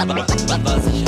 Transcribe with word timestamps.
Was 0.00 0.84
ich. 0.86 1.00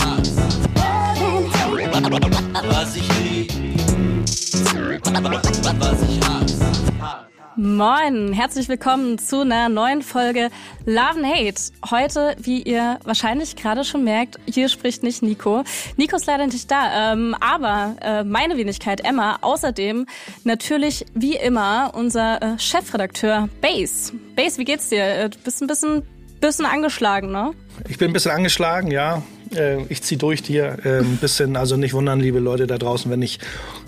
Moin, 7.56 8.32
herzlich 8.32 8.68
willkommen 8.68 9.18
zu 9.18 9.40
einer 9.40 9.68
neuen 9.68 10.02
Folge 10.02 10.50
Love 10.84 11.16
and 11.16 11.26
Hate. 11.26 11.60
Heute, 11.90 12.36
wie 12.38 12.62
ihr 12.62 12.98
wahrscheinlich 13.04 13.56
gerade 13.56 13.84
schon 13.84 14.04
merkt, 14.04 14.38
hier 14.46 14.68
spricht 14.68 15.02
nicht 15.02 15.22
Nico. 15.22 15.62
Nico 15.96 16.16
ist 16.16 16.26
leider 16.26 16.46
nicht 16.46 16.70
da, 16.70 17.12
ähm, 17.12 17.34
aber 17.40 17.96
äh, 18.00 18.24
meine 18.24 18.56
Wenigkeit 18.56 19.04
Emma, 19.04 19.38
außerdem 19.40 20.06
natürlich 20.44 21.06
wie 21.14 21.36
immer 21.36 21.92
unser 21.94 22.42
äh, 22.42 22.58
Chefredakteur 22.58 23.48
Base. 23.60 24.12
Base, 24.34 24.58
wie 24.58 24.64
geht's 24.64 24.88
dir? 24.88 25.04
Äh, 25.04 25.30
du 25.30 25.38
bist 25.38 25.62
ein 25.62 25.66
bisschen, 25.66 26.02
bisschen 26.42 26.66
angeschlagen, 26.66 27.32
ne? 27.32 27.52
Ich 27.88 27.96
bin 27.96 28.10
ein 28.10 28.12
bisschen 28.12 28.32
angeschlagen, 28.32 28.90
ja. 28.90 29.22
Äh, 29.54 29.82
ich 29.88 30.02
ziehe 30.02 30.18
durch 30.18 30.40
hier 30.44 30.78
äh, 30.84 30.98
ein 30.98 31.16
bisschen, 31.16 31.56
also 31.56 31.76
nicht 31.76 31.94
wundern, 31.94 32.20
liebe 32.20 32.38
Leute 32.38 32.66
da 32.66 32.76
draußen, 32.76 33.10
wenn 33.10 33.22
ich 33.22 33.38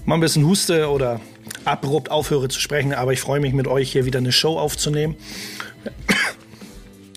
mal 0.06 0.14
ein 0.14 0.20
bisschen 0.20 0.46
huste 0.46 0.88
oder 0.88 1.20
abrupt 1.64 2.10
aufhöre 2.10 2.48
zu 2.48 2.60
sprechen, 2.60 2.94
aber 2.94 3.12
ich 3.12 3.20
freue 3.20 3.40
mich 3.40 3.52
mit 3.52 3.66
euch 3.66 3.92
hier 3.92 4.06
wieder 4.06 4.18
eine 4.18 4.32
Show 4.32 4.58
aufzunehmen. 4.58 5.16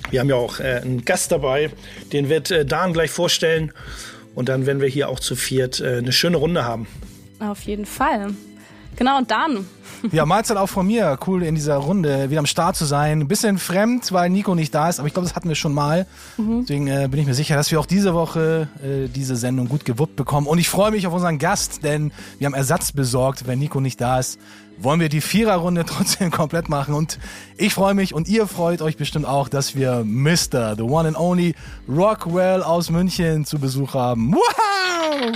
Wir 0.09 0.19
haben 0.21 0.29
ja 0.29 0.35
auch 0.35 0.59
äh, 0.59 0.81
einen 0.83 1.05
Gast 1.05 1.31
dabei, 1.31 1.69
den 2.11 2.29
wird 2.29 2.53
Dan 2.71 2.93
gleich 2.93 3.11
vorstellen 3.11 3.71
und 4.35 4.49
dann 4.49 4.65
werden 4.65 4.81
wir 4.81 4.87
hier 4.89 5.09
auch 5.09 5.19
zu 5.19 5.35
viert 5.35 5.81
eine 5.81 6.11
schöne 6.11 6.37
Runde 6.37 6.63
haben. 6.63 6.87
Auf 7.39 7.61
jeden 7.61 7.85
Fall. 7.85 8.33
Genau, 8.95 9.17
und 9.17 9.31
dann. 9.31 9.67
Ja, 10.11 10.25
Mahlzeit 10.25 10.57
auch 10.57 10.67
von 10.67 10.87
mir. 10.87 11.17
Cool, 11.25 11.43
in 11.43 11.55
dieser 11.55 11.77
Runde 11.77 12.29
wieder 12.29 12.39
am 12.39 12.45
Start 12.45 12.75
zu 12.75 12.85
sein. 12.85 13.21
Ein 13.21 13.27
bisschen 13.27 13.57
fremd, 13.57 14.11
weil 14.11 14.29
Nico 14.29 14.55
nicht 14.55 14.73
da 14.73 14.89
ist, 14.89 14.99
aber 14.99 15.07
ich 15.07 15.13
glaube, 15.13 15.27
das 15.27 15.35
hatten 15.35 15.49
wir 15.49 15.55
schon 15.55 15.73
mal. 15.73 16.05
Mhm. 16.37 16.61
Deswegen 16.61 16.87
äh, 16.87 17.07
bin 17.09 17.19
ich 17.19 17.27
mir 17.27 17.33
sicher, 17.33 17.55
dass 17.55 17.71
wir 17.71 17.79
auch 17.79 17.85
diese 17.85 18.13
Woche 18.13 18.67
äh, 18.83 19.07
diese 19.07 19.35
Sendung 19.35 19.67
gut 19.67 19.85
gewuppt 19.85 20.15
bekommen. 20.15 20.47
Und 20.47 20.59
ich 20.59 20.69
freue 20.69 20.91
mich 20.91 21.07
auf 21.07 21.13
unseren 21.13 21.39
Gast, 21.39 21.83
denn 21.83 22.11
wir 22.39 22.45
haben 22.45 22.53
Ersatz 22.53 22.91
besorgt, 22.91 23.47
wenn 23.47 23.59
Nico 23.59 23.79
nicht 23.79 23.99
da 24.01 24.19
ist 24.19 24.39
wollen 24.79 24.99
wir 24.99 25.09
die 25.09 25.21
Viererrunde 25.21 25.85
trotzdem 25.85 26.31
komplett 26.31 26.69
machen. 26.69 26.93
Und 26.93 27.19
ich 27.57 27.73
freue 27.73 27.93
mich 27.93 28.13
und 28.13 28.27
ihr 28.27 28.47
freut 28.47 28.81
euch 28.81 28.97
bestimmt 28.97 29.25
auch, 29.25 29.49
dass 29.49 29.75
wir 29.75 30.03
Mr. 30.05 30.75
The 30.75 30.83
One 30.83 31.09
and 31.09 31.17
Only 31.17 31.55
Rockwell 31.87 32.63
aus 32.63 32.89
München 32.89 33.45
zu 33.45 33.59
Besuch 33.59 33.93
haben. 33.93 34.33
Wow! 34.33 34.37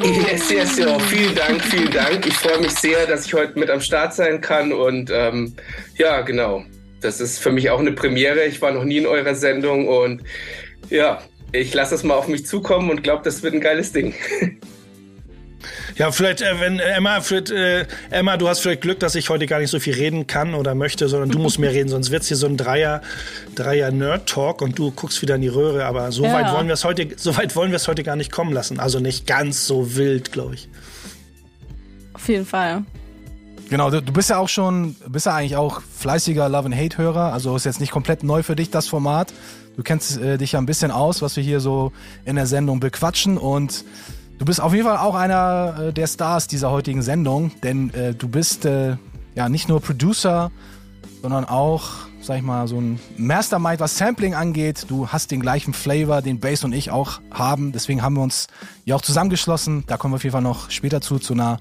Yes, 0.03 0.49
yes, 0.51 0.77
ja. 0.77 0.99
Vielen 0.99 1.35
Dank, 1.35 1.61
vielen 1.61 1.91
Dank. 1.91 2.25
Ich 2.25 2.35
freue 2.35 2.59
mich 2.59 2.71
sehr, 2.71 3.07
dass 3.07 3.25
ich 3.25 3.33
heute 3.33 3.57
mit 3.57 3.69
am 3.69 3.81
Start 3.81 4.13
sein 4.13 4.41
kann. 4.41 4.71
Und 4.73 5.09
ähm, 5.11 5.55
ja, 5.95 6.21
genau. 6.21 6.63
Das 7.01 7.19
ist 7.19 7.39
für 7.39 7.51
mich 7.51 7.69
auch 7.69 7.79
eine 7.79 7.93
Premiere. 7.93 8.45
Ich 8.45 8.61
war 8.61 8.71
noch 8.71 8.83
nie 8.83 8.97
in 8.97 9.07
eurer 9.07 9.33
Sendung 9.33 9.87
und 9.87 10.21
ja, 10.89 11.21
ich 11.51 11.73
lasse 11.73 11.95
es 11.95 12.03
mal 12.03 12.13
auf 12.13 12.27
mich 12.27 12.45
zukommen 12.45 12.89
und 12.89 13.01
glaube, 13.01 13.23
das 13.23 13.41
wird 13.41 13.53
ein 13.53 13.61
geiles 13.61 13.91
Ding. 13.91 14.13
Ja, 15.97 16.11
vielleicht, 16.11 16.41
äh, 16.41 16.59
wenn 16.59 16.79
äh, 16.79 16.95
Emma, 16.95 17.21
vielleicht, 17.21 17.51
äh, 17.51 17.85
Emma, 18.09 18.37
du 18.37 18.47
hast 18.47 18.59
vielleicht 18.59 18.81
Glück, 18.81 18.99
dass 18.99 19.15
ich 19.15 19.29
heute 19.29 19.45
gar 19.45 19.59
nicht 19.59 19.69
so 19.69 19.79
viel 19.79 19.93
reden 19.93 20.27
kann 20.27 20.53
oder 20.53 20.75
möchte, 20.75 21.07
sondern 21.09 21.29
du 21.29 21.39
musst 21.39 21.59
mehr 21.59 21.71
reden, 21.71 21.89
sonst 21.89 22.11
wird's 22.11 22.27
hier 22.27 22.37
so 22.37 22.47
ein 22.47 22.57
Dreier, 22.57 23.01
Dreier 23.55 23.91
Nerd-Talk 23.91 24.61
und 24.61 24.77
du 24.77 24.91
guckst 24.91 25.21
wieder 25.21 25.35
in 25.35 25.41
die 25.41 25.47
Röhre. 25.47 25.85
Aber 25.85 26.11
so 26.11 26.23
ja. 26.23 26.33
weit 26.33 26.53
wollen 26.53 26.67
wir 26.67 26.73
es 26.73 26.83
heute, 26.83 27.07
so 27.17 27.35
weit 27.37 27.55
wollen 27.55 27.71
wir 27.71 27.77
es 27.77 27.87
heute 27.87 28.03
gar 28.03 28.15
nicht 28.15 28.31
kommen 28.31 28.53
lassen. 28.53 28.79
Also 28.79 28.99
nicht 28.99 29.27
ganz 29.27 29.67
so 29.67 29.95
wild, 29.95 30.31
glaube 30.31 30.55
ich. 30.55 30.69
Auf 32.13 32.27
jeden 32.27 32.45
Fall. 32.45 32.83
Genau, 33.69 33.89
du, 33.89 34.01
du, 34.01 34.11
bist 34.11 34.29
ja 34.29 34.37
auch 34.37 34.49
schon, 34.49 34.97
bist 35.07 35.27
ja 35.27 35.33
eigentlich 35.33 35.55
auch 35.55 35.81
fleißiger 35.81 36.49
Love 36.49 36.65
and 36.65 36.75
Hate 36.75 36.97
Hörer, 36.97 37.31
also 37.31 37.55
ist 37.55 37.65
jetzt 37.65 37.79
nicht 37.79 37.91
komplett 37.91 38.21
neu 38.21 38.43
für 38.43 38.57
dich 38.57 38.69
das 38.69 38.89
Format. 38.89 39.33
Du 39.77 39.83
kennst 39.83 40.17
äh, 40.17 40.37
dich 40.37 40.51
ja 40.51 40.59
ein 40.59 40.65
bisschen 40.65 40.91
aus, 40.91 41.21
was 41.21 41.37
wir 41.37 41.43
hier 41.43 41.61
so 41.61 41.93
in 42.25 42.35
der 42.35 42.47
Sendung 42.47 42.81
bequatschen 42.81 43.37
und 43.37 43.85
Du 44.41 44.45
bist 44.45 44.59
auf 44.59 44.73
jeden 44.73 44.87
Fall 44.87 44.97
auch 44.97 45.13
einer 45.13 45.89
äh, 45.89 45.93
der 45.93 46.07
Stars 46.07 46.47
dieser 46.47 46.71
heutigen 46.71 47.03
Sendung, 47.03 47.51
denn 47.61 47.93
äh, 47.93 48.15
du 48.15 48.27
bist 48.27 48.65
äh, 48.65 48.97
ja 49.35 49.49
nicht 49.49 49.69
nur 49.69 49.81
Producer, 49.81 50.49
sondern 51.21 51.45
auch, 51.45 52.07
sag 52.23 52.37
ich 52.37 52.41
mal, 52.41 52.67
so 52.67 52.81
ein 52.81 52.99
Mastermind, 53.17 53.79
was 53.79 53.99
Sampling 53.99 54.33
angeht. 54.33 54.87
Du 54.87 55.09
hast 55.09 55.29
den 55.29 55.41
gleichen 55.41 55.73
Flavor, 55.73 56.23
den 56.23 56.39
Bass 56.39 56.63
und 56.63 56.73
ich 56.73 56.89
auch 56.89 57.21
haben. 57.29 57.71
Deswegen 57.71 58.01
haben 58.01 58.15
wir 58.15 58.23
uns 58.23 58.47
ja 58.83 58.95
auch 58.95 59.03
zusammengeschlossen. 59.03 59.83
Da 59.85 59.97
kommen 59.97 60.11
wir 60.11 60.15
auf 60.15 60.23
jeden 60.23 60.33
Fall 60.33 60.41
noch 60.41 60.71
später 60.71 61.01
zu, 61.01 61.19
zu 61.19 61.33
einer, 61.33 61.59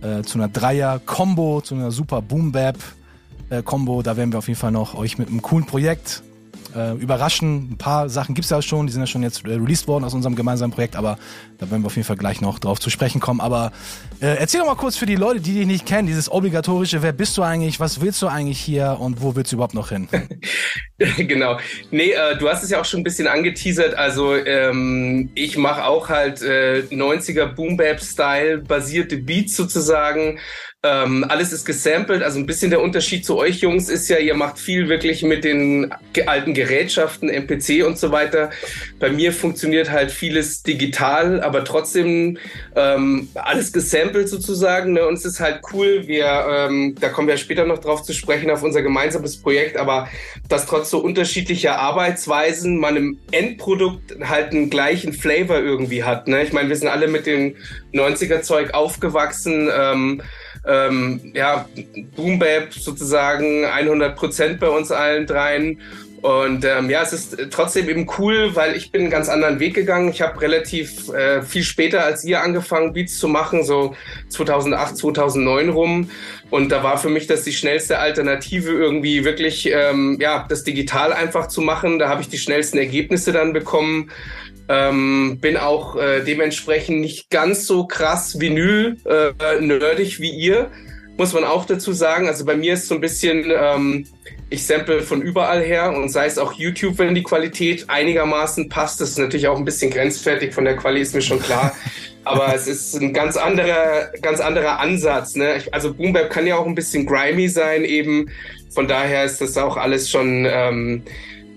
äh, 0.00 0.22
zu 0.22 0.38
einer 0.38 0.46
Dreier-Combo, 0.46 1.60
zu 1.62 1.74
einer 1.74 1.90
super 1.90 2.22
Boom-Bap-Combo. 2.22 3.98
Äh, 3.98 4.02
da 4.04 4.16
werden 4.16 4.30
wir 4.30 4.38
auf 4.38 4.46
jeden 4.46 4.60
Fall 4.60 4.70
noch 4.70 4.94
euch 4.94 5.18
mit 5.18 5.26
einem 5.26 5.42
coolen 5.42 5.66
Projekt 5.66 6.22
äh, 6.76 6.92
überraschen. 6.94 7.72
Ein 7.72 7.78
paar 7.78 8.08
Sachen 8.08 8.34
gibt's 8.34 8.50
ja 8.50 8.62
schon, 8.62 8.86
die 8.86 8.92
sind 8.92 9.02
ja 9.02 9.06
schon 9.06 9.22
jetzt 9.22 9.44
äh, 9.44 9.50
released 9.50 9.88
worden 9.88 10.04
aus 10.04 10.14
unserem 10.14 10.36
gemeinsamen 10.36 10.72
Projekt, 10.72 10.96
aber 10.96 11.18
da 11.58 11.70
werden 11.70 11.82
wir 11.82 11.86
auf 11.86 11.96
jeden 11.96 12.06
Fall 12.06 12.16
gleich 12.16 12.40
noch 12.40 12.58
drauf 12.58 12.80
zu 12.80 12.90
sprechen 12.90 13.20
kommen. 13.20 13.40
Aber 13.40 13.72
äh, 14.20 14.36
erzähl 14.38 14.60
doch 14.60 14.66
mal 14.66 14.74
kurz 14.74 14.96
für 14.96 15.06
die 15.06 15.16
Leute, 15.16 15.40
die 15.40 15.54
dich 15.54 15.66
nicht 15.66 15.86
kennen, 15.86 16.06
dieses 16.06 16.30
obligatorische, 16.30 17.02
wer 17.02 17.12
bist 17.12 17.36
du 17.36 17.42
eigentlich, 17.42 17.80
was 17.80 18.00
willst 18.00 18.20
du 18.22 18.26
eigentlich 18.26 18.60
hier 18.60 18.96
und 19.00 19.22
wo 19.22 19.36
willst 19.36 19.52
du 19.52 19.56
überhaupt 19.56 19.74
noch 19.74 19.90
hin? 19.90 20.08
genau. 21.16 21.58
Nee, 21.90 22.12
äh, 22.12 22.36
du 22.36 22.48
hast 22.48 22.62
es 22.62 22.70
ja 22.70 22.80
auch 22.80 22.84
schon 22.84 23.00
ein 23.00 23.04
bisschen 23.04 23.28
angeteasert. 23.28 23.94
Also 23.94 24.34
ähm, 24.34 25.30
ich 25.34 25.56
mache 25.56 25.84
auch 25.84 26.08
halt 26.08 26.42
äh, 26.42 26.82
90er 26.90 27.46
Boom 27.46 27.76
Bap 27.76 28.00
Style 28.00 28.58
basierte 28.58 29.16
Beats 29.18 29.56
sozusagen. 29.56 30.38
Ähm, 30.84 31.24
alles 31.28 31.52
ist 31.52 31.64
gesampelt. 31.64 32.24
Also 32.24 32.40
ein 32.40 32.46
bisschen 32.46 32.70
der 32.70 32.80
Unterschied 32.80 33.24
zu 33.24 33.36
euch 33.36 33.60
Jungs 33.60 33.88
ist 33.88 34.08
ja, 34.08 34.18
ihr 34.18 34.34
macht 34.34 34.58
viel 34.58 34.88
wirklich 34.88 35.22
mit 35.22 35.44
den 35.44 35.94
alten 36.26 36.54
Gerätschaften, 36.54 37.28
MPC 37.28 37.86
und 37.86 37.98
so 37.98 38.10
weiter. 38.10 38.50
Bei 38.98 39.08
mir 39.08 39.32
funktioniert 39.32 39.92
halt 39.92 40.10
vieles 40.10 40.64
digital, 40.64 41.40
aber 41.40 41.64
trotzdem 41.64 42.36
ähm, 42.74 43.28
alles 43.36 43.72
gesampelt 43.72 44.28
sozusagen. 44.28 44.94
Ne? 44.94 45.06
Und 45.06 45.14
es 45.14 45.24
ist 45.24 45.38
halt 45.38 45.60
cool. 45.72 46.08
Wir, 46.08 46.46
ähm, 46.50 46.96
da 46.98 47.10
kommen 47.10 47.28
wir 47.28 47.36
später 47.36 47.64
noch 47.64 47.78
drauf 47.78 48.02
zu 48.02 48.12
sprechen 48.12 48.50
auf 48.50 48.64
unser 48.64 48.82
gemeinsames 48.82 49.40
Projekt, 49.40 49.76
aber 49.76 50.08
dass 50.48 50.66
trotz 50.66 50.90
so 50.90 50.98
unterschiedlicher 50.98 51.78
Arbeitsweisen 51.78 52.76
man 52.76 52.96
im 52.96 53.18
Endprodukt 53.30 54.16
halt 54.20 54.50
einen 54.50 54.68
gleichen 54.68 55.12
Flavor 55.12 55.60
irgendwie 55.60 56.02
hat. 56.02 56.26
Ne? 56.26 56.42
Ich 56.42 56.52
meine, 56.52 56.68
wir 56.68 56.76
sind 56.76 56.88
alle 56.88 57.06
mit 57.06 57.26
dem 57.26 57.54
90er 57.94 58.42
Zeug 58.42 58.74
aufgewachsen. 58.74 59.70
Ähm, 59.72 60.22
ähm, 60.66 61.32
ja, 61.34 61.66
Boom 62.16 62.38
Bap 62.38 62.72
sozusagen 62.72 63.64
100 63.64 64.16
Prozent 64.16 64.60
bei 64.60 64.68
uns 64.68 64.90
allen 64.90 65.26
dreien. 65.26 65.80
Und 66.22 66.64
ähm, 66.64 66.88
ja, 66.88 67.02
es 67.02 67.12
ist 67.12 67.36
trotzdem 67.50 67.88
eben 67.88 68.08
cool, 68.16 68.54
weil 68.54 68.76
ich 68.76 68.92
bin 68.92 69.00
einen 69.00 69.10
ganz 69.10 69.28
anderen 69.28 69.58
Weg 69.58 69.74
gegangen. 69.74 70.08
Ich 70.08 70.22
habe 70.22 70.40
relativ 70.40 71.08
äh, 71.08 71.42
viel 71.42 71.64
später 71.64 72.04
als 72.04 72.22
ihr 72.22 72.40
angefangen, 72.40 72.92
Beats 72.92 73.18
zu 73.18 73.26
machen, 73.26 73.64
so 73.64 73.96
2008, 74.28 74.96
2009 74.98 75.68
rum. 75.70 76.10
Und 76.48 76.70
da 76.70 76.84
war 76.84 76.96
für 76.98 77.08
mich 77.08 77.26
das 77.26 77.42
die 77.42 77.52
schnellste 77.52 77.98
Alternative, 77.98 78.70
irgendwie 78.70 79.24
wirklich 79.24 79.68
ähm, 79.72 80.16
ja 80.20 80.46
das 80.48 80.62
digital 80.62 81.12
einfach 81.12 81.48
zu 81.48 81.60
machen. 81.60 81.98
Da 81.98 82.08
habe 82.08 82.20
ich 82.20 82.28
die 82.28 82.38
schnellsten 82.38 82.78
Ergebnisse 82.78 83.32
dann 83.32 83.52
bekommen. 83.52 84.12
Ähm, 84.68 85.38
bin 85.40 85.56
auch 85.56 85.96
äh, 85.96 86.22
dementsprechend 86.24 87.00
nicht 87.00 87.30
ganz 87.30 87.66
so 87.66 87.86
krass 87.86 88.38
Vinyl 88.38 88.96
äh, 89.04 89.60
nerdig 89.60 90.20
wie 90.20 90.30
ihr, 90.30 90.70
muss 91.16 91.32
man 91.32 91.44
auch 91.44 91.64
dazu 91.64 91.92
sagen. 91.92 92.28
Also 92.28 92.44
bei 92.44 92.56
mir 92.56 92.74
ist 92.74 92.88
so 92.88 92.94
ein 92.94 93.00
bisschen, 93.00 93.52
ähm, 93.54 94.06
ich 94.50 94.64
sample 94.64 95.02
von 95.02 95.20
überall 95.20 95.62
her 95.62 95.92
und 95.92 96.08
sei 96.10 96.26
es 96.26 96.38
auch 96.38 96.52
YouTube, 96.52 96.98
wenn 96.98 97.14
die 97.14 97.22
Qualität 97.22 97.86
einigermaßen 97.88 98.68
passt. 98.68 99.00
Das 99.00 99.10
ist 99.10 99.18
natürlich 99.18 99.48
auch 99.48 99.58
ein 99.58 99.64
bisschen 99.64 99.90
grenzfertig 99.90 100.54
von 100.54 100.64
der 100.64 100.76
Qualität, 100.76 101.08
ist 101.08 101.14
mir 101.14 101.22
schon 101.22 101.40
klar. 101.40 101.74
Aber 102.24 102.54
es 102.54 102.68
ist 102.68 102.94
ein 102.94 103.12
ganz 103.12 103.36
anderer, 103.36 104.10
ganz 104.20 104.40
anderer 104.40 104.78
Ansatz. 104.78 105.34
Ne? 105.34 105.60
Also 105.72 105.92
Boom 105.92 106.12
Bap 106.12 106.30
kann 106.30 106.46
ja 106.46 106.56
auch 106.56 106.66
ein 106.66 106.74
bisschen 106.76 107.04
grimy 107.04 107.48
sein 107.48 107.84
eben. 107.84 108.30
Von 108.70 108.86
daher 108.86 109.24
ist 109.24 109.40
das 109.40 109.56
auch 109.58 109.76
alles 109.76 110.08
schon 110.08 110.46
ähm, 110.48 111.02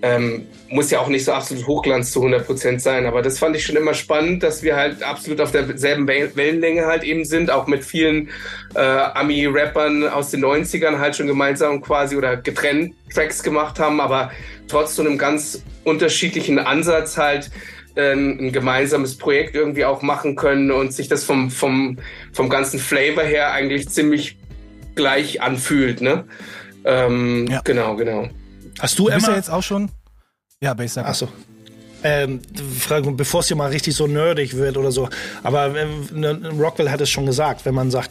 ähm, 0.02 0.46
muss 0.68 0.90
ja 0.90 1.00
auch 1.00 1.08
nicht 1.08 1.24
so 1.24 1.32
absolut 1.32 1.66
Hochglanz 1.66 2.10
zu 2.10 2.20
100 2.20 2.46
Prozent 2.46 2.82
sein, 2.82 3.06
aber 3.06 3.22
das 3.22 3.38
fand 3.38 3.56
ich 3.56 3.64
schon 3.64 3.76
immer 3.76 3.94
spannend, 3.94 4.42
dass 4.42 4.62
wir 4.62 4.76
halt 4.76 5.02
absolut 5.02 5.40
auf 5.40 5.52
derselben 5.52 6.06
Wellenlänge 6.06 6.86
halt 6.86 7.04
eben 7.04 7.24
sind, 7.24 7.50
auch 7.50 7.66
mit 7.66 7.84
vielen 7.84 8.28
äh, 8.74 8.80
Ami-Rappern 8.80 10.08
aus 10.08 10.30
den 10.30 10.44
90ern 10.44 10.98
halt 10.98 11.16
schon 11.16 11.26
gemeinsam 11.26 11.80
quasi 11.80 12.16
oder 12.16 12.36
getrennt 12.36 12.94
Tracks 13.14 13.42
gemacht 13.42 13.78
haben, 13.78 14.00
aber 14.00 14.30
trotz 14.68 14.96
so 14.96 15.02
einem 15.02 15.18
ganz 15.18 15.62
unterschiedlichen 15.84 16.58
Ansatz 16.58 17.16
halt 17.16 17.50
äh, 17.94 18.12
ein 18.12 18.52
gemeinsames 18.52 19.16
Projekt 19.16 19.54
irgendwie 19.54 19.84
auch 19.84 20.02
machen 20.02 20.36
können 20.36 20.70
und 20.70 20.92
sich 20.92 21.08
das 21.08 21.24
vom, 21.24 21.50
vom, 21.50 21.98
vom 22.32 22.48
ganzen 22.48 22.78
Flavor 22.78 23.22
her 23.22 23.52
eigentlich 23.52 23.88
ziemlich 23.88 24.36
gleich 24.94 25.40
anfühlt, 25.42 26.00
ne? 26.00 26.24
Ähm, 26.84 27.46
ja. 27.48 27.60
Genau, 27.64 27.96
genau. 27.96 28.28
Hast 28.78 28.98
du, 28.98 29.08
Emma? 29.08 29.14
Du 29.14 29.16
bist 29.16 29.28
ja 29.28 29.36
jetzt 29.36 29.50
auch 29.50 29.62
schon 29.62 29.90
ja, 30.60 30.74
Bass 30.74 30.96
Achso. 30.98 31.28
Ähm, 32.04 32.40
bevor 33.16 33.40
es 33.40 33.48
hier 33.48 33.56
mal 33.56 33.70
richtig 33.70 33.94
so 33.94 34.06
nerdig 34.06 34.56
wird 34.56 34.76
oder 34.76 34.92
so. 34.92 35.08
Aber 35.42 35.74
äh, 35.76 35.86
ne, 36.12 36.40
Rockwell 36.58 36.90
hat 36.90 37.00
es 37.00 37.10
schon 37.10 37.26
gesagt, 37.26 37.64
wenn 37.64 37.74
man 37.74 37.90
sagt, 37.90 38.10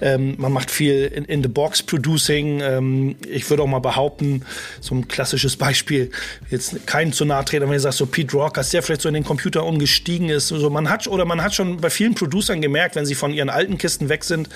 ähm, 0.00 0.34
man 0.38 0.52
macht 0.52 0.70
viel 0.70 1.06
in, 1.06 1.24
in 1.24 1.42
the 1.42 1.48
box 1.48 1.82
Producing. 1.82 2.60
Ähm, 2.60 3.16
ich 3.28 3.48
würde 3.50 3.62
auch 3.62 3.66
mal 3.66 3.80
behaupten, 3.80 4.44
so 4.80 4.94
ein 4.94 5.08
klassisches 5.08 5.56
Beispiel, 5.56 6.10
jetzt 6.50 6.86
keinen 6.86 7.12
zu 7.12 7.24
nahe 7.24 7.44
treten, 7.44 7.66
wenn 7.66 7.72
ihr 7.72 7.80
sagt, 7.80 7.96
so 7.96 8.06
Pete 8.06 8.36
Rock, 8.36 8.54
dass 8.54 8.70
der 8.70 8.82
vielleicht 8.82 9.02
so 9.02 9.08
in 9.08 9.14
den 9.14 9.24
Computer 9.24 9.64
umgestiegen 9.64 10.28
ist. 10.28 10.48
So, 10.48 10.70
man 10.70 10.88
hat, 10.88 11.06
oder 11.08 11.24
man 11.24 11.42
hat 11.42 11.54
schon 11.54 11.78
bei 11.78 11.90
vielen 11.90 12.14
Producern 12.14 12.60
gemerkt, 12.60 12.94
wenn 12.94 13.04
sie 13.04 13.14
von 13.14 13.32
ihren 13.32 13.50
alten 13.50 13.78
Kisten 13.78 14.08
weg 14.08 14.24
sind 14.24 14.48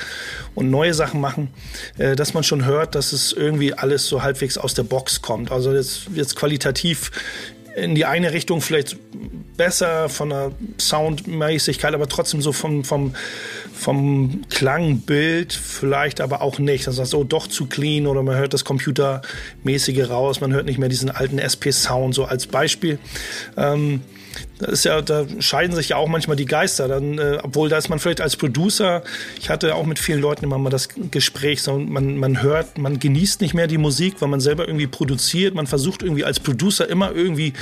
und 0.54 0.70
neue 0.70 0.94
Sachen 0.94 1.20
machen, 1.20 1.48
äh, 1.98 2.14
dass 2.14 2.32
man 2.32 2.44
schon 2.44 2.64
hört, 2.64 2.94
dass 2.94 3.12
es 3.12 3.32
irgendwie 3.32 3.74
alles 3.74 4.06
so 4.06 4.22
halbwegs 4.22 4.56
aus 4.56 4.74
der 4.74 4.84
Box 4.84 5.20
kommt. 5.20 5.50
Also 5.50 5.72
jetzt, 5.74 6.06
jetzt 6.14 6.36
qualitativ 6.36 7.10
in 7.80 7.94
die 7.94 8.04
eine 8.04 8.32
Richtung 8.32 8.60
vielleicht 8.60 8.96
besser 9.56 10.08
von 10.08 10.30
der 10.30 10.52
Soundmäßigkeit, 10.80 11.92
aber 11.92 12.08
trotzdem 12.08 12.40
so 12.40 12.52
vom, 12.52 12.84
vom, 12.84 13.14
vom 13.74 14.42
Klangbild 14.48 15.52
vielleicht 15.52 16.20
aber 16.20 16.42
auch 16.42 16.58
nicht. 16.58 16.86
Das 16.86 16.98
heißt, 16.98 17.14
oh, 17.14 17.24
doch 17.24 17.46
zu 17.46 17.66
clean 17.66 18.06
oder 18.06 18.22
man 18.22 18.36
hört 18.36 18.54
das 18.54 18.64
Computermäßige 18.64 20.08
raus, 20.08 20.40
man 20.40 20.52
hört 20.52 20.66
nicht 20.66 20.78
mehr 20.78 20.88
diesen 20.88 21.10
alten 21.10 21.38
SP-Sound 21.38 22.14
so 22.14 22.24
als 22.24 22.46
Beispiel. 22.46 22.98
Ähm, 23.56 24.02
das 24.58 24.70
ist 24.70 24.84
ja, 24.84 25.00
da 25.00 25.24
scheiden 25.40 25.74
sich 25.74 25.90
ja 25.90 25.96
auch 25.96 26.08
manchmal 26.08 26.36
die 26.36 26.46
Geister. 26.46 26.88
Dann, 26.88 27.18
äh, 27.18 27.38
obwohl 27.42 27.68
da 27.68 27.78
ist 27.78 27.88
man 27.88 27.98
vielleicht 27.98 28.20
als 28.20 28.36
Producer, 28.36 29.02
ich 29.40 29.50
hatte 29.50 29.74
auch 29.74 29.86
mit 29.86 29.98
vielen 29.98 30.20
Leuten 30.20 30.44
immer 30.44 30.58
mal 30.58 30.70
das 30.70 30.88
Gespräch, 31.10 31.62
so, 31.62 31.78
man, 31.78 32.16
man 32.16 32.42
hört, 32.42 32.78
man 32.78 32.98
genießt 32.98 33.40
nicht 33.40 33.54
mehr 33.54 33.66
die 33.66 33.78
Musik, 33.78 34.16
weil 34.20 34.28
man 34.28 34.40
selber 34.40 34.66
irgendwie 34.66 34.86
produziert. 34.86 35.54
Man 35.54 35.66
versucht 35.66 36.02
irgendwie 36.02 36.24
als 36.24 36.40
Producer 36.40 36.88
immer 36.88 37.12
irgendwie 37.12 37.52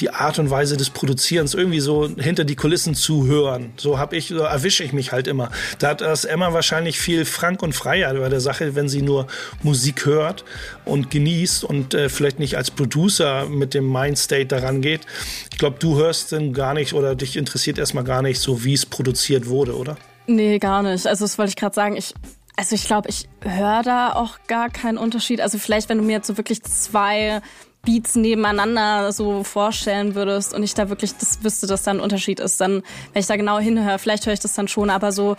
die 0.00 0.10
Art 0.10 0.38
und 0.38 0.50
Weise 0.50 0.76
des 0.76 0.90
Produzierens 0.90 1.54
irgendwie 1.54 1.80
so 1.80 2.08
hinter 2.08 2.44
die 2.44 2.56
Kulissen 2.56 2.94
zu 2.94 3.26
hören. 3.26 3.72
So 3.76 3.98
habe 3.98 4.16
ich, 4.16 4.28
so 4.28 4.40
erwische 4.40 4.84
ich 4.84 4.92
mich 4.92 5.12
halt 5.12 5.26
immer. 5.26 5.50
Da 5.78 5.90
hat 5.90 6.00
das 6.00 6.24
Emma 6.24 6.52
wahrscheinlich 6.52 6.98
viel 6.98 7.24
frank 7.24 7.62
und 7.62 7.74
freier 7.74 8.14
bei 8.14 8.28
der 8.28 8.40
Sache, 8.40 8.74
wenn 8.74 8.88
sie 8.88 9.02
nur 9.02 9.26
Musik 9.62 10.06
hört 10.06 10.44
und 10.84 11.10
genießt 11.10 11.64
und 11.64 11.94
äh, 11.94 12.08
vielleicht 12.08 12.38
nicht 12.38 12.56
als 12.56 12.70
Producer 12.70 13.46
mit 13.48 13.74
dem 13.74 13.90
Mindstate 13.90 14.46
daran 14.46 14.80
geht. 14.80 15.02
Ich 15.50 15.58
glaube, 15.58 15.76
du 15.78 15.96
hörst 15.96 16.32
dann 16.32 16.52
gar 16.52 16.74
nicht 16.74 16.94
oder 16.94 17.14
dich 17.14 17.36
interessiert 17.36 17.78
erstmal 17.78 18.04
gar 18.04 18.22
nicht 18.22 18.40
so, 18.40 18.64
wie 18.64 18.74
es 18.74 18.86
produziert 18.86 19.46
wurde, 19.46 19.76
oder? 19.76 19.96
Nee, 20.26 20.58
gar 20.58 20.82
nicht. 20.82 21.06
Also 21.06 21.24
das 21.24 21.38
wollte 21.38 21.50
ich 21.50 21.56
gerade 21.56 21.74
sagen. 21.74 21.96
Ich 21.96 22.14
also 22.56 22.74
ich 22.74 22.84
glaube, 22.84 23.08
ich 23.08 23.28
höre 23.40 23.82
da 23.82 24.12
auch 24.12 24.38
gar 24.46 24.68
keinen 24.68 24.98
Unterschied. 24.98 25.40
Also 25.40 25.58
vielleicht, 25.58 25.88
wenn 25.88 25.98
du 25.98 26.04
mir 26.04 26.12
jetzt 26.12 26.26
so 26.26 26.36
wirklich 26.36 26.62
zwei 26.62 27.40
Beats 27.84 28.14
nebeneinander 28.14 29.10
so 29.10 29.42
vorstellen 29.42 30.14
würdest 30.14 30.54
und 30.54 30.62
ich 30.62 30.74
da 30.74 30.88
wirklich 30.88 31.16
das 31.16 31.42
wüsste, 31.42 31.66
dass 31.66 31.82
da 31.82 31.90
ein 31.90 32.00
Unterschied 32.00 32.38
ist, 32.38 32.60
dann, 32.60 32.82
wenn 33.12 33.20
ich 33.20 33.26
da 33.26 33.36
genau 33.36 33.58
hinhöre, 33.58 33.98
vielleicht 33.98 34.24
höre 34.24 34.32
ich 34.32 34.40
das 34.40 34.54
dann 34.54 34.68
schon, 34.68 34.88
aber 34.88 35.10
so 35.10 35.36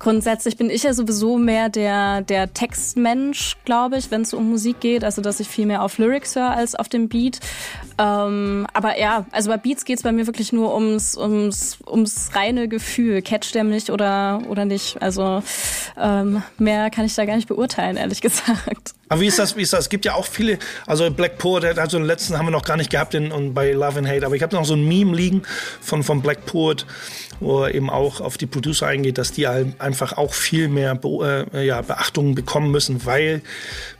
grundsätzlich 0.00 0.56
bin 0.56 0.70
ich 0.70 0.82
ja 0.82 0.92
sowieso 0.92 1.38
mehr 1.38 1.68
der, 1.68 2.22
der 2.22 2.52
Textmensch, 2.52 3.56
glaube 3.64 3.96
ich, 3.96 4.10
wenn 4.10 4.22
es 4.22 4.34
um 4.34 4.50
Musik 4.50 4.80
geht, 4.80 5.04
also 5.04 5.22
dass 5.22 5.38
ich 5.38 5.46
viel 5.46 5.66
mehr 5.66 5.82
auf 5.82 5.98
Lyrics 5.98 6.34
höre 6.34 6.50
als 6.50 6.74
auf 6.74 6.88
dem 6.88 7.08
Beat. 7.08 7.38
Ähm, 7.98 8.66
aber 8.72 8.98
ja, 8.98 9.26
also 9.30 9.50
bei 9.50 9.56
Beats 9.56 9.84
geht's 9.84 10.02
bei 10.02 10.10
mir 10.10 10.26
wirklich 10.26 10.52
nur 10.52 10.74
ums, 10.74 11.16
ums, 11.16 11.78
ums 11.86 12.30
reine 12.34 12.66
Gefühl, 12.66 13.22
catcht 13.22 13.54
der 13.54 13.62
mich 13.62 13.92
oder, 13.92 14.42
oder 14.48 14.64
nicht. 14.64 15.00
Also 15.00 15.44
ähm, 15.96 16.42
mehr 16.58 16.90
kann 16.90 17.04
ich 17.04 17.14
da 17.14 17.24
gar 17.24 17.36
nicht 17.36 17.48
beurteilen, 17.48 17.96
ehrlich 17.96 18.20
gesagt. 18.20 18.94
Aber 19.14 19.20
wie 19.20 19.28
ist 19.28 19.38
das? 19.38 19.54
Wie 19.54 19.62
ist 19.62 19.72
das? 19.72 19.84
Es 19.84 19.88
gibt 19.88 20.04
ja 20.06 20.14
auch 20.14 20.26
viele, 20.26 20.58
also 20.88 21.08
Black 21.08 21.38
Poet, 21.38 21.78
also 21.78 21.98
den 21.98 22.04
letzten 22.04 22.36
haben 22.36 22.46
wir 22.46 22.50
noch 22.50 22.64
gar 22.64 22.76
nicht 22.76 22.90
gehabt 22.90 23.14
in, 23.14 23.30
und 23.30 23.54
bei 23.54 23.70
Love 23.70 24.00
and 24.00 24.08
Hate, 24.08 24.26
aber 24.26 24.34
ich 24.34 24.42
habe 24.42 24.56
noch 24.56 24.64
so 24.64 24.74
ein 24.74 24.88
Meme 24.88 25.14
liegen 25.14 25.42
von, 25.80 26.02
von 26.02 26.20
Black 26.20 26.46
Poet, 26.46 26.84
wo 27.38 27.64
eben 27.64 27.90
auch 27.90 28.20
auf 28.20 28.38
die 28.38 28.46
Producer 28.46 28.88
eingeht, 28.88 29.16
dass 29.16 29.30
die 29.30 29.46
einfach 29.46 30.14
auch 30.14 30.34
viel 30.34 30.66
mehr 30.66 30.96
Be 30.96 31.46
äh, 31.54 31.64
ja, 31.64 31.80
Beachtung 31.82 32.34
bekommen 32.34 32.72
müssen, 32.72 33.06
weil, 33.06 33.42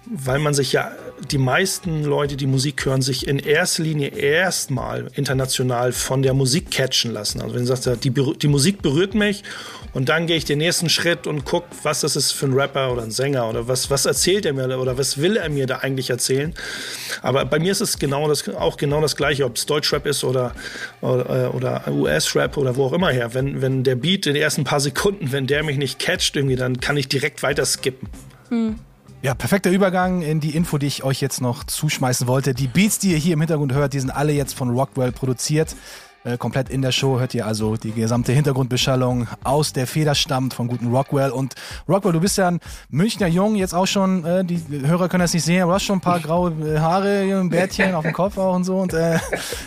weil 0.07 0.39
man 0.39 0.53
sich 0.55 0.73
ja, 0.73 0.93
die 1.31 1.39
meisten 1.39 2.05
Leute, 2.05 2.37
die 2.37 2.47
Musik 2.47 2.85
hören, 2.85 3.01
sich 3.01 3.27
in 3.27 3.39
erster 3.39 3.83
Linie 3.83 4.09
erstmal 4.09 5.11
international 5.15 5.93
von 5.93 6.23
der 6.23 6.35
Musik 6.35 6.71
catchen 6.71 7.13
lassen. 7.13 7.41
Also 7.41 7.55
wenn 7.55 7.63
du 7.63 7.75
sagst, 7.75 8.05
die, 8.05 8.11
die 8.11 8.49
Musik 8.49 8.83
berührt 8.83 9.15
mich 9.15 9.45
und 9.95 10.09
dann 10.09 10.27
gehe 10.27 10.37
ich 10.37 10.45
den 10.45 10.59
nächsten 10.59 10.91
Schritt 10.91 11.27
und 11.27 11.45
gucke, 11.45 11.69
was 11.83 12.01
das 12.01 12.17
ist 12.17 12.33
für 12.33 12.47
ein 12.47 12.53
Rapper 12.53 12.93
oder 12.93 13.03
ein 13.03 13.11
Sänger 13.11 13.49
oder 13.49 13.67
was, 13.67 13.91
was 13.91 14.05
erzählt 14.05 14.45
er 14.45 14.53
mir 14.53 14.79
oder 14.79 14.99
was 14.99 15.19
will 15.19 15.37
er 15.37 15.49
mir 15.49 15.67
da 15.67 15.79
eigentlich 15.79 16.11
erzählen. 16.11 16.53
Aber 17.23 17.45
bei 17.47 17.59
mir 17.59 17.73
ist 17.73 17.81
es 17.81 17.99
genau 17.99 18.29
das, 18.29 18.47
auch 18.49 18.77
genau 18.77 19.01
das 19.01 19.17
Gleiche, 19.17 19.45
ob 19.47 19.57
es 19.57 19.65
Deutschrap 19.67 20.05
ist 20.07 20.25
oder, 20.25 20.53
oder, 21.01 21.55
oder 21.55 21.89
US-Rap 21.89 22.57
oder 22.59 22.77
wo 22.77 22.87
auch 22.87 22.93
immer 22.93 23.11
her. 23.11 23.33
Wenn, 23.33 23.63
wenn 23.63 23.85
der 23.85 23.95
Beat 23.95 24.27
in 24.27 24.35
den 24.35 24.43
ersten 24.43 24.65
paar 24.65 24.81
Sekunden, 24.81 25.33
wenn 25.33 25.47
der 25.47 25.63
mich 25.63 25.79
nicht 25.79 25.99
catcht 25.99 26.37
irgendwie, 26.37 26.57
dann 26.57 26.81
kann 26.81 26.97
ich 26.97 27.09
direkt 27.09 27.43
weiter 27.43 27.65
skippen. 27.65 28.09
Hm. 28.51 28.79
Ja, 29.25 29.33
perfekter 29.33 29.71
Übergang 29.71 30.21
in 30.21 30.41
die 30.41 30.55
Info, 30.55 30.77
die 30.77 30.87
ich 30.87 31.03
euch 31.03 31.23
jetzt 31.23 31.41
noch 31.41 31.65
zuschmeißen 31.65 32.27
wollte. 32.27 32.53
Die 32.53 32.67
Beats, 32.67 32.99
die 32.99 33.13
ihr 33.13 33.17
hier 33.17 33.33
im 33.33 33.41
Hintergrund 33.41 33.73
hört, 33.73 33.95
die 33.95 33.99
sind 33.99 34.11
alle 34.11 34.35
jetzt 34.35 34.53
von 34.55 34.69
Rockwell 34.69 35.13
produziert. 35.13 35.77
Äh, 36.25 36.39
komplett 36.39 36.71
in 36.71 36.81
der 36.81 36.91
Show 36.91 37.21
hört 37.21 37.35
ihr 37.35 37.47
also 37.47 37.77
die 37.77 37.93
gesamte 37.93 38.33
Hintergrundbeschallung 38.33 39.29
aus 39.45 39.75
der 39.75 39.87
Feder 39.87 40.15
stammt 40.15 40.55
vom 40.55 40.69
guten 40.69 40.91
Rockwell. 40.91 41.31
Und 41.31 41.55
Rockwell, 41.87 42.15
du 42.15 42.21
bist 42.21 42.39
ja 42.39 42.49
ein 42.49 42.61
Münchner 42.89 43.27
Jung, 43.27 43.57
jetzt 43.57 43.75
auch 43.75 43.87
schon, 43.87 44.25
äh, 44.25 44.43
die 44.43 44.63
Hörer 44.87 45.11
können 45.11 45.21
das 45.21 45.35
nicht 45.35 45.45
sehen, 45.45 45.63
aber 45.63 45.73
du 45.73 45.75
hast 45.75 45.83
schon 45.83 45.99
ein 45.99 46.01
paar 46.01 46.21
graue 46.21 46.53
äh, 46.53 46.79
Haare, 46.79 47.41
ein 47.41 47.51
Bärtchen 47.51 47.95
auf 47.95 48.05
dem 48.05 48.15
Kopf 48.15 48.39
auch 48.39 48.55
und 48.55 48.65
so. 48.65 48.79
Und 48.79 48.95
äh, 48.95 49.19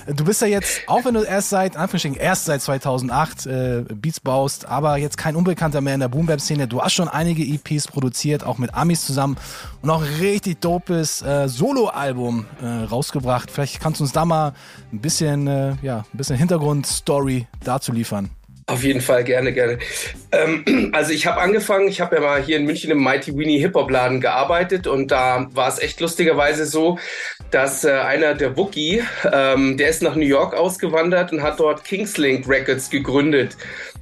du 0.08 0.26
bist 0.26 0.42
ja 0.42 0.48
jetzt, 0.48 0.82
auch 0.88 1.06
wenn 1.06 1.14
du 1.14 1.22
erst 1.22 1.50
seit, 1.50 1.78
Anführungsstrichen, 1.78 2.18
erst 2.18 2.46
seit 2.46 2.64
2008 2.64 3.46
äh, 3.46 3.84
Beats 3.94 4.20
baust, 4.20 4.68
aber 4.68 4.98
jetzt 4.98 5.18
kein 5.20 5.36
Unbekannter 5.36 5.82
mehr 5.82 5.94
in 5.94 6.00
der 6.00 6.10
Boom-Bap-Szene. 6.10 6.68
Du 6.68 6.82
hast 6.82 6.94
schon 6.94 7.08
einige 7.08 7.44
EPs 7.44 7.86
produziert, 7.88 8.44
auch 8.44 8.58
mit 8.58 8.74
Amis 8.74 9.06
zusammen 9.06 9.38
und 9.84 9.92
auch 9.92 10.02
richtig 10.20 10.60
dopes 10.62 11.20
Solo-Album 11.20 12.46
rausgebracht. 12.92 13.52
Vielleicht 13.52 13.80
kannst 13.80 14.00
du 14.00 14.04
uns 14.04 14.12
da 14.12 14.26
mal 14.26 14.54
ein 14.92 15.00
bisschen, 15.00 15.48
äh, 15.48 15.76
ja, 15.82 16.00
ein 16.00 16.18
bisschen 16.18 16.38
Hintergrundstory 16.38 17.48
dazu 17.64 17.92
liefern. 17.92 18.30
Auf 18.70 18.84
jeden 18.84 19.00
Fall, 19.00 19.24
gerne, 19.24 19.54
gerne. 19.54 19.78
Ähm, 20.34 20.92
also 20.94 21.14
ich 21.14 21.26
habe 21.26 21.40
angefangen, 21.40 21.88
ich 21.88 22.02
habe 22.02 22.18
ja 22.18 22.22
mal 22.22 22.42
hier 22.44 22.58
in 22.58 22.66
München 22.66 22.92
im 22.92 23.02
Mighty 23.02 23.34
Weenie 23.34 23.60
Hip-Hop-Laden 23.60 24.20
gearbeitet 24.20 24.88
und 24.88 25.10
da 25.10 25.48
war 25.54 25.70
es 25.70 25.80
echt 25.80 26.02
lustigerweise 26.02 26.66
so, 26.66 27.00
dass 27.50 27.86
äh, 27.86 27.92
einer 27.92 28.34
der 28.34 28.58
Wookie, 28.58 29.04
ähm, 29.32 29.78
der 29.78 29.88
ist 29.88 30.02
nach 30.02 30.16
New 30.16 30.26
York 30.26 30.54
ausgewandert 30.54 31.32
und 31.32 31.44
hat 31.44 31.62
dort 31.62 31.86
Kingslink 31.86 32.46
Records 32.50 32.90
gegründet. 32.90 33.56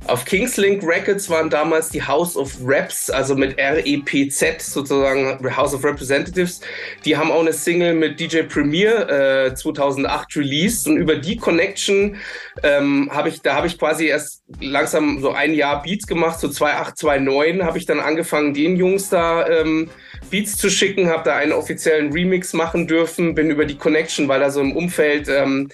Auf 0.07 0.23
Kingslink 0.23 0.83
Records 0.83 1.31
waren 1.31 1.49
damals 1.49 1.89
die 1.89 2.03
House 2.03 2.37
of 2.37 2.55
Reps, 2.63 3.09
also 3.09 3.35
mit 3.35 3.57
R-E-P-Z 3.57 4.61
sozusagen 4.61 5.39
House 5.55 5.73
of 5.73 5.83
Representatives. 5.83 6.61
Die 7.05 7.17
haben 7.17 7.31
auch 7.31 7.39
eine 7.39 7.53
Single 7.53 7.95
mit 7.95 8.19
DJ 8.19 8.43
Premier 8.43 9.09
äh, 9.09 9.55
2008 9.55 10.35
released 10.35 10.87
und 10.87 10.97
über 10.97 11.15
die 11.15 11.37
Connection 11.37 12.17
ähm, 12.61 13.09
habe 13.11 13.29
ich, 13.29 13.41
da 13.41 13.55
habe 13.55 13.65
ich 13.65 13.79
quasi 13.79 14.05
erst 14.05 14.43
langsam 14.59 15.21
so 15.21 15.31
ein 15.31 15.55
Jahr 15.55 15.81
Beats 15.81 16.05
gemacht, 16.05 16.39
so 16.39 16.49
2008, 16.49 16.97
2009 16.99 17.63
habe 17.63 17.79
ich 17.79 17.87
dann 17.87 17.99
angefangen, 17.99 18.53
den 18.53 18.75
Jungs 18.75 19.09
da 19.09 19.47
ähm, 19.47 19.89
Beats 20.29 20.55
zu 20.55 20.69
schicken, 20.69 21.09
habe 21.09 21.23
da 21.23 21.35
einen 21.35 21.51
offiziellen 21.51 22.11
Remix 22.13 22.53
machen 22.53 22.85
dürfen, 22.85 23.33
bin 23.33 23.49
über 23.49 23.65
die 23.65 23.77
Connection, 23.77 24.27
weil 24.27 24.39
da 24.39 24.51
so 24.51 24.61
im 24.61 24.75
Umfeld 24.75 25.27
ähm, 25.29 25.69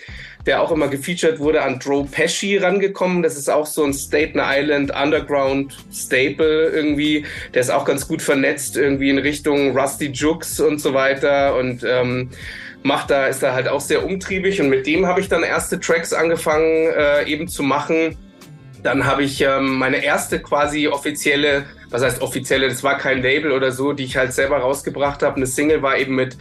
der 0.45 0.62
auch 0.62 0.71
immer 0.71 0.88
gefeatured 0.88 1.39
wurde, 1.39 1.62
an 1.62 1.79
Dro 1.79 2.03
Pesci 2.03 2.57
rangekommen. 2.57 3.24
Das 3.24 3.38
ist 3.38 3.50
auch 3.50 3.65
so 3.65 3.83
ein 3.83 3.93
Staten 3.93 4.39
Island 4.41 4.91
Underground 4.95 5.77
Staple 5.93 6.69
irgendwie. 6.69 7.25
Der 7.53 7.62
ist 7.62 7.69
auch 7.69 7.86
ganz 7.86 8.07
gut 8.07 8.21
vernetzt 8.21 8.77
irgendwie 8.77 9.10
in 9.10 9.17
Richtung 9.17 9.77
Rusty 9.77 10.07
Jukes 10.07 10.60
und 10.60 10.79
so 10.79 10.93
weiter 10.93 11.55
und 11.55 11.83
ähm, 11.88 12.29
macht 12.83 13.12
da, 13.12 13.27
ist 13.27 13.43
da 13.43 13.53
halt 13.53 13.67
auch 13.67 13.81
sehr 13.81 14.05
umtriebig 14.05 14.60
und 14.60 14.69
mit 14.69 14.88
dem 14.88 15.05
habe 15.05 15.21
ich 15.21 15.29
dann 15.29 15.43
erste 15.43 15.79
Tracks 15.79 16.13
angefangen 16.13 16.88
äh, 16.88 17.25
eben 17.25 17.48
zu 17.48 17.63
machen. 17.63 18.17
Dann 18.83 19.05
habe 19.05 19.24
ich 19.24 19.41
ähm, 19.41 19.77
meine 19.77 20.03
erste 20.03 20.39
quasi 20.39 20.88
offizielle 20.88 21.65
was 21.91 22.01
heißt 22.01 22.21
offizielle, 22.21 22.67
das 22.69 22.83
war 22.83 22.98
kein 22.98 23.21
Label 23.21 23.51
oder 23.51 23.71
so, 23.71 23.93
die 23.93 24.05
ich 24.05 24.17
halt 24.17 24.33
selber 24.33 24.57
rausgebracht 24.57 25.21
habe. 25.21 25.36
Eine 25.36 25.45
Single 25.45 25.81
war 25.81 25.98
eben 25.98 26.15
mit 26.15 26.38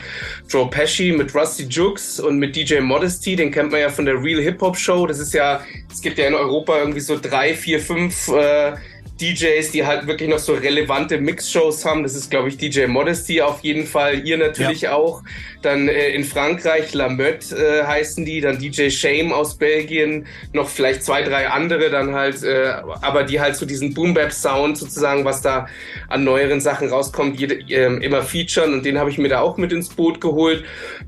Joe 0.48 0.70
Pesci, 0.70 1.12
mit 1.12 1.34
Rusty 1.34 1.64
Jukes 1.64 2.20
und 2.20 2.38
mit 2.38 2.56
DJ 2.56 2.80
Modesty, 2.80 3.36
den 3.36 3.50
kennt 3.50 3.72
man 3.72 3.80
ja 3.80 3.88
von 3.90 4.06
der 4.06 4.22
Real 4.22 4.40
Hip 4.40 4.60
Hop 4.62 4.76
Show. 4.76 5.06
Das 5.06 5.18
ist 5.18 5.34
ja, 5.34 5.60
es 5.90 6.00
gibt 6.00 6.18
ja 6.18 6.26
in 6.26 6.34
Europa 6.34 6.78
irgendwie 6.78 7.00
so 7.00 7.18
drei, 7.20 7.54
vier, 7.54 7.80
fünf 7.80 8.28
äh, 8.28 8.72
DJs, 9.20 9.70
die 9.72 9.86
halt 9.86 10.06
wirklich 10.06 10.28
noch 10.28 10.38
so 10.38 10.54
relevante 10.54 11.20
Mix-Shows 11.20 11.84
haben. 11.84 12.02
Das 12.02 12.14
ist, 12.14 12.30
glaube 12.30 12.48
ich, 12.48 12.56
DJ 12.56 12.86
Modesty 12.86 13.42
auf 13.42 13.60
jeden 13.60 13.86
Fall. 13.86 14.26
Ihr 14.26 14.38
natürlich 14.38 14.82
ja. 14.82 14.94
auch. 14.94 15.22
Dann 15.62 15.88
äh, 15.88 16.10
in 16.10 16.24
Frankreich 16.24 16.94
Lamotte 16.94 17.54
äh, 17.54 17.86
heißen 17.86 18.24
die. 18.24 18.40
Dann 18.40 18.58
DJ 18.58 18.90
Shame 18.90 19.32
aus 19.32 19.56
Belgien. 19.56 20.26
Noch 20.52 20.68
vielleicht 20.68 21.04
zwei, 21.04 21.22
drei 21.22 21.48
andere 21.48 21.90
dann 21.90 22.14
halt. 22.14 22.42
Äh, 22.42 22.72
aber 23.02 23.24
die 23.24 23.40
halt 23.40 23.56
so 23.56 23.66
diesen 23.66 23.92
Boom-Bap-Sound 23.94 24.78
sozusagen, 24.78 25.24
was 25.24 25.42
da 25.42 25.68
an 26.08 26.24
neueren 26.24 26.60
Sachen 26.60 26.88
rauskommt, 26.88 27.38
jede, 27.38 27.56
äh, 27.68 28.04
immer 28.04 28.22
featuren. 28.22 28.72
Und 28.72 28.86
den 28.86 28.98
habe 28.98 29.10
ich 29.10 29.18
mir 29.18 29.28
da 29.28 29.40
auch 29.40 29.56
mit 29.56 29.72
ins 29.72 29.90
Boot 29.90 30.20
geholt. 30.20 30.64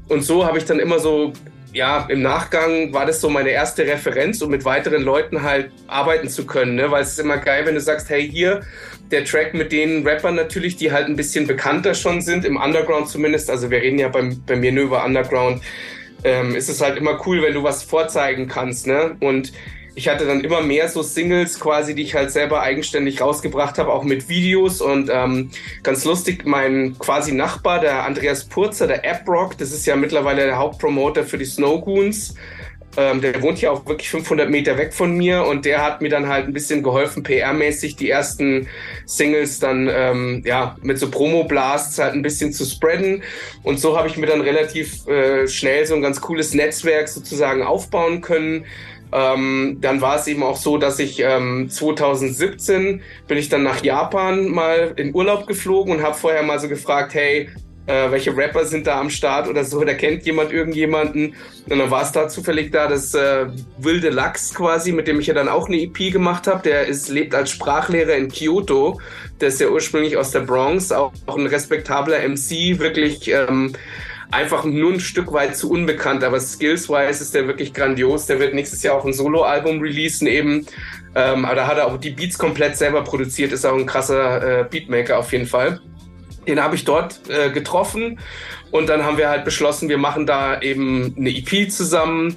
Und 0.09 0.23
so 0.23 0.45
habe 0.45 0.59
ich 0.59 0.65
dann 0.65 0.79
immer 0.79 0.99
so 0.99 1.33
ja, 1.73 2.07
im 2.11 2.23
Nachgang 2.23 2.93
war 2.93 3.07
das 3.07 3.21
so 3.21 3.31
meine 3.31 3.51
erste 3.51 3.87
Referenz, 3.87 4.43
um 4.43 4.51
mit 4.51 4.65
weiteren 4.65 5.03
Leuten 5.03 5.43
halt 5.43 5.71
arbeiten 5.87 6.29
zu 6.29 6.47
können, 6.47 6.75
ne? 6.75 6.91
weil 6.91 7.03
es 7.03 7.13
ist 7.13 7.21
immer 7.21 7.39
geil, 7.39 7.65
wenn 7.65 7.75
du 7.75 7.81
sagst, 7.81 8.11
hey, 8.11 8.29
hier, 8.29 8.61
der 9.11 9.25
Track 9.25 9.55
mit 9.55 9.73
den 9.73 10.07
Rappern 10.07 10.35
natürlich, 10.35 10.77
die 10.77 10.93
halt 10.93 11.07
ein 11.07 11.17
bisschen 11.17 11.47
bekannter 11.47 11.95
schon 11.95 12.21
sind, 12.21 12.45
im 12.45 12.57
Underground 12.57 13.09
zumindest, 13.09 13.51
also 13.51 13.71
wir 13.71 13.81
reden 13.81 13.99
ja 13.99 14.09
bei, 14.09 14.33
bei 14.47 14.57
mir 14.57 14.73
nur 14.73 14.85
über 14.85 15.05
Underground, 15.05 15.63
ähm, 16.25 16.55
ist 16.55 16.69
es 16.69 16.81
halt 16.81 16.99
immer 16.99 17.21
cool, 17.27 17.43
wenn 17.43 17.55
du 17.55 17.63
was 17.63 17.83
vorzeigen 17.83 18.49
kannst, 18.49 18.87
ne? 18.87 19.17
Und 19.21 19.53
ich 19.95 20.09
hatte 20.09 20.27
dann 20.27 20.43
immer 20.43 20.63
mehr 20.63 20.89
so 20.89 21.03
Singles 21.03 21.61
quasi, 21.61 21.95
die 21.95 22.03
ich 22.03 22.15
halt 22.15 22.31
selber 22.31 22.63
eigenständig 22.63 23.21
rausgebracht 23.21 23.79
habe, 23.79 23.93
auch 23.93 24.05
mit 24.05 24.29
Videos 24.29 24.81
und 24.81 25.11
ähm, 25.13 25.51
ganz 25.83 26.05
lustig, 26.05 26.45
mein 26.47 26.99
quasi 26.99 27.33
Nachbar, 27.33 27.81
der 27.81 28.05
Andreas 28.05 28.45
Purzer, 28.45 28.87
der 28.87 29.05
App-Rock, 29.05 29.59
das 29.59 29.73
ist 29.73 29.87
ja 29.87 29.97
mittlerweile 29.97 30.45
der 30.47 30.59
Hauptpromoter 30.59 31.25
für 31.25 31.39
die 31.39 31.45
Snowgoons, 31.45 32.35
ähm, 32.97 33.23
der 33.23 33.41
wohnt 33.41 33.61
ja 33.61 33.71
auch 33.71 33.87
wirklich 33.87 34.11
500 34.11 34.51
Meter 34.51 34.77
weg 34.77 34.93
von 34.93 35.17
mir 35.17 35.45
und 35.45 35.65
der 35.65 35.83
hat 35.83 36.03
mir 36.03 36.11
dann 36.11 36.29
halt 36.29 36.47
ein 36.47 36.53
bisschen 36.53 36.83
geholfen, 36.83 37.23
PR-mäßig 37.23 37.97
die 37.97 38.11
ersten 38.11 38.69
Singles 39.07 39.61
dann 39.61 39.89
ähm, 39.91 40.43
ja 40.45 40.77
mit 40.83 40.99
so 40.99 41.11
Promo-Blasts 41.11 41.99
halt 41.99 42.13
ein 42.13 42.23
bisschen 42.23 42.53
zu 42.53 42.67
spreaden. 42.67 43.23
Und 43.63 43.81
so 43.81 43.97
habe 43.97 44.09
ich 44.09 44.19
mir 44.19 44.27
dann 44.27 44.43
relativ 44.43 45.07
äh, 45.07 45.49
schnell 45.49 45.87
so 45.87 45.95
ein 45.95 46.03
ganz 46.03 46.21
cooles 46.21 46.53
Netzwerk 46.53 47.09
sozusagen 47.09 47.63
aufbauen 47.63 48.21
können. 48.21 48.67
Ähm, 49.13 49.79
dann 49.81 50.01
war 50.01 50.17
es 50.17 50.27
eben 50.27 50.43
auch 50.43 50.57
so, 50.57 50.79
dass 50.79 50.99
ich 50.99 51.21
ähm, 51.21 51.69
2017 51.69 53.03
bin 53.29 53.39
ich 53.39 53.51
dann 53.51 53.63
nach 53.63 53.85
Japan 53.85 54.49
mal 54.49 54.95
in 54.97 55.15
Urlaub 55.15 55.47
geflogen 55.47 55.97
und 55.97 56.03
habe 56.03 56.15
vorher 56.15 56.43
mal 56.43 56.59
so 56.59 56.69
gefragt, 56.69 57.13
hey, 57.13 57.51
äh, 57.87 58.11
welche 58.11 58.37
Rapper 58.37 58.65
sind 58.65 58.87
da 58.87 59.01
am 59.01 59.11
Start 59.11 59.49
oder 59.49 59.65
so, 59.65 59.83
da 59.85 59.95
kennt 59.95 60.25
jemand 60.25 60.53
irgendjemanden. 60.53 61.35
Und 61.69 61.79
dann 61.79 61.91
war 61.91 62.03
es 62.03 62.13
da 62.13 62.29
zufällig 62.29 62.71
da, 62.71 62.87
das 62.87 63.13
äh, 63.15 63.47
Wilde 63.79 64.11
Lachs 64.11 64.55
quasi, 64.55 64.93
mit 64.93 65.09
dem 65.09 65.21
ich 65.21 65.27
ja 65.27 65.35
dann 65.35 65.49
auch 65.49 65.69
eine 65.69 65.81
EP 65.81 66.13
gemacht 66.13 66.47
habe. 66.47 66.63
Der 66.63 66.87
ist, 66.87 67.09
lebt 67.09 67.35
als 67.35 67.51
Sprachlehrer 67.51 68.15
in 68.15 68.29
Kyoto. 68.29 69.01
Der 69.41 69.49
ist 69.49 69.61
ja 69.61 69.69
ursprünglich 69.69 70.17
aus 70.17 70.31
der 70.31 70.41
Bronx, 70.41 70.93
auch, 70.93 71.13
auch 71.27 71.37
ein 71.37 71.47
respektabler 71.47 72.21
MC, 72.27 72.79
wirklich 72.79 73.29
ähm, 73.29 73.73
einfach 74.33 74.65
nur 74.65 74.93
ein 74.93 75.01
Stück 75.01 75.33
weit 75.33 75.57
zu 75.57 75.71
unbekannt, 75.71 76.25
aber 76.25 76.41
skills-wise 76.41 77.23
ist 77.23 77.35
der 77.35 77.47
wirklich 77.47 77.73
grandios. 77.73 78.27
Der 78.27 78.41
wird 78.41 78.55
nächstes 78.55 78.83
Jahr 78.83 78.97
auch 78.97 79.05
ein 79.05 79.13
Solo-Album 79.13 79.81
releasen 79.81 80.27
eben. 80.27 80.67
Ähm, 81.15 81.45
aber 81.45 81.55
da 81.55 81.67
hat 81.67 81.77
er 81.77 81.87
auch 81.87 81.99
die 81.99 82.11
Beats 82.11 82.39
komplett 82.39 82.77
selber 82.77 83.05
produziert, 83.05 83.53
ist 83.53 83.67
auch 83.67 83.77
ein 83.77 83.87
krasser 83.87 84.61
äh, 84.61 84.65
Beatmaker 84.65 85.19
auf 85.19 85.31
jeden 85.33 85.47
Fall. 85.47 85.81
Den 86.49 86.61
habe 86.61 86.75
ich 86.75 86.85
dort 86.85 87.21
äh, 87.29 87.51
getroffen 87.51 88.19
und 88.71 88.89
dann 88.89 89.05
haben 89.05 89.19
wir 89.19 89.29
halt 89.29 89.45
beschlossen, 89.45 89.91
wir 89.91 89.99
machen 89.99 90.27
da 90.27 90.61
eben 90.61 91.15
eine 91.17 91.31
EP 91.31 91.71
zusammen 91.71 92.37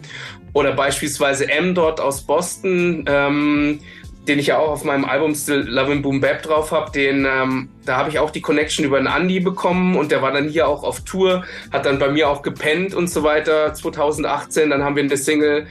oder 0.54 0.74
beispielsweise 0.74 1.50
M 1.50 1.74
dort 1.74 2.02
aus 2.02 2.22
Boston, 2.22 3.06
ähm, 3.08 3.80
den 4.28 4.40
ich 4.40 4.48
ja 4.48 4.58
auch 4.58 4.70
auf 4.70 4.84
meinem 4.84 5.06
Album 5.06 5.36
Still 5.36 5.66
Love 5.68 5.92
and 5.92 6.04
Boom 6.04 6.20
Bap 6.20 6.42
drauf 6.44 6.72
habe, 6.72 6.92
den 6.92 7.26
ähm, 7.26 7.70
da 7.86 7.98
habe 7.98 8.10
ich 8.10 8.20
auch 8.20 8.32
die 8.32 8.42
Connection 8.42 8.86
über 8.86 8.98
einen 8.98 9.08
Andy 9.08 9.40
bekommen 9.40 9.96
und 9.96 10.12
der 10.12 10.22
war 10.22 10.32
dann 10.32 10.50
hier 10.50 10.68
auch 10.68 10.84
auf 10.84 11.02
Tour, 11.02 11.44
hat 11.72 11.86
dann 11.86 12.00
bei 12.00 12.10
mir 12.10 12.30
auch 12.30 12.42
gepennt 12.42 12.94
und 12.94 13.10
so 13.10 13.24
weiter 13.24 13.74
2018, 13.74 14.70
dann 14.70 14.84
haben 14.84 14.96
wir 14.96 15.04
eine 15.04 15.18
Single 15.18 15.62
äh, 15.62 15.66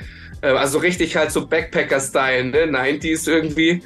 also 0.53 0.79
richtig 0.79 1.17
halt 1.17 1.33
so 1.33 1.47
Backpacker-Style, 1.47 2.45
ne? 2.45 2.65
90s 2.67 3.29
irgendwie. 3.29 3.83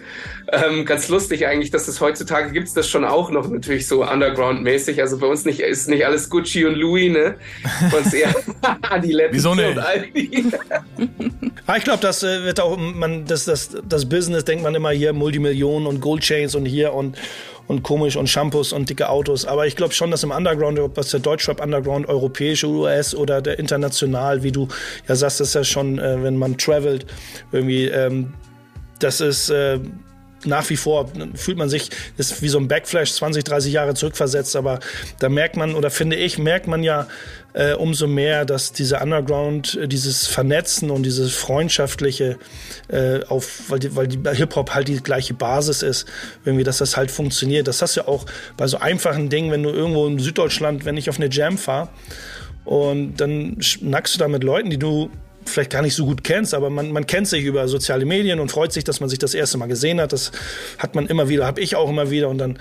Ähm, 0.51 0.85
ganz 0.87 1.09
lustig 1.09 1.47
eigentlich, 1.47 1.71
dass 1.71 1.89
es 1.89 2.01
heutzutage 2.01 2.53
gibt 2.53 2.69
es 2.69 2.75
das 2.75 2.89
schon 2.89 3.05
auch 3.05 3.31
noch 3.31 3.49
natürlich 3.49 3.87
so 3.87 4.03
Underground-mäßig. 4.03 5.01
Also 5.01 5.19
bei 5.19 5.27
uns 5.27 5.45
nicht, 5.45 5.61
ist 5.61 5.89
nicht 5.89 6.07
alles 6.07 6.31
Gucci 6.31 6.65
und 6.65 6.75
Louis, 6.75 7.13
ne? 7.13 7.37
Bei 7.91 7.99
uns 7.99 8.15
eher 8.15 8.35
die 9.03 9.15
Wieso 9.31 9.55
nicht? 9.55 9.69
und 9.69 9.79
Aldi. 9.79 10.47
Ah, 11.67 11.77
ich 11.77 11.85
glaube, 11.85 12.01
das 12.01 12.23
äh, 12.23 12.45
wird 12.45 12.61
auch, 12.61 12.79
man, 12.79 13.27
das, 13.27 13.45
das, 13.45 13.77
das 13.87 14.09
Business 14.09 14.45
denkt 14.45 14.65
man 14.65 14.75
immer 14.75 14.91
hier, 14.91 15.13
Multimillionen 15.13 15.87
und 15.87 16.01
Goldchains 16.01 16.55
und 16.55 16.65
hier 16.65 16.95
und, 16.95 17.19
und 17.69 17.83
komisch 17.83 18.17
und 18.17 18.29
Shampoos 18.29 18.73
und 18.73 18.91
dicke 18.91 19.09
Autos. 19.09 19.45
Aber 19.45 19.67
ich 19.67 19.77
glaube 19.77 19.95
schon, 19.95 20.11
dass 20.11 20.25
im 20.25 20.31
Underground, 20.33 20.81
ob 20.81 20.95
das 20.95 21.11
der 21.11 21.21
Deutschrap 21.21 21.63
Underground, 21.63 22.09
europäische 22.09 22.67
US 22.67 23.15
oder 23.15 23.41
der 23.41 23.59
international, 23.59 24.43
wie 24.43 24.51
du 24.51 24.67
ja 25.07 25.15
sagst, 25.15 25.39
das 25.39 25.49
ist 25.49 25.55
ja 25.55 25.65
schon, 25.65 25.99
äh, 25.99 26.23
wenn 26.23 26.37
man 26.37 26.57
travelt, 26.59 27.07
irgendwie, 27.53 27.87
ähm, 27.87 28.33
das 28.99 29.21
ist, 29.21 29.51
äh, 29.51 29.79
nach 30.45 30.69
wie 30.71 30.77
vor 30.77 31.11
fühlt 31.35 31.59
man 31.59 31.69
sich, 31.69 31.91
ist 32.17 32.43
wie 32.43 32.49
so 32.49 32.59
ein 32.59 32.69
Backflash 32.69 33.13
20, 33.13 33.45
30 33.45 33.73
Jahre 33.73 33.95
zurückversetzt, 33.95 34.57
aber 34.57 34.79
da 35.19 35.29
merkt 35.29 35.57
man 35.57 35.75
oder 35.75 35.91
finde 35.91 36.17
ich, 36.17 36.39
merkt 36.39 36.67
man 36.67 36.83
ja 36.83 37.09
äh, 37.55 37.75
umso 37.75 38.07
mehr, 38.07 38.45
dass 38.45 38.73
diese 38.73 39.01
Underground, 39.01 39.75
äh, 39.75 39.89
dieses 39.89 40.27
Vernetzen 40.27 40.91
und 40.91 41.03
dieses 41.03 41.35
freundschaftliche 41.35 42.39
äh, 42.89 43.25
auf, 43.25 43.65
weil, 43.69 43.79
die, 43.81 43.97
weil 43.97 44.07
die 44.07 44.19
Hip-Hop 44.31 44.75
halt 44.75 44.89
die 44.89 45.03
gleiche 45.03 45.35
Basis 45.35 45.83
ist, 45.83 46.07
irgendwie, 46.45 46.65
dass 46.65 46.79
das 46.79 46.97
halt 46.97 47.11
funktioniert. 47.11 47.67
Das 47.67 47.83
hast 47.83 47.97
du 47.97 48.01
ja 48.01 48.09
auch 48.09 48.27
bei 48.57 48.67
so 48.67 48.79
einfachen 48.79 49.29
Dingen, 49.29 49.51
wenn 49.51 49.63
du 49.63 49.71
irgendwo 49.71 50.07
in 50.07 50.19
Süddeutschland, 50.19 50.85
wenn 50.85 50.97
ich 50.97 51.11
auf 51.11 51.17
eine 51.17 51.31
Jam 51.31 51.59
fahre 51.59 51.89
und 52.65 53.17
dann 53.17 53.57
schnackst 53.61 54.15
du 54.15 54.19
da 54.19 54.29
mit 54.29 54.45
Leuten, 54.45 54.71
die 54.71 54.79
du 54.79 55.11
vielleicht 55.49 55.71
gar 55.71 55.83
nicht 55.83 55.95
so 55.95 56.07
gut 56.07 56.25
kennst, 56.25 56.55
aber 56.55 56.71
man, 56.71 56.93
man 56.93 57.07
kennt 57.07 57.29
sich 57.29 57.45
über 57.45 57.69
soziale 57.69 58.05
Medien 58.05 58.41
und 58.41 58.51
freut 58.51 58.73
sich, 58.73 58.85
dass 58.85 59.01
man 59.01 59.09
sich 59.09 59.19
das 59.19 59.35
erste 59.35 59.59
Mal 59.59 59.67
gesehen 59.67 60.01
hat. 60.01 60.13
Das 60.13 60.33
hat 60.79 60.95
man 60.95 61.07
immer 61.07 61.29
wieder, 61.29 61.47
habe 61.47 61.61
ich 61.61 61.77
auch 61.77 61.89
immer 61.89 62.11
wieder. 62.11 62.29
Und 62.29 62.39
dann, 62.39 62.59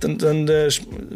dann, 0.00 0.18
dann 0.18 0.48
äh, 0.48 0.68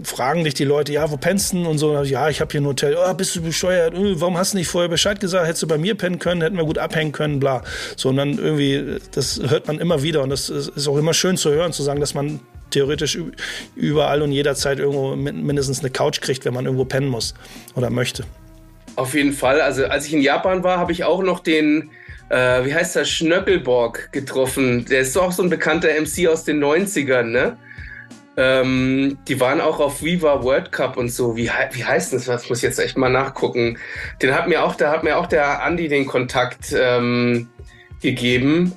fragen 0.02 0.44
dich 0.44 0.54
die 0.54 0.64
Leute, 0.64 0.92
ja, 0.92 1.10
wo 1.10 1.16
pennst 1.16 1.52
du? 1.52 1.68
Und 1.68 1.78
so, 1.78 2.02
ja, 2.02 2.28
ich 2.28 2.40
habe 2.40 2.50
hier 2.50 2.60
ein 2.60 2.66
Hotel. 2.66 2.96
Oh, 2.98 3.14
bist 3.14 3.34
du 3.36 3.42
bescheuert? 3.42 3.94
Oh, 3.96 4.20
warum 4.20 4.36
hast 4.36 4.52
du 4.52 4.58
nicht 4.58 4.68
vorher 4.68 4.88
Bescheid 4.88 5.20
gesagt? 5.20 5.46
Hättest 5.46 5.62
du 5.62 5.68
bei 5.68 5.78
mir 5.78 5.94
pennen 5.94 6.18
können, 6.18 6.40
hätten 6.40 6.56
wir 6.56 6.64
gut 6.64 6.78
abhängen 6.78 7.12
können, 7.12 7.40
bla. 7.40 7.62
So, 7.96 8.08
und 8.08 8.16
dann 8.16 8.38
irgendwie, 8.38 8.98
das 9.12 9.40
hört 9.46 9.66
man 9.66 9.78
immer 9.78 10.02
wieder. 10.02 10.22
Und 10.22 10.30
das 10.30 10.48
ist 10.48 10.88
auch 10.88 10.96
immer 10.96 11.14
schön 11.14 11.36
zu 11.36 11.50
hören, 11.50 11.72
zu 11.72 11.82
sagen, 11.82 12.00
dass 12.00 12.14
man 12.14 12.40
theoretisch 12.70 13.18
überall 13.74 14.22
und 14.22 14.32
jederzeit 14.32 14.78
irgendwo 14.78 15.16
mindestens 15.16 15.80
eine 15.80 15.90
Couch 15.90 16.20
kriegt, 16.20 16.44
wenn 16.44 16.54
man 16.54 16.64
irgendwo 16.64 16.84
pennen 16.84 17.08
muss 17.08 17.34
oder 17.74 17.90
möchte. 17.90 18.24
Auf 18.96 19.14
jeden 19.14 19.32
Fall. 19.32 19.60
Also 19.60 19.86
als 19.86 20.06
ich 20.06 20.12
in 20.14 20.20
Japan 20.20 20.62
war, 20.64 20.78
habe 20.78 20.92
ich 20.92 21.04
auch 21.04 21.22
noch 21.22 21.40
den, 21.40 21.90
äh, 22.28 22.64
wie 22.64 22.74
heißt 22.74 22.96
der, 22.96 23.04
Schnöckelborg 23.04 24.12
getroffen. 24.12 24.84
Der 24.86 25.00
ist 25.00 25.16
auch 25.16 25.32
so 25.32 25.42
ein 25.42 25.50
bekannter 25.50 25.88
MC 25.88 26.28
aus 26.28 26.44
den 26.44 26.62
90ern, 26.62 27.22
ne? 27.24 27.56
Ähm, 28.36 29.18
die 29.28 29.40
waren 29.40 29.60
auch 29.60 29.80
auf 29.80 30.02
Viva 30.02 30.42
World 30.42 30.70
Cup 30.72 30.96
und 30.96 31.10
so. 31.10 31.36
Wie, 31.36 31.50
wie 31.72 31.84
heißt 31.84 32.12
das? 32.12 32.24
Das 32.26 32.48
muss 32.48 32.58
ich 32.58 32.62
jetzt 32.62 32.78
echt 32.78 32.96
mal 32.96 33.10
nachgucken. 33.10 33.76
Den 34.22 34.34
hat 34.34 34.48
mir 34.48 34.62
auch, 34.64 34.74
da 34.76 34.90
hat 34.92 35.02
mir 35.02 35.18
auch 35.18 35.26
der 35.26 35.62
Andi 35.62 35.88
den 35.88 36.06
Kontakt 36.06 36.72
ähm, 36.76 37.48
gegeben. 38.00 38.72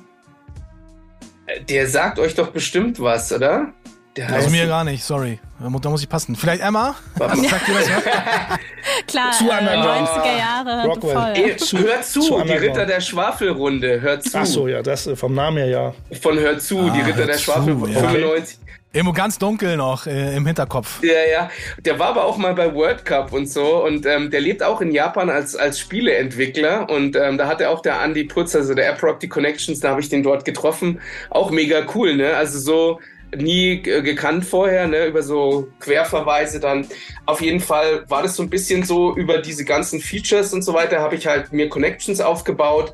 Der 1.68 1.86
sagt 1.86 2.18
euch 2.18 2.34
doch 2.34 2.48
bestimmt 2.48 3.00
was, 3.00 3.32
oder? 3.32 3.72
Der 4.16 4.32
Also 4.32 4.50
mir 4.50 4.66
gar 4.66 4.84
nicht, 4.84 5.04
sorry. 5.04 5.38
Da 5.60 5.68
mu- 5.70 5.78
da 5.78 5.88
muss 5.90 6.02
ich 6.02 6.08
passen. 6.08 6.34
Vielleicht 6.36 6.62
Emma? 6.62 6.94
Mal. 7.18 7.36
Sagt 7.36 7.68
das 7.68 7.88
was? 7.90 8.58
Klar, 9.06 9.32
Zu 9.32 9.44
äh, 9.44 9.58
underground. 9.58 10.08
90er 10.08 10.38
Jahre. 10.38 10.86
Rockwell. 10.86 11.12
Voll. 11.14 11.32
Ey, 11.34 11.56
hört 11.84 12.04
zu, 12.04 12.20
zu 12.20 12.42
die. 12.42 12.52
Ritter 12.52 12.86
der 12.86 13.00
Schwafelrunde, 13.00 14.00
hört 14.00 14.24
zu. 14.24 14.38
Ach 14.38 14.46
so, 14.46 14.68
ja, 14.68 14.82
das 14.82 15.06
äh, 15.06 15.16
vom 15.16 15.34
Namen 15.34 15.58
her 15.58 15.66
ja. 15.68 15.94
Von 16.20 16.38
Hört 16.38 16.62
zu, 16.62 16.90
die 16.90 17.00
Ah, 17.00 17.04
Ritter 17.06 17.16
Hört 17.18 17.28
der 17.28 17.36
zu, 17.36 17.42
Schwafelrunde, 17.42 17.92
ja. 17.94 18.08
95. 18.08 18.58
Irgendwo 18.92 19.12
ganz 19.12 19.38
dunkel 19.38 19.76
noch 19.76 20.06
äh, 20.06 20.36
im 20.36 20.46
Hinterkopf. 20.46 21.02
Ja, 21.02 21.14
ja. 21.28 21.50
Der 21.84 21.98
war 21.98 22.10
aber 22.10 22.24
auch 22.26 22.36
mal 22.36 22.54
bei 22.54 22.72
World 22.72 23.04
Cup 23.04 23.32
und 23.32 23.50
so. 23.50 23.84
Und 23.84 24.06
ähm, 24.06 24.30
der 24.30 24.40
lebt 24.40 24.62
auch 24.62 24.80
in 24.80 24.92
Japan 24.92 25.30
als, 25.30 25.56
als 25.56 25.80
Spieleentwickler. 25.80 26.88
Und 26.88 27.16
ähm, 27.16 27.36
da 27.36 27.48
hat 27.48 27.60
er 27.60 27.70
auch 27.70 27.82
der 27.82 28.00
Andy 28.00 28.22
Putz, 28.22 28.54
also 28.54 28.72
der 28.72 28.92
AppRock, 28.92 29.18
die 29.18 29.28
Connections, 29.28 29.80
da 29.80 29.90
habe 29.90 30.00
ich 30.00 30.10
den 30.10 30.22
dort 30.22 30.44
getroffen. 30.44 31.00
Auch 31.30 31.50
mega 31.50 31.84
cool, 31.96 32.14
ne? 32.14 32.36
Also 32.36 32.60
so 32.60 33.00
nie 33.36 33.82
äh, 33.84 34.02
gekannt 34.02 34.44
vorher, 34.44 34.86
ne? 34.86 35.06
Über 35.06 35.22
so 35.22 35.68
Querverweise 35.80 36.60
dann. 36.60 36.86
Auf 37.26 37.40
jeden 37.40 37.60
Fall 37.60 38.04
war 38.08 38.22
das 38.22 38.36
so 38.36 38.42
ein 38.42 38.50
bisschen 38.50 38.82
so 38.84 39.14
über 39.16 39.38
diese 39.38 39.64
ganzen 39.64 40.00
Features 40.00 40.52
und 40.52 40.62
so 40.62 40.74
weiter, 40.74 41.00
habe 41.00 41.16
ich 41.16 41.26
halt 41.26 41.52
mir 41.52 41.68
Connections 41.68 42.20
aufgebaut. 42.20 42.92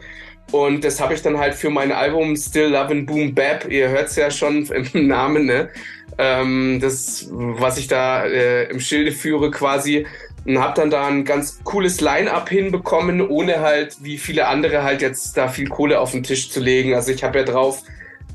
Und 0.52 0.85
das 0.85 1.00
habe 1.00 1.14
ich 1.14 1.23
dann 1.23 1.38
halt 1.38 1.54
für 1.54 1.70
mein 1.70 1.92
Album 1.92 2.37
Still 2.37 2.70
Lovin' 2.70 3.06
Boom 3.06 3.35
Bap, 3.35 3.70
ihr 3.70 3.88
hört 3.88 4.09
es 4.09 4.16
ja 4.16 4.30
schon 4.30 4.66
im 4.94 5.06
Namen, 5.06 5.47
ne? 5.47 5.68
Ähm, 6.18 6.80
das, 6.80 7.28
was 7.30 7.78
ich 7.78 7.87
da 7.87 8.25
äh, 8.25 8.64
im 8.64 8.80
Schilde 8.80 9.12
führe 9.12 9.50
quasi. 9.50 10.06
Und 10.47 10.59
habe 10.59 10.75
dann 10.75 10.90
da 10.90 11.06
ein 11.06 11.26
ganz 11.26 11.62
cooles 11.64 12.00
Line-Up 12.00 12.49
hinbekommen, 12.49 13.20
ohne 13.20 13.61
halt 13.61 13.99
wie 14.00 14.16
viele 14.16 14.49
andere 14.49 14.82
halt 14.82 15.02
jetzt 15.02 15.37
da 15.37 15.49
viel 15.49 15.68
Kohle 15.68 16.00
auf 16.00 16.12
den 16.12 16.23
Tisch 16.23 16.50
zu 16.50 16.61
legen. 16.61 16.94
Also 16.94 17.12
ich 17.12 17.23
habe 17.23 17.40
ja 17.40 17.44
drauf 17.44 17.82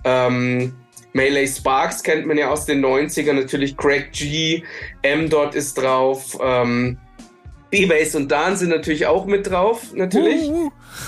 ähm, 0.04 0.74
Melee 1.16 1.48
Sparks 1.48 2.04
kennt 2.04 2.26
man 2.26 2.38
ja 2.38 2.50
aus 2.50 2.66
den 2.66 2.86
90ern, 2.86 3.34
natürlich 3.34 3.78
Craig 3.78 4.12
G, 4.12 4.64
M 5.02 5.30
dort 5.30 5.56
ist 5.56 5.76
drauf, 5.76 6.38
ähm, 6.44 6.98
D-Base 7.72 8.18
und 8.18 8.30
Dan 8.30 8.58
sind 8.58 8.70
natürlich 8.70 9.06
auch 9.06 9.26
mit 9.26 9.50
drauf, 9.50 9.94
natürlich. 9.94 10.50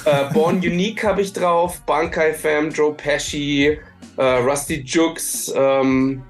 Äh, 0.06 0.34
Born 0.34 0.58
Unique 0.58 1.04
habe 1.04 1.22
ich 1.22 1.34
drauf, 1.34 1.82
Bankai 1.86 2.34
Fam, 2.34 2.70
Joe 2.70 2.94
Pesci, 2.94 3.78
äh, 4.16 4.24
Rusty 4.24 4.82
Jukes, 4.86 5.54
ähm, 5.54 6.24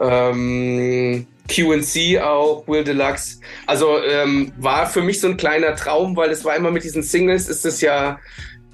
ähm, 0.00 1.24
QC 1.48 2.20
auch, 2.20 2.66
Will 2.66 2.82
Deluxe. 2.82 3.38
Also 3.66 4.02
ähm, 4.02 4.52
war 4.58 4.86
für 4.86 5.00
mich 5.00 5.20
so 5.20 5.28
ein 5.28 5.36
kleiner 5.36 5.76
Traum, 5.76 6.16
weil 6.16 6.30
es 6.30 6.44
war 6.44 6.56
immer 6.56 6.72
mit 6.72 6.82
diesen 6.82 7.04
Singles, 7.04 7.48
ist 7.48 7.64
es 7.64 7.80
ja 7.80 8.18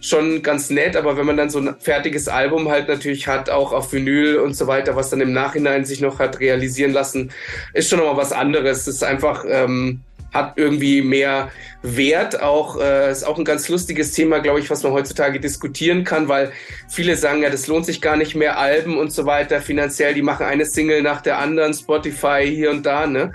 schon 0.01 0.43
ganz 0.43 0.71
nett, 0.71 0.97
aber 0.97 1.17
wenn 1.17 1.27
man 1.27 1.37
dann 1.37 1.51
so 1.51 1.59
ein 1.59 1.75
fertiges 1.81 2.29
Album 2.29 2.69
halt 2.69 2.89
natürlich 2.89 3.27
hat, 3.27 3.51
auch 3.51 3.73
auf 3.73 3.93
Vinyl 3.93 4.39
und 4.39 4.55
so 4.55 4.67
weiter, 4.67 4.97
was 4.97 5.11
dann 5.11 5.21
im 5.21 5.33
Nachhinein 5.33 5.85
sich 5.85 6.01
noch 6.01 6.19
hat 6.19 6.41
realisieren 6.41 6.93
lassen, 6.93 7.33
ist 7.73 7.91
schon 7.91 7.99
nochmal 7.99 8.17
was 8.17 8.33
anderes. 8.33 8.83
Es 8.83 8.89
ist 8.89 9.05
einfach, 9.05 9.45
ähm, 9.49 10.01
hat 10.33 10.55
irgendwie 10.57 11.03
mehr 11.03 11.51
Wert. 11.83 12.43
Auch 12.43 12.81
äh, 12.81 13.11
ist 13.11 13.25
auch 13.25 13.39
ein 13.39 13.45
ganz 13.45 13.69
lustiges 13.69 14.13
Thema, 14.13 14.39
glaube 14.41 14.61
ich, 14.61 14.71
was 14.71 14.83
man 14.83 14.93
heutzutage 14.93 15.41
diskutieren 15.41 16.05
kann, 16.05 16.29
weil 16.29 16.53
viele 16.89 17.17
sagen 17.17 17.43
ja, 17.43 17.51
das 17.51 17.67
lohnt 17.67 17.87
sich 17.87 18.01
gar 18.01 18.17
nicht 18.17 18.35
mehr, 18.35 18.59
Alben 18.59 18.99
und 18.99 19.13
so 19.13 19.27
weiter 19.27 19.61
finanziell. 19.61 20.15
Die 20.15 20.23
machen 20.23 20.47
eine 20.47 20.67
Single 20.67 21.03
nach 21.03 21.23
der 21.23 21.39
anderen, 21.39 21.75
Spotify 21.75 22.45
hier 22.47 22.71
und 22.71 22.85
da, 22.85 23.07
ne? 23.07 23.33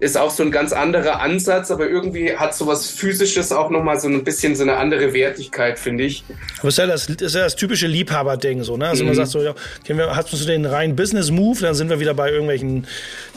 Ist 0.00 0.16
auch 0.16 0.30
so 0.30 0.42
ein 0.42 0.50
ganz 0.50 0.72
anderer 0.72 1.20
Ansatz, 1.20 1.70
aber 1.70 1.88
irgendwie 1.88 2.34
hat 2.34 2.54
so 2.54 2.66
was 2.66 2.90
Physisches 2.90 3.52
auch 3.52 3.68
nochmal 3.68 4.00
so 4.00 4.08
ein 4.08 4.24
bisschen 4.24 4.56
so 4.56 4.62
eine 4.62 4.78
andere 4.78 5.12
Wertigkeit, 5.12 5.78
finde 5.78 6.04
ich. 6.04 6.24
Aber 6.58 6.68
ist 6.68 6.78
ja 6.78 6.86
das, 6.86 7.06
ist 7.06 7.34
ja 7.34 7.42
das 7.42 7.54
typische 7.54 7.86
Liebhaberding 7.86 8.62
so, 8.62 8.78
ne? 8.78 8.88
Also 8.88 9.04
mhm. 9.04 9.10
man 9.10 9.16
sagt 9.16 9.28
so, 9.28 9.42
ja, 9.42 9.54
wir, 9.86 10.16
hast 10.16 10.32
du 10.32 10.36
den 10.46 10.64
reinen 10.64 10.96
Business-Move, 10.96 11.60
dann 11.60 11.74
sind 11.74 11.90
wir 11.90 12.00
wieder 12.00 12.14
bei 12.14 12.30
irgendwelchen 12.30 12.86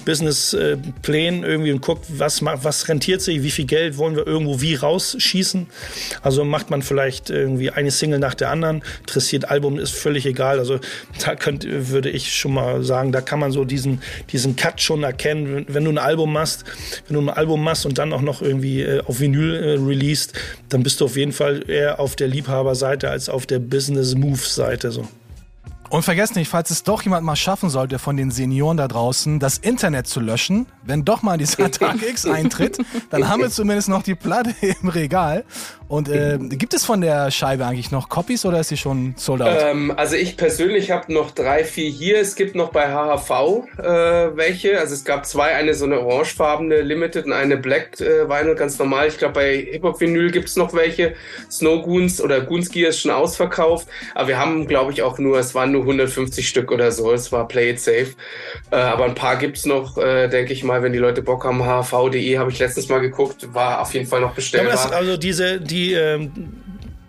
Business-Plänen 0.05 1.43
irgendwie 1.43 1.71
und 1.73 1.81
guckt, 1.81 2.05
was, 2.09 2.41
was 2.43 2.87
rentiert 2.87 3.21
sich, 3.21 3.43
wie 3.43 3.51
viel 3.51 3.65
Geld 3.65 3.97
wollen 3.97 4.15
wir 4.15 4.25
irgendwo 4.25 4.61
wie 4.61 4.75
rausschießen. 4.75 5.67
Also 6.21 6.45
macht 6.45 6.69
man 6.69 6.81
vielleicht 6.81 7.29
irgendwie 7.29 7.71
eine 7.71 7.91
Single 7.91 8.19
nach 8.19 8.35
der 8.35 8.49
anderen, 8.49 8.83
interessiert 9.01 9.49
Album, 9.49 9.79
ist 9.79 9.93
völlig 9.93 10.25
egal. 10.25 10.59
Also 10.59 10.79
da 11.25 11.35
könnte, 11.35 11.89
würde 11.89 12.09
ich 12.09 12.33
schon 12.33 12.53
mal 12.53 12.83
sagen, 12.83 13.11
da 13.11 13.19
kann 13.19 13.39
man 13.39 13.51
so 13.51 13.65
diesen, 13.65 14.01
diesen 14.31 14.55
Cut 14.55 14.81
schon 14.81 15.03
erkennen, 15.03 15.65
wenn 15.67 15.83
du 15.83 15.91
ein 15.91 15.97
Album 15.97 16.31
machst, 16.31 16.52
machst, 16.53 16.63
wenn 17.07 17.15
du 17.15 17.21
ein 17.21 17.29
Album 17.29 17.63
machst 17.63 17.85
und 17.85 17.97
dann 17.97 18.13
auch 18.13 18.21
noch 18.21 18.41
irgendwie 18.41 18.81
äh, 18.81 19.01
auf 19.01 19.19
Vinyl 19.19 19.55
äh, 19.55 19.71
released, 19.73 20.33
dann 20.69 20.83
bist 20.83 21.01
du 21.01 21.05
auf 21.05 21.17
jeden 21.17 21.31
Fall 21.31 21.69
eher 21.69 21.99
auf 21.99 22.15
der 22.15 22.27
Liebhaberseite 22.27 23.09
als 23.09 23.29
auf 23.29 23.45
der 23.45 23.59
Business-Move-Seite. 23.59 24.91
So. 24.91 25.07
Und 25.93 26.01
vergesst 26.01 26.35
nicht, 26.35 26.49
falls 26.49 26.71
es 26.71 26.81
doch 26.81 27.03
jemand 27.03 27.23
mal 27.23 27.35
schaffen 27.35 27.69
sollte 27.69 27.99
von 27.99 28.17
den 28.17 28.31
Senioren 28.31 28.77
da 28.77 28.87
draußen, 28.87 29.39
das 29.39 29.59
Internet 29.59 30.07
zu 30.07 30.21
löschen, 30.21 30.65
wenn 30.81 31.05
doch 31.05 31.21
mal 31.21 31.37
dieser 31.37 31.69
Tag 31.71 32.01
X 32.01 32.25
eintritt, 32.25 32.79
dann 33.11 33.29
haben 33.29 33.43
wir 33.43 33.51
zumindest 33.51 33.89
noch 33.89 34.01
die 34.01 34.15
Platte 34.15 34.55
im 34.81 34.89
Regal. 34.89 35.43
Und 35.87 36.09
äh, 36.09 36.39
gibt 36.39 36.73
es 36.73 36.83
von 36.83 37.01
der 37.01 37.29
Scheibe 37.29 37.67
eigentlich 37.67 37.91
noch 37.91 38.09
Copies 38.09 38.43
oder 38.45 38.59
ist 38.59 38.69
sie 38.69 38.77
schon 38.77 39.13
sold 39.15 39.43
out? 39.43 39.55
Ähm, 39.61 39.93
also 39.95 40.15
ich 40.15 40.37
persönlich 40.37 40.89
habe 40.89 41.13
noch 41.13 41.29
drei, 41.29 41.63
vier 41.63 41.91
hier. 41.91 42.19
Es 42.19 42.35
gibt 42.35 42.55
noch 42.55 42.71
bei 42.71 42.87
HHV 42.87 43.29
äh, 43.77 43.83
welche. 44.35 44.79
Also 44.79 44.95
es 44.95 45.05
gab 45.05 45.27
zwei, 45.27 45.53
eine 45.53 45.75
so 45.75 45.85
eine 45.85 45.99
orangefarbene 45.99 46.81
Limited 46.81 47.25
und 47.25 47.33
eine 47.33 47.57
Black 47.57 47.99
äh, 48.01 48.27
Vinyl, 48.27 48.55
ganz 48.55 48.79
normal. 48.79 49.07
Ich 49.09 49.19
glaube 49.19 49.35
bei 49.35 49.67
Hip 49.71 49.83
Hop 49.83 50.01
Vinyl 50.01 50.31
gibt 50.31 50.49
es 50.49 50.55
noch 50.55 50.73
welche. 50.73 51.13
Snow 51.51 51.83
Goons 51.83 52.19
oder 52.19 52.41
Goons 52.41 52.71
Gear 52.71 52.89
ist 52.89 53.01
schon 53.01 53.11
ausverkauft. 53.11 53.87
Aber 54.15 54.29
wir 54.29 54.39
haben, 54.39 54.65
glaube 54.65 54.93
ich, 54.93 55.03
auch 55.03 55.19
nur, 55.19 55.37
es 55.37 55.53
waren 55.53 55.71
nur 55.71 55.82
150 55.83 56.47
Stück 56.47 56.71
oder 56.71 56.91
so. 56.91 57.11
Es 57.13 57.31
war 57.31 57.47
Play 57.47 57.71
It 57.71 57.79
Safe. 57.79 58.07
Äh, 58.71 58.75
aber 58.75 59.05
ein 59.05 59.15
paar 59.15 59.37
gibt 59.37 59.57
es 59.57 59.65
noch, 59.65 59.97
äh, 59.97 60.27
denke 60.27 60.53
ich 60.53 60.63
mal, 60.63 60.83
wenn 60.83 60.93
die 60.93 60.99
Leute 60.99 61.21
Bock 61.21 61.45
haben. 61.45 61.63
HHV.de 61.63 62.37
habe 62.37 62.51
ich 62.51 62.59
letztens 62.59 62.89
mal 62.89 62.99
geguckt, 62.99 63.53
war 63.53 63.81
auf 63.81 63.93
jeden 63.93 64.07
Fall 64.07 64.21
noch 64.21 64.33
bestellbar. 64.33 64.69
Ja, 64.69 64.83
das, 64.83 64.91
also 64.91 65.17
diese, 65.17 65.61
die 65.61 65.93
ähm, 65.93 66.31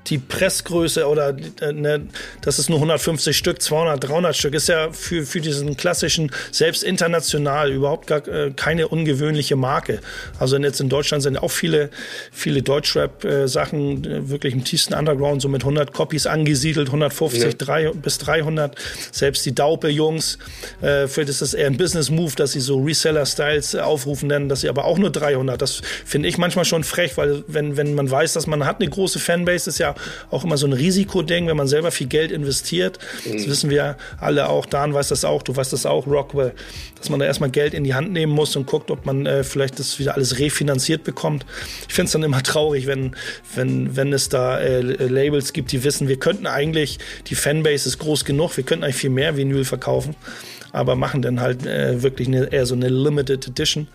die 0.07 0.19
Pressgröße 0.19 1.07
oder 1.07 1.37
äh, 1.61 1.73
ne, 1.73 2.07
das 2.43 2.59
ist 2.59 2.69
nur 2.69 2.79
150 2.79 3.37
Stück, 3.37 3.63
200, 3.63 4.09
300 4.09 4.37
Stück, 4.37 4.55
ist 4.55 4.69
ja 4.69 4.93
für, 4.93 5.25
für 5.25 5.41
diesen 5.41 5.77
klassischen, 5.77 6.31
selbst 6.51 6.83
international, 6.83 7.73
überhaupt 7.73 8.07
gar 8.07 8.27
äh, 8.29 8.53
keine 8.55 8.89
ungewöhnliche 8.89 9.57
Marke. 9.57 10.01
Also 10.39 10.57
jetzt 10.59 10.81
in 10.81 10.89
Deutschland 10.89 11.23
sind 11.23 11.39
auch 11.39 11.51
viele, 11.51 11.91
viele 12.31 12.63
Deutschrap-Sachen 12.63 14.05
äh, 14.05 14.29
wirklich 14.29 14.55
im 14.55 14.65
tiefsten 14.65 14.95
Underground 14.95 15.41
so 15.41 15.49
mit 15.49 15.63
100 15.63 15.93
Copies 15.93 16.27
angesiedelt, 16.27 16.89
150 16.89 17.43
ja. 17.43 17.51
drei, 17.53 17.91
bis 17.91 18.19
300. 18.19 18.77
Selbst 19.11 19.47
die 19.47 19.55
Daupe-Jungs, 19.55 20.39
äh, 20.83 21.07
für 21.07 21.25
das 21.25 21.41
ist 21.41 21.55
eher 21.55 21.67
ein 21.67 21.77
Business-Move, 21.79 22.35
dass 22.37 22.53
sie 22.53 22.61
so 22.61 22.83
Reseller-Styles 22.83 23.77
aufrufen 23.77 24.29
nennen, 24.29 24.49
dass 24.49 24.61
sie 24.61 24.69
aber 24.69 24.85
auch 24.85 24.99
nur 24.99 25.11
300. 25.11 25.61
Das 25.61 25.81
finde 26.05 26.29
ich 26.29 26.37
manchmal 26.37 26.67
schon 26.67 26.85
frech, 26.85 27.17
weil 27.17 27.45
wenn, 27.47 27.77
wenn 27.77 27.95
man 27.95 28.11
weiß, 28.11 28.35
dass 28.35 28.47
man 28.47 28.67
hat 28.67 28.81
eine 28.81 28.91
große 28.91 29.19
Fanbase, 29.19 29.71
ist 29.71 29.79
ja 29.79 29.94
auch 30.31 30.45
immer 30.45 30.57
so 30.57 30.67
ein 30.67 30.73
Risikoding, 30.73 31.47
wenn 31.47 31.57
man 31.57 31.69
selber 31.69 31.91
viel 31.91 32.07
Geld 32.07 32.31
investiert. 32.31 32.99
Mhm. 33.25 33.33
Das 33.33 33.49
wissen 33.49 33.71
wir 33.71 33.97
alle 34.19 34.49
auch. 34.49 34.67
Dan 34.67 34.95
weiß 34.95 35.09
das 35.09 35.25
auch, 35.25 35.43
du 35.43 35.55
weißt 35.55 35.73
das 35.73 35.87
auch, 35.87 36.07
Rockwell, 36.07 36.53
dass 36.99 37.11
man 37.11 37.21
da 37.21 37.27
erstmal 37.27 37.51
Geld 37.51 37.75
in 37.75 37.85
die 37.85 37.95
Hand 37.95 38.13
nehmen 38.13 38.33
muss 38.33 38.57
und 38.57 38.67
guckt, 38.67 38.91
ob 38.91 39.07
man 39.07 39.27
äh, 39.27 39.45
vielleicht 39.45 39.79
das 39.79 39.99
wieder 39.99 40.15
alles 40.15 40.39
refinanziert 40.39 41.05
bekommt. 41.05 41.45
Ich 41.89 41.95
finde 41.95 42.07
es 42.07 42.13
dann 42.13 42.23
immer 42.23 42.43
traurig, 42.43 42.87
wenn, 42.87 43.17
wenn, 43.55 43.97
wenn 43.97 44.13
es 44.13 44.29
da 44.29 44.59
äh, 44.59 44.81
Labels 44.81 45.53
gibt, 45.53 45.73
die 45.73 45.85
wissen, 45.85 46.09
wir 46.09 46.19
könnten 46.19 46.47
eigentlich, 46.47 46.99
die 47.27 47.35
Fanbase 47.35 47.89
ist 47.89 47.99
groß 47.99 48.25
genug, 48.25 48.57
wir 48.57 48.65
könnten 48.65 48.85
eigentlich 48.85 48.97
viel 48.97 49.11
mehr 49.11 49.37
Vinyl 49.37 49.65
verkaufen 49.65 50.15
aber 50.75 50.97
machen 50.97 51.23
dann 51.23 51.41
halt 51.41 51.65
äh, 51.65 52.03
wirklich 52.03 52.27
eine, 52.27 52.53
eher 52.53 52.67
so 52.67 52.75
eine 52.75 52.89
Limited 52.89 53.47
Edition. 53.47 53.87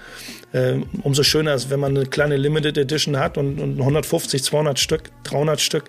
Äh, 0.53 0.77
umso 1.03 1.23
schöner 1.23 1.53
ist, 1.53 1.69
wenn 1.69 1.79
man 1.79 1.95
eine 1.95 2.05
kleine 2.05 2.37
Limited 2.37 2.77
Edition 2.77 3.19
hat 3.19 3.37
und, 3.37 3.59
und 3.59 3.79
150, 3.79 4.41
200 4.41 4.79
Stück, 4.79 5.11
300 5.23 5.59
Stück, 5.59 5.83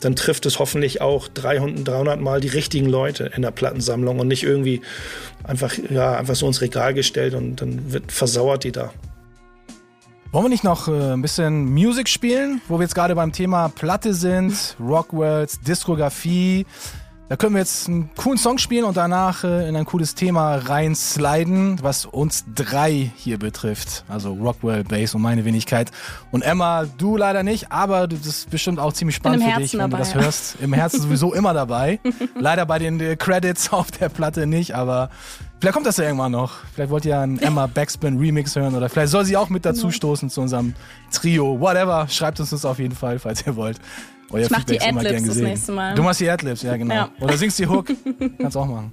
dann 0.00 0.14
trifft 0.14 0.44
es 0.44 0.58
hoffentlich 0.58 1.00
auch 1.00 1.26
300, 1.28 1.88
300 1.88 2.20
Mal 2.20 2.40
die 2.40 2.48
richtigen 2.48 2.86
Leute 2.86 3.32
in 3.34 3.42
der 3.42 3.50
Plattensammlung 3.50 4.18
und 4.18 4.28
nicht 4.28 4.42
irgendwie 4.42 4.82
einfach, 5.42 5.74
ja, 5.90 6.16
einfach 6.16 6.36
so 6.36 6.46
ins 6.46 6.60
Regal 6.60 6.92
gestellt 6.92 7.34
und 7.34 7.56
dann 7.56 7.92
wird 7.92 8.12
versauert 8.12 8.64
die 8.64 8.72
da. 8.72 8.92
Wollen 10.32 10.44
wir 10.44 10.50
nicht 10.50 10.64
noch 10.64 10.88
äh, 10.88 11.14
ein 11.14 11.22
bisschen 11.22 11.72
Musik 11.72 12.10
spielen, 12.10 12.60
wo 12.68 12.78
wir 12.78 12.82
jetzt 12.82 12.94
gerade 12.94 13.14
beim 13.14 13.32
Thema 13.32 13.70
Platte 13.70 14.12
sind, 14.12 14.76
Rockworlds, 14.78 15.60
Diskografie, 15.62 16.66
da 17.28 17.36
können 17.36 17.54
wir 17.54 17.60
jetzt 17.60 17.88
einen 17.88 18.08
coolen 18.16 18.38
Song 18.38 18.58
spielen 18.58 18.84
und 18.84 18.96
danach 18.96 19.42
äh, 19.42 19.68
in 19.68 19.74
ein 19.74 19.84
cooles 19.84 20.14
Thema 20.14 20.56
reinsliden, 20.56 21.78
was 21.82 22.06
uns 22.06 22.44
drei 22.54 23.10
hier 23.16 23.38
betrifft. 23.38 24.04
Also 24.08 24.32
Rockwell, 24.32 24.84
Bass 24.84 25.14
und 25.14 25.22
meine 25.22 25.44
Wenigkeit. 25.44 25.90
Und 26.30 26.42
Emma, 26.42 26.84
du 26.84 27.16
leider 27.16 27.42
nicht, 27.42 27.72
aber 27.72 28.06
das 28.06 28.24
ist 28.26 28.50
bestimmt 28.50 28.78
auch 28.78 28.92
ziemlich 28.92 29.16
spannend 29.16 29.42
für 29.42 29.60
dich, 29.60 29.72
wenn 29.72 29.80
dabei, 29.80 29.96
du 29.96 29.98
das 29.98 30.14
hörst. 30.14 30.56
Im 30.60 30.72
Herzen 30.72 31.00
sowieso 31.00 31.34
immer 31.34 31.52
dabei. 31.52 31.98
leider 32.38 32.64
bei 32.64 32.78
den 32.78 33.00
äh, 33.00 33.16
Credits 33.16 33.72
auf 33.72 33.90
der 33.90 34.08
Platte 34.08 34.46
nicht, 34.46 34.76
aber 34.76 35.10
vielleicht 35.58 35.74
kommt 35.74 35.86
das 35.86 35.96
ja 35.96 36.04
irgendwann 36.04 36.32
noch. 36.32 36.52
Vielleicht 36.74 36.90
wollt 36.90 37.04
ihr 37.06 37.18
einen 37.18 37.40
Emma 37.40 37.66
Backspin 37.66 38.18
Remix 38.18 38.54
hören 38.54 38.76
oder 38.76 38.88
vielleicht 38.88 39.10
soll 39.10 39.24
sie 39.24 39.36
auch 39.36 39.48
mit 39.48 39.64
dazu 39.64 39.90
stoßen 39.90 40.30
zu 40.30 40.42
unserem 40.42 40.74
Trio. 41.10 41.58
Whatever, 41.60 42.06
schreibt 42.08 42.38
uns 42.38 42.50
das 42.50 42.64
auf 42.64 42.78
jeden 42.78 42.94
Fall, 42.94 43.18
falls 43.18 43.44
ihr 43.44 43.56
wollt. 43.56 43.80
Euer 44.30 44.44
ich 44.44 44.50
mach 44.50 44.64
die 44.64 44.80
Adlibs 44.80 45.24
das 45.24 45.36
nächste 45.36 45.72
Mal. 45.72 45.94
Du 45.94 46.02
machst 46.02 46.20
die 46.20 46.28
Adlibs, 46.28 46.62
ja 46.62 46.76
genau. 46.76 46.94
Ja. 46.94 47.08
Oder 47.20 47.36
singst 47.36 47.58
die 47.58 47.66
Hook. 47.66 47.86
Kannst 48.38 48.56
auch 48.56 48.66
machen. 48.66 48.92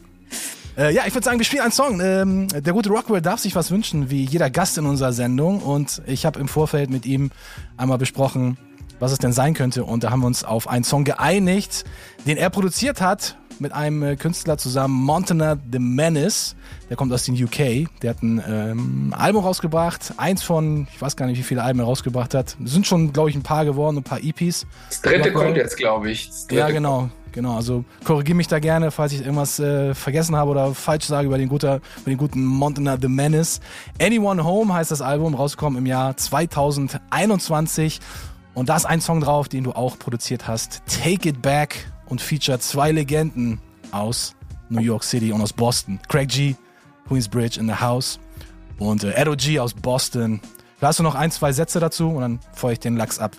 Äh, 0.77 0.93
ja, 0.93 1.03
ich 1.05 1.13
würde 1.13 1.25
sagen, 1.25 1.37
wir 1.37 1.45
spielen 1.45 1.61
einen 1.61 1.71
Song. 1.71 1.99
Ähm, 2.01 2.47
der 2.49 2.73
gute 2.73 2.89
Rockwell 2.89 3.21
darf 3.21 3.39
sich 3.39 3.55
was 3.55 3.69
wünschen, 3.69 4.09
wie 4.09 4.25
jeder 4.25 4.49
Gast 4.49 4.77
in 4.77 4.85
unserer 4.85 5.13
Sendung. 5.13 5.61
Und 5.61 6.01
ich 6.07 6.25
habe 6.25 6.39
im 6.39 6.47
Vorfeld 6.47 6.89
mit 6.89 7.05
ihm 7.05 7.31
einmal 7.77 7.97
besprochen, 7.97 8.57
was 8.99 9.11
es 9.11 9.17
denn 9.17 9.33
sein 9.33 9.53
könnte. 9.53 9.83
Und 9.83 10.03
da 10.03 10.11
haben 10.11 10.21
wir 10.21 10.27
uns 10.27 10.43
auf 10.43 10.67
einen 10.69 10.83
Song 10.83 11.03
geeinigt, 11.03 11.83
den 12.25 12.37
er 12.37 12.49
produziert 12.49 13.01
hat 13.01 13.37
mit 13.59 13.71
einem 13.73 14.03
äh, 14.03 14.15
Künstler 14.15 14.57
zusammen, 14.57 14.93
Montana 14.93 15.57
the 15.71 15.79
Menace. 15.79 16.55
Der 16.89 16.97
kommt 16.97 17.11
aus 17.13 17.23
den 17.23 17.41
UK. 17.41 17.87
Der 18.01 18.11
hat 18.11 18.23
ein 18.23 18.43
ähm, 18.47 19.15
Album 19.17 19.43
rausgebracht. 19.43 20.13
Eins 20.17 20.43
von, 20.43 20.87
ich 20.93 21.01
weiß 21.01 21.15
gar 21.15 21.25
nicht, 21.25 21.37
wie 21.37 21.43
viele 21.43 21.63
Alben 21.63 21.79
er 21.79 21.85
rausgebracht 21.85 22.33
hat. 22.33 22.57
Es 22.63 22.71
sind 22.71 22.87
schon, 22.87 23.13
glaube 23.13 23.29
ich, 23.29 23.35
ein 23.35 23.43
paar 23.43 23.65
geworden, 23.65 23.97
ein 23.97 24.03
paar 24.03 24.23
EPs. 24.23 24.65
Das 24.89 25.01
dritte 25.01 25.29
Rockwell. 25.29 25.45
kommt 25.45 25.57
jetzt, 25.57 25.77
glaube 25.77 26.11
ich. 26.11 26.29
Ja, 26.51 26.69
genau. 26.69 27.09
Genau, 27.31 27.55
also 27.55 27.83
korrigiere 28.03 28.37
mich 28.37 28.47
da 28.47 28.59
gerne, 28.59 28.91
falls 28.91 29.11
ich 29.11 29.21
irgendwas 29.21 29.59
äh, 29.59 29.95
vergessen 29.95 30.35
habe 30.35 30.51
oder 30.51 30.75
falsch 30.75 31.05
sage 31.05 31.25
über 31.25 31.39
den, 31.39 31.49
guter, 31.49 31.77
über 32.01 32.11
den 32.11 32.17
guten 32.17 32.45
Montana 32.45 32.95
the 33.01 33.07
Menace. 33.07 33.59
Anyone 33.99 34.43
Home 34.43 34.71
heißt 34.71 34.91
das 34.91 35.01
Album, 35.01 35.33
rausgekommen 35.33 35.79
im 35.79 35.87
Jahr 35.87 36.15
2021. 36.15 37.99
Und 38.53 38.69
da 38.69 38.75
ist 38.75 38.85
ein 38.85 39.01
Song 39.01 39.21
drauf, 39.21 39.49
den 39.49 39.63
du 39.63 39.71
auch 39.71 39.97
produziert 39.97 40.47
hast. 40.47 40.81
Take 40.85 41.29
It 41.29 41.41
Back 41.41 41.91
und 42.07 42.21
featuret 42.21 42.61
zwei 42.61 42.91
Legenden 42.91 43.59
aus 43.91 44.35
New 44.69 44.81
York 44.81 45.03
City 45.03 45.31
und 45.31 45.41
aus 45.41 45.53
Boston. 45.53 45.99
Craig 46.07 46.29
G, 46.29 46.55
Queensbridge 47.07 47.59
in 47.59 47.67
the 47.67 47.75
House 47.75 48.19
und 48.77 49.03
äh, 49.03 49.19
Edo 49.19 49.35
G 49.35 49.59
aus 49.59 49.73
Boston. 49.73 50.39
Da 50.79 50.87
hast 50.87 50.99
du 50.99 51.03
noch 51.03 51.15
ein, 51.15 51.31
zwei 51.31 51.51
Sätze 51.51 51.79
dazu 51.79 52.09
und 52.09 52.21
dann 52.21 52.39
feuere 52.53 52.73
ich 52.73 52.79
den 52.79 52.97
Lachs 52.97 53.19
ab. 53.19 53.35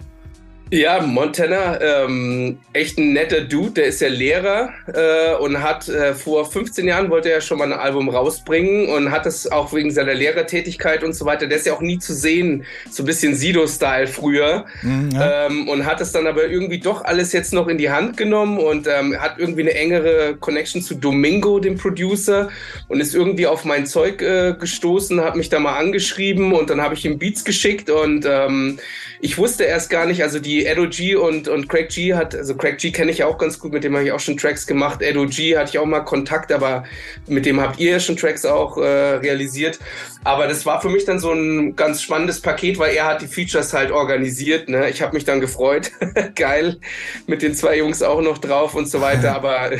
Ja, 0.70 1.00
Montana, 1.02 1.78
ähm, 1.80 2.58
echt 2.72 2.98
ein 2.98 3.12
netter 3.12 3.42
Dude, 3.42 3.72
der 3.72 3.84
ist 3.84 4.00
ja 4.00 4.08
Lehrer 4.08 4.70
äh, 4.86 5.36
und 5.36 5.62
hat 5.62 5.88
äh, 5.88 6.14
vor 6.14 6.50
15 6.50 6.88
Jahren 6.88 7.10
wollte 7.10 7.30
er 7.30 7.42
schon 7.42 7.58
mal 7.58 7.70
ein 7.70 7.78
Album 7.78 8.08
rausbringen 8.08 8.88
und 8.88 9.10
hat 9.10 9.26
es 9.26 9.50
auch 9.52 9.72
wegen 9.74 9.90
seiner 9.92 10.14
Lehrertätigkeit 10.14 11.04
und 11.04 11.12
so 11.12 11.26
weiter, 11.26 11.46
der 11.46 11.58
ist 11.58 11.66
ja 11.66 11.74
auch 11.74 11.82
nie 11.82 11.98
zu 11.98 12.14
sehen, 12.14 12.64
so 12.90 13.02
ein 13.02 13.06
bisschen 13.06 13.34
Sido-Style 13.36 14.06
früher 14.08 14.64
Mhm, 14.82 15.10
ja. 15.12 15.46
ähm, 15.46 15.68
und 15.68 15.84
hat 15.84 16.00
es 16.00 16.12
dann 16.12 16.26
aber 16.26 16.46
irgendwie 16.48 16.80
doch 16.80 17.04
alles 17.04 17.32
jetzt 17.32 17.52
noch 17.52 17.68
in 17.68 17.78
die 17.78 17.90
Hand 17.90 18.16
genommen 18.16 18.58
und 18.58 18.86
ähm, 18.88 19.20
hat 19.20 19.38
irgendwie 19.38 19.62
eine 19.62 19.74
engere 19.74 20.36
Connection 20.40 20.82
zu 20.82 20.94
Domingo, 20.94 21.60
dem 21.60 21.76
Producer 21.76 22.48
und 22.88 23.00
ist 23.00 23.14
irgendwie 23.14 23.46
auf 23.46 23.64
mein 23.64 23.86
Zeug 23.86 24.22
äh, 24.22 24.54
gestoßen, 24.58 25.20
hat 25.20 25.36
mich 25.36 25.50
da 25.50 25.60
mal 25.60 25.76
angeschrieben 25.78 26.52
und 26.52 26.70
dann 26.70 26.80
habe 26.80 26.94
ich 26.94 27.04
ihm 27.04 27.18
Beats 27.18 27.44
geschickt 27.44 27.90
und 27.90 28.24
ähm, 28.26 28.78
ich 29.20 29.38
wusste 29.38 29.64
erst 29.64 29.88
gar 29.90 30.06
nicht, 30.06 30.22
also 30.22 30.38
die 30.38 30.53
Edo 30.62 30.88
G 30.88 31.14
und, 31.16 31.48
und 31.48 31.68
Craig 31.68 31.88
G 31.88 32.14
hat, 32.14 32.34
also 32.34 32.54
Craig 32.54 32.78
G 32.78 32.90
kenne 32.90 33.10
ich 33.10 33.18
ja 33.18 33.26
auch 33.26 33.38
ganz 33.38 33.58
gut, 33.58 33.72
mit 33.72 33.84
dem 33.84 33.94
habe 33.94 34.04
ich 34.04 34.12
auch 34.12 34.20
schon 34.20 34.36
Tracks 34.36 34.66
gemacht. 34.66 35.02
Edo 35.02 35.26
G 35.26 35.56
hatte 35.56 35.70
ich 35.70 35.78
auch 35.78 35.86
mal 35.86 36.00
Kontakt, 36.00 36.52
aber 36.52 36.84
mit 37.26 37.46
dem 37.46 37.60
habt 37.60 37.78
ihr 37.80 37.92
ja 37.92 38.00
schon 38.00 38.16
Tracks 38.16 38.44
auch 38.44 38.76
äh, 38.76 39.14
realisiert. 39.16 39.78
Aber 40.24 40.46
das 40.48 40.64
war 40.64 40.80
für 40.80 40.88
mich 40.88 41.04
dann 41.04 41.18
so 41.18 41.32
ein 41.32 41.76
ganz 41.76 42.02
spannendes 42.02 42.40
Paket, 42.40 42.78
weil 42.78 42.94
er 42.94 43.04
hat 43.04 43.20
die 43.20 43.26
Features 43.26 43.74
halt 43.74 43.90
organisiert. 43.90 44.70
Ne? 44.70 44.88
Ich 44.88 45.02
habe 45.02 45.14
mich 45.14 45.24
dann 45.24 45.40
gefreut. 45.40 45.92
Geil, 46.34 46.78
mit 47.26 47.42
den 47.42 47.54
zwei 47.54 47.76
Jungs 47.76 48.02
auch 48.02 48.22
noch 48.22 48.38
drauf 48.38 48.74
und 48.74 48.88
so 48.88 49.02
weiter. 49.02 49.34
Aber 49.36 49.72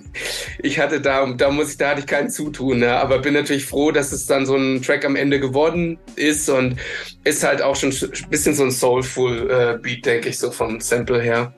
ich 0.62 0.80
hatte 0.80 1.00
da, 1.00 1.24
da 1.26 1.50
muss 1.50 1.70
ich, 1.70 1.76
da 1.76 1.90
hatte 1.90 2.00
ich 2.00 2.06
kein 2.06 2.28
Zutun. 2.28 2.78
Ne? 2.78 2.92
Aber 2.92 3.20
bin 3.20 3.34
natürlich 3.34 3.66
froh, 3.66 3.92
dass 3.92 4.10
es 4.10 4.26
dann 4.26 4.46
so 4.46 4.56
ein 4.56 4.82
Track 4.82 5.04
am 5.04 5.14
Ende 5.14 5.38
geworden 5.38 5.98
ist 6.16 6.48
und 6.48 6.76
ist 7.22 7.44
halt 7.44 7.62
auch 7.62 7.76
schon 7.76 7.90
ein 7.90 8.30
bisschen 8.30 8.54
so 8.54 8.64
ein 8.64 8.72
Soulful 8.72 9.50
äh, 9.50 9.78
Beat, 9.80 10.06
denke 10.06 10.13
ich, 10.22 10.38
so 10.38 10.50
vom 10.50 10.80
Sample 10.80 11.20
her. 11.20 11.52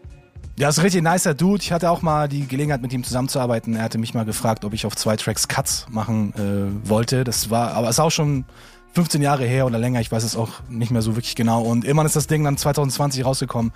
Ja, 0.59 0.71
ist 0.71 0.79
ein 0.79 0.85
richtig 0.85 1.03
nicer 1.03 1.35
Dude. 1.35 1.62
Ich 1.62 1.71
hatte 1.71 1.90
auch 1.90 2.01
mal 2.01 2.29
die 2.29 2.47
Gelegenheit, 2.47 2.81
mit 2.81 2.92
ihm 2.92 3.05
zusammenzuarbeiten. 3.05 3.77
Er 3.77 3.83
hatte 3.83 3.99
mich 3.99 4.14
mal 4.14 4.25
gefragt, 4.25 4.64
ob 4.64 4.73
ich 4.73 4.87
auf 4.87 4.97
zwei 4.97 5.16
Tracks 5.16 5.49
Cuts 5.49 5.87
machen 5.90 6.33
äh, 6.35 6.88
wollte. 6.88 7.25
Das 7.25 7.51
war, 7.51 7.73
aber 7.73 7.88
es 7.88 7.97
ist 7.97 8.01
auch 8.01 8.11
schon 8.11 8.47
15 8.95 9.21
Jahre 9.21 9.45
her 9.45 9.66
oder 9.66 9.79
länger. 9.79 10.01
Ich 10.01 10.11
weiß 10.11 10.25
es 10.25 10.35
auch 10.35 10.62
nicht 10.71 10.90
mehr 10.90 11.03
so 11.03 11.14
wirklich 11.14 11.35
genau. 11.35 11.61
Und 11.62 11.85
immerhin 11.85 12.07
ist 12.07 12.16
das 12.16 12.27
Ding 12.27 12.42
dann 12.42 12.57
2020 12.57 13.27
rausgekommen. 13.27 13.73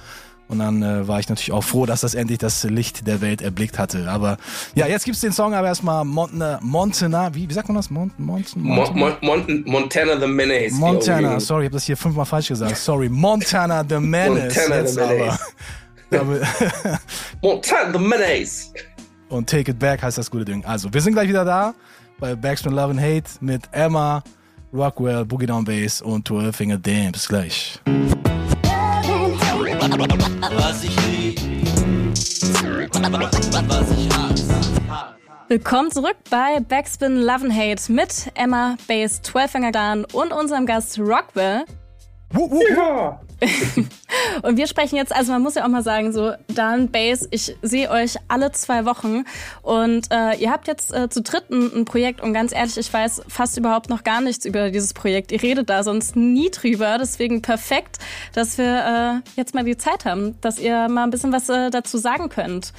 Und 0.50 0.58
dann 0.58 0.82
äh, 0.82 1.06
war 1.06 1.20
ich 1.20 1.28
natürlich 1.28 1.52
auch 1.52 1.62
froh, 1.62 1.86
dass 1.86 2.00
das 2.00 2.14
endlich 2.14 2.38
das 2.38 2.64
Licht 2.64 3.06
der 3.06 3.20
Welt 3.20 3.40
erblickt 3.40 3.78
hatte. 3.78 4.10
Aber 4.10 4.36
ja, 4.74 4.88
jetzt 4.88 5.04
gibt's 5.04 5.20
den 5.20 5.30
Song 5.30 5.54
aber 5.54 5.68
erstmal 5.68 6.04
Montana, 6.04 6.58
Montana, 6.60 7.32
wie, 7.32 7.48
wie 7.48 7.54
sagt 7.54 7.68
man 7.68 7.76
das? 7.76 7.88
Mont, 7.88 8.18
Mont, 8.18 8.56
Mon 8.56 8.92
Mon 8.96 9.16
Mon 9.22 9.64
Montana 9.64 10.18
the 10.18 10.26
Menace. 10.26 10.72
Montana, 10.72 11.38
sorry, 11.38 11.62
ich 11.62 11.66
habe 11.66 11.74
das 11.74 11.84
hier 11.84 11.96
fünfmal 11.96 12.26
falsch 12.26 12.48
gesagt. 12.48 12.76
Sorry, 12.76 13.08
Montana 13.08 13.84
the 13.88 14.00
Menace. 14.00 14.56
Montana 14.68 14.86
the. 14.88 15.00
Menace. 16.10 16.50
Montana 17.42 17.92
the 17.92 17.98
Menace. 18.04 18.72
Und 19.28 19.48
Take 19.48 19.70
It 19.70 19.78
Back 19.78 20.02
heißt 20.02 20.18
das 20.18 20.28
gute 20.28 20.46
Ding. 20.46 20.64
Also, 20.64 20.92
wir 20.92 21.00
sind 21.00 21.12
gleich 21.12 21.28
wieder 21.28 21.44
da 21.44 21.74
bei 22.18 22.34
Backspin 22.34 22.72
Love 22.72 22.90
and 22.90 23.00
Hate 23.00 23.30
mit 23.40 23.62
Emma, 23.70 24.20
Rockwell, 24.74 25.24
Boogie 25.24 25.46
Down 25.46 25.64
Bass 25.64 26.02
und 26.02 26.26
12 26.26 26.56
Finger 26.56 26.78
Damn. 26.78 27.12
Bis 27.12 27.28
gleich. 27.28 27.80
Was 30.00 30.82
ich 30.82 30.96
lieb. 31.06 31.38
Was 33.68 33.90
ich 33.90 34.08
hasse. 34.16 34.54
Willkommen 35.48 35.90
zurück 35.90 36.16
bei 36.30 36.58
Backspin 36.60 37.16
Love 37.16 37.44
and 37.44 37.54
Hate 37.54 37.92
mit 37.92 38.32
Emma, 38.34 38.78
Bass, 38.88 39.20
12 39.20 39.50
Finger 39.50 39.72
Dan 39.72 40.06
und 40.06 40.32
unserem 40.32 40.64
Gast 40.64 40.98
Rockwell. 40.98 41.66
Ja. 42.74 43.20
Und 44.42 44.56
wir 44.56 44.66
sprechen 44.66 44.96
jetzt, 44.96 45.14
also 45.14 45.32
man 45.32 45.42
muss 45.42 45.54
ja 45.54 45.64
auch 45.64 45.68
mal 45.68 45.82
sagen, 45.82 46.12
so 46.12 46.32
Dan, 46.48 46.90
Bass, 46.90 47.26
ich 47.30 47.56
sehe 47.62 47.90
euch 47.90 48.16
alle 48.28 48.52
zwei 48.52 48.84
Wochen 48.84 49.24
und 49.62 50.10
äh, 50.10 50.36
ihr 50.36 50.50
habt 50.50 50.66
jetzt 50.66 50.92
äh, 50.92 51.08
zu 51.08 51.22
dritt 51.22 51.50
ein, 51.50 51.70
ein 51.74 51.84
Projekt 51.84 52.20
und 52.20 52.32
ganz 52.32 52.52
ehrlich, 52.52 52.76
ich 52.76 52.92
weiß 52.92 53.22
fast 53.28 53.56
überhaupt 53.56 53.88
noch 53.88 54.04
gar 54.04 54.20
nichts 54.20 54.44
über 54.44 54.70
dieses 54.70 54.94
Projekt. 54.94 55.32
Ihr 55.32 55.42
redet 55.42 55.70
da 55.70 55.82
sonst 55.82 56.16
nie 56.16 56.50
drüber, 56.50 56.98
deswegen 56.98 57.42
perfekt, 57.42 57.98
dass 58.34 58.58
wir 58.58 59.22
äh, 59.24 59.30
jetzt 59.36 59.54
mal 59.54 59.64
die 59.64 59.76
Zeit 59.76 60.04
haben, 60.04 60.40
dass 60.40 60.58
ihr 60.58 60.88
mal 60.88 61.04
ein 61.04 61.10
bisschen 61.10 61.32
was 61.32 61.48
äh, 61.48 61.70
dazu 61.70 61.98
sagen 61.98 62.28
könnt. 62.28 62.72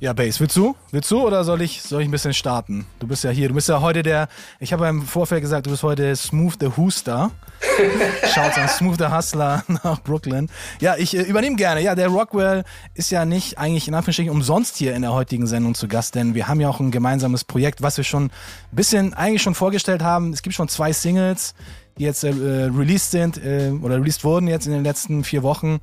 Ja, 0.00 0.12
Bass, 0.12 0.38
willst 0.38 0.56
du? 0.56 0.76
Willst 0.92 1.10
du 1.10 1.26
oder 1.26 1.42
soll 1.42 1.60
ich, 1.60 1.82
soll 1.82 2.02
ich 2.02 2.08
ein 2.08 2.12
bisschen 2.12 2.32
starten? 2.32 2.86
Du 3.00 3.08
bist 3.08 3.24
ja 3.24 3.30
hier, 3.30 3.48
du 3.48 3.54
bist 3.54 3.68
ja 3.68 3.80
heute 3.80 4.04
der, 4.04 4.28
ich 4.60 4.72
habe 4.72 4.84
ja 4.84 4.90
im 4.90 5.02
Vorfeld 5.02 5.40
gesagt, 5.40 5.66
du 5.66 5.70
bist 5.70 5.82
heute 5.82 6.14
Smooth 6.14 6.54
the 6.60 6.68
Hooster. 6.76 7.32
Schaut 8.32 8.56
an 8.56 8.68
Smooth 8.68 8.96
the 8.96 9.06
Hustler 9.06 9.64
nach 9.82 10.00
Brooklyn. 10.04 10.48
Ja, 10.80 10.94
ich 10.96 11.16
äh, 11.16 11.22
übernehme 11.22 11.56
gerne. 11.56 11.82
Ja, 11.82 11.96
der 11.96 12.06
Rockwell 12.06 12.62
ist 12.94 13.10
ja 13.10 13.24
nicht 13.24 13.58
eigentlich 13.58 13.88
in 13.88 13.94
Anführungsstrichen 13.94 14.30
umsonst 14.30 14.76
hier 14.76 14.94
in 14.94 15.02
der 15.02 15.12
heutigen 15.12 15.48
Sendung 15.48 15.74
zu 15.74 15.88
Gast, 15.88 16.14
denn 16.14 16.32
wir 16.32 16.46
haben 16.46 16.60
ja 16.60 16.68
auch 16.68 16.78
ein 16.78 16.92
gemeinsames 16.92 17.42
Projekt, 17.42 17.82
was 17.82 17.96
wir 17.96 18.04
schon 18.04 18.26
ein 18.26 18.30
bisschen 18.70 19.14
eigentlich 19.14 19.42
schon 19.42 19.56
vorgestellt 19.56 20.04
haben. 20.04 20.32
Es 20.32 20.42
gibt 20.42 20.54
schon 20.54 20.68
zwei 20.68 20.92
Singles, 20.92 21.56
die 21.98 22.04
jetzt 22.04 22.24
äh, 22.24 22.28
released 22.30 23.10
sind 23.10 23.36
äh, 23.44 23.70
oder 23.82 23.96
released 23.96 24.24
wurden 24.24 24.48
jetzt 24.48 24.66
in 24.66 24.72
den 24.72 24.84
letzten 24.84 25.24
vier 25.24 25.42
Wochen. 25.42 25.78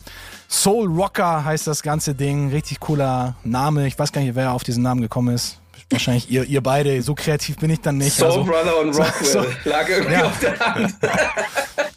Soul 0.49 0.87
Rocker 0.87 1.43
heißt 1.45 1.67
das 1.67 1.81
ganze 1.83 2.15
Ding. 2.15 2.49
Richtig 2.49 2.79
cooler 2.79 3.35
Name. 3.43 3.87
Ich 3.87 3.97
weiß 3.99 4.11
gar 4.11 4.21
nicht, 4.21 4.35
wer 4.35 4.53
auf 4.53 4.63
diesen 4.63 4.83
Namen 4.83 5.01
gekommen 5.01 5.33
ist. 5.35 5.59
Wahrscheinlich 5.91 6.31
ihr, 6.31 6.45
ihr 6.45 6.61
beide. 6.61 7.01
So 7.03 7.13
kreativ 7.13 7.57
bin 7.57 7.69
ich 7.69 7.81
dann 7.81 7.97
nicht. 7.97 8.13
Soul 8.17 8.27
Also- 8.27 8.43
Brother 8.43 8.79
und 8.81 8.97
Rockwell 8.97 9.25
so- 9.63 9.69
lag 9.69 9.87
irgendwie 9.87 10.13
Ja. 10.13 10.25
auf 10.25 10.39
der 10.39 10.59
Hand. 10.59 10.95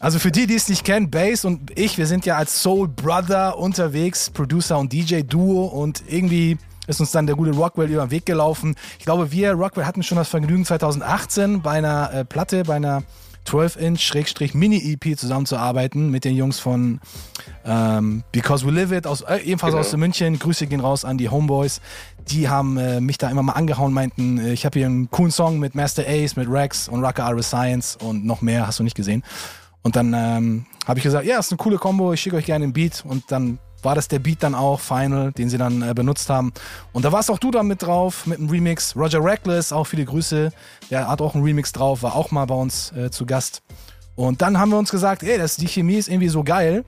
Also 0.01 0.17
für 0.17 0.31
die, 0.31 0.47
die 0.47 0.55
es 0.55 0.69
nicht 0.69 0.85
kennen, 0.85 1.11
Bass 1.11 1.43
und 1.43 1.77
ich, 1.77 1.97
wir 1.97 2.07
sind 2.07 2.25
ja 2.25 2.37
als 2.37 2.61
Soul 2.61 2.87
Brother 2.87 3.57
unterwegs, 3.57 4.29
Producer 4.29 4.77
und 4.79 4.93
DJ 4.93 5.23
Duo 5.23 5.65
und 5.65 6.03
irgendwie 6.07 6.57
ist 6.87 7.01
uns 7.01 7.11
dann 7.11 7.27
der 7.27 7.35
gute 7.35 7.51
Rockwell 7.51 7.89
über 7.91 8.05
den 8.05 8.11
Weg 8.11 8.25
gelaufen. 8.25 8.75
Ich 8.97 9.03
glaube, 9.03 9.33
wir, 9.33 9.51
Rockwell, 9.51 9.85
hatten 9.85 10.01
schon 10.01 10.17
das 10.17 10.29
Vergnügen 10.29 10.63
2018 10.63 11.61
bei 11.61 11.71
einer 11.71 12.13
äh, 12.13 12.23
Platte, 12.23 12.63
bei 12.63 12.75
einer 12.77 13.03
12-Inch-Mini-EP 13.49 15.17
zusammenzuarbeiten 15.17 16.11
mit 16.11 16.25
den 16.25 16.35
Jungs 16.35 16.59
von 16.59 16.99
ähm, 17.65 18.23
Because 18.31 18.65
We 18.65 18.71
Live 18.71 18.91
It, 18.91 19.07
aus, 19.07 19.21
äh, 19.21 19.37
ebenfalls 19.43 19.73
Genau. 19.73 19.81
aus 19.81 19.95
München. 19.97 20.39
Grüße 20.39 20.67
gehen 20.67 20.79
raus 20.79 21.05
an 21.05 21.17
die 21.17 21.29
Homeboys. 21.29 21.81
Die 22.29 22.49
haben 22.49 22.77
äh, 22.77 23.01
mich 23.01 23.17
da 23.17 23.29
immer 23.29 23.43
mal 23.43 23.53
angehauen, 23.53 23.93
meinten, 23.93 24.37
äh, 24.37 24.53
ich 24.53 24.65
habe 24.65 24.79
hier 24.79 24.87
einen 24.87 25.09
coolen 25.09 25.31
Song 25.31 25.59
mit 25.59 25.75
Master 25.75 26.03
Ace, 26.07 26.35
mit 26.35 26.47
Rex 26.49 26.87
und 26.87 27.03
Rucker 27.03 27.25
Aris 27.25 27.47
Science 27.47 27.97
und 28.01 28.25
noch 28.25 28.41
mehr, 28.41 28.67
hast 28.67 28.79
du 28.79 28.83
nicht 28.83 28.95
gesehen. 28.95 29.23
Und 29.81 29.95
dann 29.95 30.13
ähm, 30.13 30.65
habe 30.87 30.99
ich 30.99 31.03
gesagt, 31.03 31.25
ja, 31.25 31.39
ist 31.39 31.51
eine 31.51 31.57
coole 31.57 31.77
Combo, 31.77 32.13
ich 32.13 32.21
schicke 32.21 32.35
euch 32.35 32.45
gerne 32.45 32.65
den 32.65 32.73
Beat. 32.73 33.03
Und 33.07 33.31
dann 33.31 33.59
war 33.83 33.95
das 33.95 34.07
der 34.07 34.19
Beat 34.19 34.43
dann 34.43 34.55
auch, 34.55 34.79
Final, 34.79 35.31
den 35.31 35.49
sie 35.49 35.57
dann 35.57 35.81
äh, 35.81 35.93
benutzt 35.93 36.29
haben. 36.29 36.53
Und 36.93 37.05
da 37.05 37.11
warst 37.11 37.31
auch 37.31 37.39
du 37.39 37.51
dann 37.51 37.67
mit 37.67 37.81
drauf, 37.81 38.25
mit 38.25 38.39
einem 38.39 38.49
Remix. 38.49 38.95
Roger 38.95 39.23
Reckless, 39.23 39.71
auch 39.71 39.85
viele 39.85 40.05
Grüße, 40.05 40.51
der 40.89 41.07
hat 41.07 41.21
auch 41.21 41.35
einen 41.35 41.43
Remix 41.43 41.71
drauf, 41.71 42.03
war 42.03 42.15
auch 42.15 42.31
mal 42.31 42.45
bei 42.45 42.55
uns 42.55 42.91
äh, 42.91 43.11
zu 43.11 43.25
Gast. 43.25 43.61
Und 44.15 44.41
dann 44.41 44.59
haben 44.59 44.69
wir 44.69 44.77
uns 44.77 44.91
gesagt, 44.91 45.23
ey, 45.23 45.37
das, 45.37 45.55
die 45.55 45.67
Chemie 45.67 45.95
ist 45.95 46.09
irgendwie 46.09 46.29
so 46.29 46.43
geil, 46.43 46.83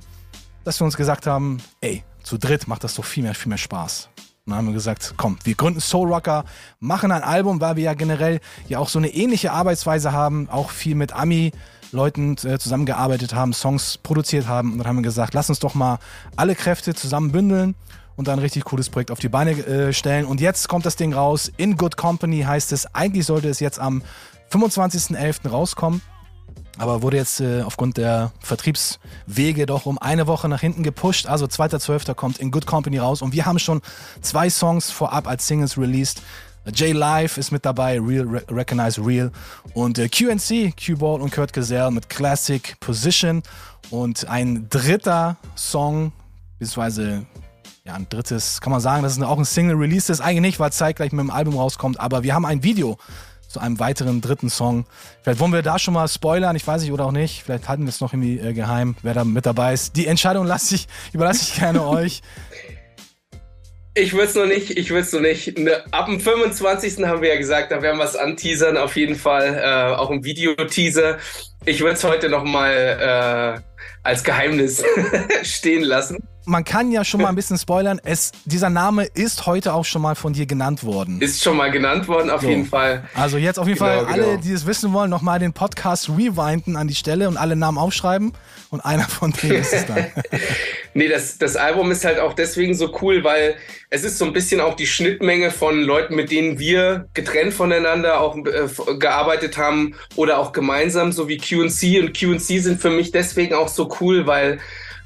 dass 0.63 0.79
wir 0.79 0.85
uns 0.85 0.97
gesagt 0.97 1.27
haben, 1.27 1.59
ey, 1.79 2.03
zu 2.23 2.37
dritt 2.37 2.67
macht 2.67 2.83
das 2.83 2.95
doch 2.95 3.05
viel 3.05 3.23
mehr, 3.23 3.33
viel 3.33 3.49
mehr 3.49 3.57
Spaß. 3.57 4.09
Und 4.45 4.51
dann 4.51 4.57
haben 4.57 4.67
wir 4.67 4.73
gesagt, 4.73 5.13
komm, 5.17 5.37
wir 5.43 5.55
gründen 5.55 5.79
Soul 5.79 6.13
Rocker, 6.13 6.45
machen 6.79 7.11
ein 7.11 7.23
Album, 7.23 7.61
weil 7.61 7.75
wir 7.75 7.83
ja 7.83 7.93
generell 7.93 8.39
ja 8.67 8.79
auch 8.79 8.89
so 8.89 8.99
eine 8.99 9.09
ähnliche 9.09 9.51
Arbeitsweise 9.51 10.11
haben, 10.11 10.49
auch 10.49 10.71
viel 10.71 10.95
mit 10.95 11.13
Ami 11.13 11.51
Leuten 11.91 12.35
äh, 12.43 12.57
zusammengearbeitet 12.59 13.33
haben, 13.33 13.53
Songs 13.53 13.97
produziert 13.97 14.47
haben. 14.47 14.73
Und 14.73 14.77
dann 14.79 14.87
haben 14.87 14.95
wir 14.97 15.03
gesagt, 15.03 15.33
lass 15.33 15.49
uns 15.49 15.59
doch 15.59 15.73
mal 15.73 15.99
alle 16.35 16.55
Kräfte 16.55 16.93
zusammen 16.93 17.31
bündeln 17.31 17.75
und 18.15 18.27
dann 18.27 18.39
ein 18.39 18.43
richtig 18.43 18.65
cooles 18.65 18.89
Projekt 18.89 19.11
auf 19.11 19.19
die 19.19 19.29
Beine 19.29 19.51
äh, 19.51 19.93
stellen. 19.93 20.25
Und 20.25 20.41
jetzt 20.41 20.69
kommt 20.69 20.85
das 20.85 20.95
Ding 20.95 21.13
raus. 21.13 21.51
In 21.57 21.77
Good 21.77 21.97
Company 21.97 22.41
heißt 22.41 22.71
es. 22.71 22.93
Eigentlich 22.93 23.25
sollte 23.25 23.49
es 23.49 23.59
jetzt 23.59 23.79
am 23.79 24.03
25.11. 24.51 25.49
rauskommen. 25.49 26.01
Aber 26.77 27.01
wurde 27.01 27.17
jetzt 27.17 27.41
äh, 27.41 27.63
aufgrund 27.63 27.97
der 27.97 28.31
Vertriebswege 28.39 29.65
doch 29.65 29.85
um 29.85 29.97
eine 29.97 30.25
Woche 30.25 30.47
nach 30.47 30.61
hinten 30.61 30.83
gepusht. 30.83 31.27
Also 31.27 31.45
2.12. 31.45 32.13
kommt 32.13 32.39
In 32.39 32.49
Good 32.51 32.65
Company 32.65 32.97
raus. 32.97 33.21
Und 33.21 33.33
wir 33.33 33.45
haben 33.45 33.59
schon 33.59 33.81
zwei 34.21 34.49
Songs 34.49 34.89
vorab 34.89 35.27
als 35.27 35.47
Singles 35.47 35.77
released. 35.77 36.21
J 36.65 36.93
Live 36.93 37.37
ist 37.37 37.51
mit 37.51 37.65
dabei, 37.65 37.99
Real 37.99 38.27
Re 38.27 38.43
Recognize 38.49 39.03
Real. 39.03 39.31
Und 39.73 39.97
äh, 39.97 40.07
QNC, 40.07 40.75
Q-Ball 40.77 41.21
und 41.21 41.31
Kurt 41.31 41.53
Gesell 41.53 41.89
mit 41.91 42.09
Classic 42.09 42.79
Position. 42.79 43.41
Und 43.89 44.27
ein 44.27 44.67
dritter 44.69 45.37
Song, 45.55 46.11
beziehungsweise 46.59 47.25
ja, 47.83 47.95
ein 47.95 48.07
drittes, 48.07 48.61
kann 48.61 48.71
man 48.71 48.79
sagen, 48.79 49.01
dass 49.01 49.17
es 49.17 49.23
auch 49.23 49.37
ein 49.37 49.45
Single 49.45 49.75
Release 49.75 50.11
ist. 50.11 50.21
Eigentlich 50.21 50.41
nicht, 50.41 50.59
weil 50.59 50.71
zeitgleich 50.71 51.11
mit 51.11 51.21
dem 51.21 51.31
Album 51.31 51.57
rauskommt, 51.57 51.99
aber 51.99 52.21
wir 52.23 52.35
haben 52.35 52.45
ein 52.45 52.63
Video 52.63 52.97
zu 53.47 53.59
einem 53.59 53.79
weiteren 53.79 54.21
dritten 54.21 54.49
Song. 54.49 54.85
Vielleicht 55.21 55.39
wollen 55.39 55.51
wir 55.51 55.61
da 55.61 55.77
schon 55.77 55.93
mal 55.93 56.07
spoilern, 56.07 56.55
ich 56.55 56.65
weiß 56.65 56.83
nicht 56.83 56.91
oder 56.91 57.05
auch 57.05 57.11
nicht. 57.11 57.43
Vielleicht 57.43 57.67
halten 57.67 57.83
wir 57.83 57.89
es 57.89 57.99
noch 57.99 58.13
irgendwie 58.13 58.39
äh, 58.39 58.53
geheim, 58.53 58.95
wer 59.01 59.13
da 59.13 59.25
mit 59.25 59.45
dabei 59.45 59.73
ist. 59.73 59.97
Die 59.97 60.07
Entscheidung 60.07 60.45
lasse 60.45 60.75
ich, 60.75 60.87
überlasse 61.11 61.41
ich 61.43 61.59
gerne 61.59 61.85
euch. 61.87 62.21
Ich 63.93 64.13
will 64.13 64.23
es 64.23 64.35
noch 64.35 64.45
nicht, 64.45 64.77
ich 64.77 64.89
will 64.89 65.01
es 65.01 65.11
noch 65.11 65.19
nicht. 65.19 65.57
Ne, 65.57 65.83
ab 65.91 66.05
dem 66.05 66.19
25. 66.19 67.03
haben 67.05 67.21
wir 67.21 67.29
ja 67.29 67.37
gesagt, 67.37 67.71
da 67.71 67.81
werden 67.81 67.97
wir 67.97 68.05
es 68.05 68.15
anteasern, 68.15 68.77
auf 68.77 68.95
jeden 68.95 69.15
Fall. 69.15 69.55
Äh, 69.61 69.95
auch 69.95 70.09
ein 70.09 70.23
Videoteaser. 70.23 71.17
Ich 71.65 71.83
will 71.83 71.91
es 71.91 72.03
heute 72.03 72.29
noch 72.29 72.43
mal 72.43 72.71
äh, 72.71 73.81
als 74.03 74.23
Geheimnis 74.23 74.83
stehen 75.43 75.83
lassen 75.83 76.19
man 76.51 76.65
kann 76.65 76.91
ja 76.91 77.03
schon 77.03 77.21
mal 77.21 77.29
ein 77.29 77.35
bisschen 77.41 77.57
spoilern. 77.57 77.99
Es, 78.03 78.31
dieser 78.45 78.69
Name 78.69 79.05
ist 79.05 79.45
heute 79.47 79.73
auch 79.73 79.85
schon 79.85 80.01
mal 80.01 80.15
von 80.15 80.33
dir 80.33 80.45
genannt 80.45 80.83
worden. 80.83 81.21
Ist 81.21 81.41
schon 81.41 81.57
mal 81.57 81.71
genannt 81.71 82.07
worden, 82.07 82.29
auf 82.29 82.41
so. 82.41 82.49
jeden 82.49 82.65
Fall. 82.65 83.03
Also 83.15 83.37
jetzt 83.37 83.57
auf 83.57 83.67
jeden 83.67 83.79
genau, 83.79 83.89
Fall 83.89 84.05
alle, 84.05 84.23
genau. 84.23 84.41
die 84.41 84.51
es 84.51 84.65
wissen 84.67 84.93
wollen, 84.93 85.09
nochmal 85.09 85.39
den 85.39 85.53
Podcast 85.53 86.09
rewinden 86.09 86.75
an 86.75 86.87
die 86.87 86.95
Stelle 86.95 87.27
und 87.27 87.37
alle 87.37 87.55
Namen 87.55 87.77
aufschreiben. 87.77 88.33
Und 88.69 88.81
einer 88.81 89.03
von 89.03 89.31
denen 89.33 89.55
ist 89.55 89.73
es 89.73 89.85
dann. 89.85 90.05
nee, 90.93 91.07
das, 91.07 91.37
das 91.37 91.55
Album 91.55 91.89
ist 91.91 92.05
halt 92.05 92.19
auch 92.19 92.33
deswegen 92.33 92.75
so 92.75 92.95
cool, 93.01 93.23
weil 93.23 93.55
es 93.89 94.03
ist 94.03 94.17
so 94.17 94.25
ein 94.25 94.33
bisschen 94.33 94.61
auch 94.61 94.75
die 94.75 94.87
Schnittmenge 94.87 95.51
von 95.51 95.81
Leuten, 95.81 96.15
mit 96.15 96.31
denen 96.31 96.59
wir 96.59 97.07
getrennt 97.13 97.53
voneinander 97.53 98.19
auch 98.19 98.37
äh, 98.37 98.95
gearbeitet 98.99 99.57
haben 99.57 99.95
oder 100.15 100.37
auch 100.37 100.51
gemeinsam, 100.51 101.11
so 101.11 101.27
wie 101.27 101.37
QC. 101.37 102.01
Und 102.01 102.13
QC 102.13 102.61
sind 102.61 102.81
für 102.81 102.89
mich 102.89 103.11
deswegen 103.11 103.55
auch 103.55 103.69
so 103.69 103.93
cool, 104.01 104.27
weil 104.27 104.59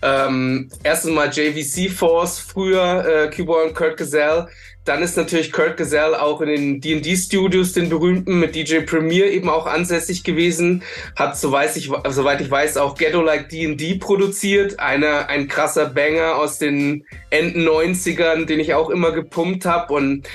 ähm, 0.06 0.70
erstens 0.84 1.12
mal 1.12 1.32
JVC 1.32 1.90
Force, 1.90 2.38
früher 2.38 3.06
äh, 3.06 3.36
Cuba 3.36 3.64
und 3.64 3.74
Kurt 3.74 3.98
Gazelle. 3.98 4.48
Dann 4.84 5.02
ist 5.02 5.18
natürlich 5.18 5.52
Kurt 5.52 5.78
Gazelle 5.78 6.22
auch 6.22 6.42
in 6.42 6.50
den 6.50 6.80
D&D 6.80 7.18
Studios, 7.18 7.74
den 7.74 7.90
berühmten, 7.90 8.40
mit 8.40 8.54
DJ 8.54 8.82
Premier 8.82 9.26
eben 9.26 9.50
auch 9.50 9.66
ansässig 9.66 10.24
gewesen. 10.24 10.84
Hat, 11.16 11.36
so 11.36 11.52
weiß 11.52 11.76
ich, 11.78 11.90
soweit 12.10 12.40
ich 12.40 12.52
weiß, 12.52 12.78
auch 12.78 12.96
Ghetto 12.96 13.24
Like 13.24 13.50
D&D 13.50 13.96
produziert. 13.96 14.80
Einer, 14.80 15.28
ein 15.28 15.48
krasser 15.48 15.88
Banger 15.88 16.36
aus 16.36 16.60
den 16.60 17.04
Enden 17.32 17.68
90ern, 17.68 18.46
den 18.46 18.60
ich 18.60 18.76
auch 18.76 18.92
immer 18.92 19.12
gepumpt 19.12 19.66
habe. 19.66 19.92
Und 19.92 20.28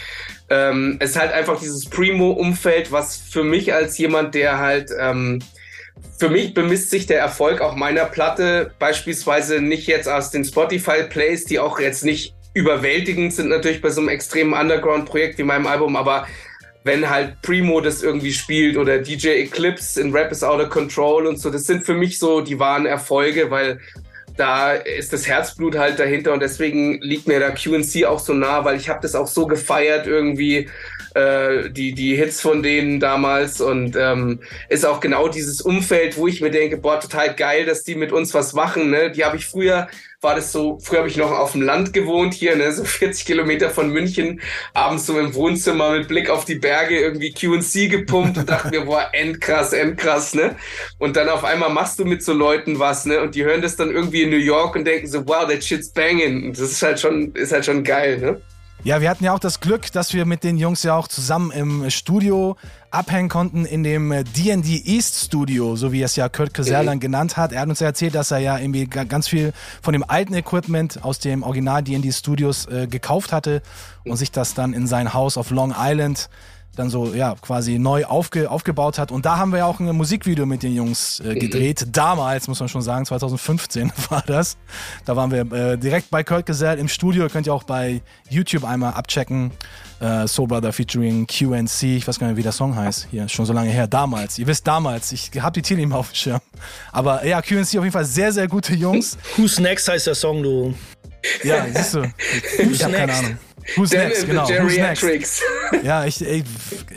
ähm, 0.49 0.97
es 0.99 1.11
ist 1.11 1.21
halt 1.21 1.33
einfach 1.33 1.61
dieses 1.61 1.89
Primo-Umfeld, 1.89 2.91
was 2.91 3.19
für 3.19 3.45
mich 3.45 3.73
als 3.73 3.99
jemand, 3.99 4.35
der 4.35 4.59
halt... 4.59 4.91
Ähm, 4.99 5.39
für 6.21 6.29
mich 6.29 6.53
bemisst 6.53 6.91
sich 6.91 7.07
der 7.07 7.19
Erfolg 7.19 7.63
auch 7.63 7.75
meiner 7.75 8.05
Platte 8.05 8.73
beispielsweise 8.79 9.63
nicht 9.63 9.87
jetzt 9.87 10.07
aus 10.07 10.31
den 10.31 10.45
Spotify-Plays, 10.45 11.47
die 11.47 11.59
auch 11.59 11.81
jetzt 11.81 12.05
nicht 12.05 12.35
überwältigend 12.53 13.33
sind 13.33 13.49
natürlich 13.49 13.81
bei 13.81 13.89
so 13.89 14.03
einem 14.03 14.11
extremen 14.11 14.53
Underground-Projekt 14.53 15.39
wie 15.39 15.45
meinem 15.45 15.67
Album, 15.67 15.97
aber 15.97 16.27
wenn 16.85 17.09
halt 17.09 17.41
Primo 17.41 17.81
das 17.81 18.03
irgendwie 18.03 18.33
spielt 18.33 18.77
oder 18.77 18.99
DJ 18.99 19.29
Eclipse 19.29 19.99
in 19.99 20.13
Rap 20.13 20.31
is 20.31 20.45
Out 20.45 20.61
of 20.61 20.69
Control 20.69 21.27
und 21.27 21.39
so, 21.39 21.49
das 21.49 21.65
sind 21.65 21.87
für 21.87 21.95
mich 21.95 22.19
so 22.19 22.43
die 22.43 22.59
wahren 22.59 22.85
Erfolge, 22.85 23.51
weil 23.51 23.81
da 24.37 24.73
ist 24.73 25.15
das 25.15 25.27
Herzblut 25.27 25.79
halt 25.79 25.99
dahinter 25.99 26.35
und 26.35 26.41
deswegen 26.41 27.01
liegt 27.01 27.29
mir 27.29 27.41
da 27.41 27.51
QC 27.51 28.05
auch 28.05 28.19
so 28.19 28.35
nah, 28.35 28.63
weil 28.67 28.77
ich 28.77 28.91
habe 28.91 29.01
das 29.01 29.15
auch 29.15 29.27
so 29.27 29.47
gefeiert 29.47 30.07
irgendwie 30.07 30.69
äh, 31.15 31.71
die, 31.71 31.93
die 31.93 32.17
Hits 32.17 32.41
von 32.41 32.63
denen 32.63 33.01
damals 33.01 33.61
und 33.61 33.97
ähm, 33.97 34.41
ist 34.69 34.87
auch 34.87 35.01
genau 35.01 35.29
dieses 35.29 35.61
Umfeld, 35.61 36.17
wo 36.17 36.27
ich 36.27 36.41
mir 36.41 36.51
denke, 36.51 36.77
boah, 36.77 37.01
total 37.01 37.35
geil, 37.35 37.65
dass 37.67 37.83
die 37.83 37.95
mit 37.95 38.13
uns 38.13 38.35
was 38.35 38.53
machen. 38.53 38.91
Ne? 38.91 39.11
Die 39.11 39.25
habe 39.25 39.37
ich 39.37 39.47
früher, 39.47 39.89
war 40.21 40.35
das 40.35 40.53
so, 40.53 40.79
früher 40.81 40.99
habe 40.99 41.09
ich 41.09 41.17
noch 41.17 41.31
auf 41.31 41.53
dem 41.53 41.63
Land 41.63 41.93
gewohnt 41.93 42.35
hier, 42.35 42.57
ne? 42.57 42.71
so 42.73 42.85
40 43.01 43.25
Kilometer 43.25 43.71
von 43.71 43.91
München, 43.91 44.41
abends 44.75 45.07
so 45.07 45.19
im 45.19 45.35
Wohnzimmer 45.35 45.93
mit 45.93 46.09
Blick 46.09 46.31
auf 46.31 46.45
die 46.45 46.57
Berge 46.57 46.99
irgendwie 46.99 47.33
QC 47.33 47.91
gepumpt 47.91 48.39
und 48.39 48.49
dachte 48.49 48.69
mir, 48.69 48.85
boah, 48.85 49.09
endkrass, 49.13 49.73
endkrass, 49.73 50.35
ne? 50.35 50.57
Und 50.99 51.17
dann 51.17 51.29
auf 51.29 51.45
einmal 51.45 51.71
machst 51.71 51.99
du 51.99 52.05
mit 52.05 52.23
so 52.23 52.33
Leuten 52.33 52.79
was, 52.79 53.07
ne? 53.07 53.21
Und 53.21 53.35
die 53.35 53.45
hören 53.45 53.63
das 53.63 53.77
dann 53.77 53.91
irgendwie 53.91 54.23
in 54.23 54.31
New 54.31 54.37
York 54.37 54.77
und 54.77 54.85
denken 54.85 55.07
so, 55.07 55.27
wow, 55.27 55.49
that 55.49 55.65
shit's 55.65 55.91
banging. 55.91 56.45
Und 56.45 56.53
das 56.53 56.71
ist 56.71 56.83
halt 56.83 57.01
schon, 57.01 57.33
ist 57.35 57.53
halt 57.53 57.65
schon 57.65 57.83
geil, 57.83 58.19
ne? 58.19 58.41
Ja, 58.83 59.03
wir 59.03 59.11
hatten 59.11 59.25
ja 59.25 59.35
auch 59.35 59.39
das 59.39 59.61
Glück, 59.61 59.93
dass 59.93 60.15
wir 60.15 60.25
mit 60.25 60.43
den 60.43 60.57
Jungs 60.57 60.83
ja 60.85 60.97
auch 60.97 61.07
zusammen 61.07 61.51
im 61.51 61.91
Studio 61.91 62.57
abhängen 62.91 63.29
konnten 63.29 63.67
in 63.67 63.83
dem 63.85 64.09
D&D 64.35 64.83
East 64.87 65.27
Studio, 65.27 65.77
so 65.77 65.93
wie 65.93 66.03
es 66.03 66.17
ja 66.17 66.31
Kurt 66.31 66.55
Cosell 66.55 66.87
dann 66.87 66.99
genannt 66.99 67.37
hat. 67.37 67.53
Er 67.53 67.61
hat 67.61 67.69
uns 67.69 67.81
ja 67.81 67.89
erzählt, 67.89 68.15
dass 68.15 68.31
er 68.31 68.39
ja 68.39 68.57
irgendwie 68.59 68.87
ganz 68.87 69.29
viel 69.29 69.53
von 69.83 69.93
dem 69.93 70.03
alten 70.03 70.33
Equipment 70.33 71.05
aus 71.05 71.19
dem 71.19 71.43
Original 71.43 71.83
D&D 71.83 72.11
Studios 72.11 72.67
äh, 72.67 72.87
gekauft 72.87 73.33
hatte 73.33 73.61
und 74.07 74.17
sich 74.17 74.33
das 74.33 74.55
dann 74.55 74.73
in 74.73 74.87
sein 74.87 75.13
Haus 75.13 75.37
auf 75.37 75.51
Long 75.51 75.75
Island 75.77 76.31
dann 76.77 76.91
so 76.91 77.13
ja 77.13 77.35
quasi 77.41 77.79
neu 77.79 78.05
aufge, 78.05 78.51
aufgebaut 78.51 78.99
hat. 78.99 79.11
Und 79.13 79.27
da 79.27 79.37
haben 79.37 79.53
wir 79.53 79.61
ja 79.61 79.67
auch 79.67 79.81
ein 79.81 79.95
Musikvideo 79.97 80.47
mit 80.47 80.63
den 80.63 80.75
Jungs 80.75 81.21
äh, 81.21 81.35
gedreht. 81.35 81.85
Mhm. 81.87 81.93
Damals, 81.93 82.49
muss 82.49 82.61
man 82.61 82.69
schon 82.69 82.83
sagen, 82.83 83.05
2015 83.05 83.93
war 84.09 84.23
das. 84.27 84.57
Da 85.05 85.17
waren 85.17 85.31
wir 85.31 85.51
äh, 85.53 85.79
direkt 85.79 86.11
bei 86.11 86.23
Kurt 86.23 86.47
Gesell 86.47 86.79
im 86.79 86.89
Studio. 86.89 87.29
Könnt 87.29 87.47
ihr 87.47 87.55
auch 87.55 87.65
bei 87.65 88.03
YouTube 88.29 88.65
einmal 88.65 88.93
abchecken. 88.95 89.53
Äh, 90.01 90.27
Soul 90.27 90.49
Brother 90.49 90.73
featuring 90.73 91.27
QNC. 91.27 91.83
Ich 91.83 92.09
weiß 92.09 92.19
gar 92.19 92.29
nicht, 92.29 92.37
wie 92.37 92.43
der 92.43 92.53
Song 92.53 92.75
heißt. 92.75 93.09
Hier, 93.11 93.29
schon 93.29 93.45
so 93.45 93.53
lange 93.53 93.71
her. 93.71 93.87
Damals. 93.87 94.39
Ihr 94.39 94.47
wisst 94.47 94.67
damals. 94.67 95.13
Ich 95.13 95.31
habe 95.41 95.53
die 95.53 95.63
Titel 95.63 95.85
mehr 95.87 95.99
auf 95.99 96.11
dem 96.11 96.15
Schirm. 96.15 96.41
Aber 96.93 97.27
ja, 97.27 97.43
QNC 97.43 97.63
auf 97.63 97.85
jeden 97.85 97.93
Fall 97.93 98.05
sehr, 98.05 98.33
sehr 98.33 98.49
gute 98.49 98.75
Jungs. 98.75 99.19
Who's 99.37 99.59
Next 99.59 99.89
heißt 99.89 100.07
der 100.07 100.15
Song, 100.15 100.43
du. 100.43 100.75
Ja, 101.43 101.67
siehst 101.75 101.95
du. 101.95 102.03
Ich, 102.59 102.85
habe 102.85 102.95
keine 102.95 103.13
Ahnung. 103.13 103.39
Who's 103.77 103.91
Then 103.91 104.09
next, 104.09 104.27
genau. 104.27 104.49
Who's 104.49 104.77
next? 104.77 105.43
Ja, 105.83 106.05
ich, 106.05 106.21
ich, 106.23 106.45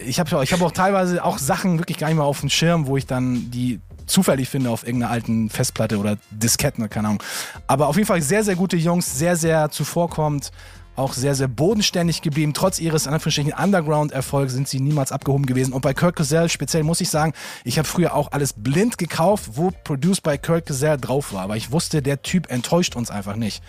ich 0.06 0.20
habe 0.20 0.44
ich 0.44 0.54
hab 0.54 0.62
auch 0.62 0.72
teilweise 0.72 1.24
auch 1.24 1.38
Sachen 1.38 1.78
wirklich 1.78 1.98
gar 1.98 2.08
nicht 2.08 2.18
mehr 2.18 2.26
auf 2.26 2.40
dem 2.40 2.50
Schirm, 2.50 2.88
wo 2.88 2.98
ich 2.98 3.06
dann 3.06 3.52
die 3.52 3.80
zufällig 4.06 4.50
finde 4.50 4.70
auf 4.70 4.86
irgendeiner 4.86 5.12
alten 5.12 5.50
Festplatte 5.50 5.98
oder 5.98 6.18
Disketten, 6.32 6.90
keine 6.90 7.10
Ahnung. 7.10 7.24
Aber 7.68 7.88
auf 7.88 7.96
jeden 7.96 8.08
Fall 8.08 8.22
sehr, 8.22 8.44
sehr 8.44 8.56
gute 8.56 8.78
Jungs, 8.78 9.18
sehr, 9.18 9.36
sehr 9.36 9.70
zuvorkommend, 9.70 10.52
auch 10.96 11.14
sehr, 11.14 11.36
sehr 11.36 11.48
bodenständig 11.48 12.22
geblieben. 12.22 12.54
Trotz 12.54 12.80
ihres 12.80 13.08
Anführungsstrichen 13.08 13.54
Underground-Erfolgs 13.54 14.54
sind 14.54 14.68
sie 14.68 14.80
niemals 14.80 15.12
abgehoben 15.12 15.46
gewesen. 15.46 15.74
Und 15.74 15.82
bei 15.82 15.94
Kirk 15.94 16.16
Gazelle 16.16 16.50
speziell 16.50 16.84
muss 16.84 17.02
ich 17.02 17.10
sagen, 17.10 17.34
ich 17.64 17.78
habe 17.78 17.88
früher 17.88 18.14
auch 18.14 18.32
alles 18.32 18.54
blind 18.54 18.98
gekauft, 18.98 19.52
wo 19.54 19.72
Produced 19.84 20.24
by 20.24 20.38
Kirk 20.38 20.68
Gazelle 20.68 20.98
drauf 20.98 21.34
war. 21.34 21.44
Aber 21.44 21.58
ich 21.58 21.72
wusste, 21.72 22.02
der 22.02 22.22
Typ 22.22 22.52
enttäuscht 22.52 22.96
uns 22.96 23.10
einfach 23.10 23.36
nicht. 23.36 23.64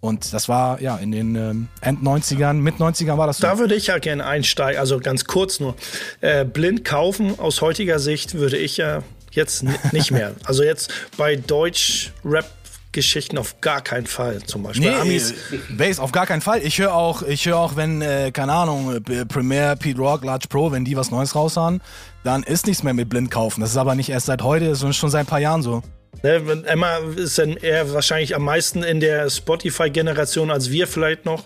Und 0.00 0.32
das 0.32 0.48
war 0.48 0.80
ja 0.80 0.96
in 0.96 1.10
den 1.10 1.34
ähm, 1.34 1.68
End 1.80 2.02
90ern, 2.02 2.54
Mit 2.54 2.76
90ern 2.76 3.18
war 3.18 3.26
das 3.26 3.38
so. 3.38 3.46
Da 3.46 3.58
würde 3.58 3.74
ich 3.74 3.88
ja 3.88 3.98
gerne 3.98 4.24
einsteigen, 4.24 4.78
also 4.78 5.00
ganz 5.00 5.24
kurz 5.24 5.58
nur. 5.58 5.74
Äh, 6.20 6.44
blind 6.44 6.84
kaufen 6.84 7.38
aus 7.38 7.60
heutiger 7.62 7.98
Sicht 7.98 8.34
würde 8.34 8.56
ich 8.56 8.76
ja 8.76 9.02
jetzt 9.32 9.64
nicht 9.92 10.10
mehr. 10.10 10.34
Also 10.44 10.62
jetzt 10.62 10.92
bei 11.16 11.36
Deutsch-Rap 11.36 12.46
Geschichten 12.92 13.36
auf 13.36 13.60
gar 13.60 13.82
keinen 13.82 14.06
Fall, 14.06 14.42
zum 14.44 14.62
Beispiel. 14.62 14.90
Nee, 14.90 14.96
Amis. 14.96 15.34
Bass 15.68 16.00
auf 16.00 16.10
gar 16.10 16.26
keinen 16.26 16.40
Fall. 16.40 16.62
Ich 16.62 16.78
höre 16.78 16.94
auch, 16.94 17.22
ich 17.22 17.44
höre 17.44 17.58
auch, 17.58 17.76
wenn, 17.76 18.00
äh, 18.00 18.30
keine 18.32 18.52
Ahnung, 18.52 19.02
Premiere, 19.28 19.76
Pete 19.76 19.98
Rock, 19.98 20.24
Large 20.24 20.46
Pro, 20.48 20.72
wenn 20.72 20.84
die 20.86 20.96
was 20.96 21.10
Neues 21.10 21.34
raushauen, 21.34 21.82
dann 22.24 22.42
ist 22.42 22.66
nichts 22.66 22.82
mehr 22.82 22.94
mit 22.94 23.08
blind 23.10 23.30
kaufen. 23.30 23.60
Das 23.60 23.70
ist 23.70 23.76
aber 23.76 23.94
nicht 23.94 24.08
erst 24.08 24.26
seit 24.26 24.42
heute, 24.42 24.74
sondern 24.74 24.94
schon 24.94 25.10
seit 25.10 25.20
ein 25.20 25.26
paar 25.26 25.38
Jahren 25.38 25.62
so. 25.62 25.82
Ne, 26.22 26.64
Emma 26.66 26.98
ist 27.16 27.38
dann 27.38 27.56
eher 27.56 27.92
wahrscheinlich 27.92 28.34
am 28.34 28.44
meisten 28.44 28.82
in 28.82 28.98
der 28.98 29.30
Spotify-Generation 29.30 30.50
als 30.50 30.70
wir 30.70 30.88
vielleicht 30.88 31.24
noch. 31.24 31.44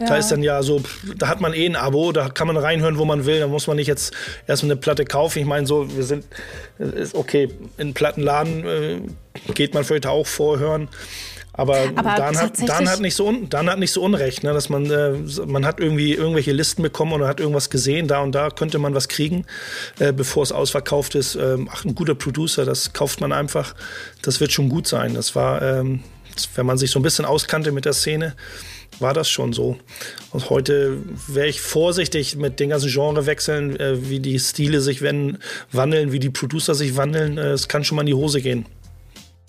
Ja. 0.00 0.06
Da 0.06 0.16
ist 0.16 0.28
dann 0.28 0.42
ja 0.42 0.62
so, 0.62 0.82
da 1.16 1.28
hat 1.28 1.40
man 1.40 1.52
eh 1.52 1.66
ein 1.66 1.76
Abo, 1.76 2.12
da 2.12 2.30
kann 2.30 2.46
man 2.46 2.56
reinhören, 2.56 2.96
wo 2.96 3.04
man 3.04 3.26
will. 3.26 3.40
Da 3.40 3.46
muss 3.46 3.66
man 3.66 3.76
nicht 3.76 3.86
jetzt 3.86 4.14
erstmal 4.46 4.72
eine 4.72 4.80
Platte 4.80 5.04
kaufen. 5.04 5.40
Ich 5.40 5.44
meine, 5.44 5.66
so, 5.66 5.94
wir 5.94 6.04
sind, 6.04 6.24
ist 6.78 7.14
okay, 7.14 7.50
in 7.76 7.92
Plattenladen 7.92 8.66
äh, 8.66 9.00
geht 9.52 9.74
man 9.74 9.84
vielleicht 9.84 10.06
auch 10.06 10.26
vorhören. 10.26 10.88
Aber, 11.58 11.76
Aber 11.96 12.14
Dan, 12.14 12.38
hat, 12.38 12.52
Dan, 12.68 12.88
hat 12.88 13.00
nicht 13.00 13.16
so 13.16 13.32
Dan 13.32 13.68
hat 13.68 13.80
nicht 13.80 13.90
so 13.90 14.00
Unrecht, 14.00 14.44
ne, 14.44 14.52
dass 14.52 14.68
man, 14.68 14.88
äh, 14.88 15.14
man 15.44 15.66
hat 15.66 15.80
irgendwie 15.80 16.14
irgendwelche 16.14 16.52
Listen 16.52 16.82
bekommen 16.82 17.12
oder 17.12 17.26
hat 17.26 17.40
irgendwas 17.40 17.68
gesehen, 17.68 18.06
da 18.06 18.20
und 18.20 18.32
da 18.32 18.50
könnte 18.50 18.78
man 18.78 18.94
was 18.94 19.08
kriegen, 19.08 19.44
äh, 19.98 20.12
bevor 20.12 20.44
es 20.44 20.52
ausverkauft 20.52 21.16
ist. 21.16 21.34
Ähm, 21.34 21.68
ach, 21.72 21.84
ein 21.84 21.96
guter 21.96 22.14
Producer, 22.14 22.64
das 22.64 22.92
kauft 22.92 23.20
man 23.20 23.32
einfach. 23.32 23.74
Das 24.22 24.38
wird 24.38 24.52
schon 24.52 24.68
gut 24.68 24.86
sein. 24.86 25.14
Das 25.14 25.34
war, 25.34 25.60
ähm, 25.60 26.04
wenn 26.54 26.64
man 26.64 26.78
sich 26.78 26.92
so 26.92 27.00
ein 27.00 27.02
bisschen 27.02 27.24
auskannte 27.24 27.72
mit 27.72 27.86
der 27.86 27.92
Szene, 27.92 28.36
war 29.00 29.12
das 29.12 29.28
schon 29.28 29.52
so. 29.52 29.78
Und 30.30 30.50
heute 30.50 30.98
wäre 31.26 31.48
ich 31.48 31.60
vorsichtig 31.60 32.36
mit 32.36 32.60
den 32.60 32.70
ganzen 32.70 32.88
Genrewechseln, 32.88 33.78
äh, 33.80 34.08
wie 34.08 34.20
die 34.20 34.38
Stile 34.38 34.80
sich 34.80 35.02
wenn, 35.02 35.38
wandeln, 35.72 36.12
wie 36.12 36.20
die 36.20 36.30
Producer 36.30 36.76
sich 36.76 36.96
wandeln. 36.96 37.36
Äh, 37.36 37.50
es 37.50 37.66
kann 37.66 37.82
schon 37.82 37.96
mal 37.96 38.02
in 38.02 38.06
die 38.06 38.14
Hose 38.14 38.40
gehen. 38.40 38.64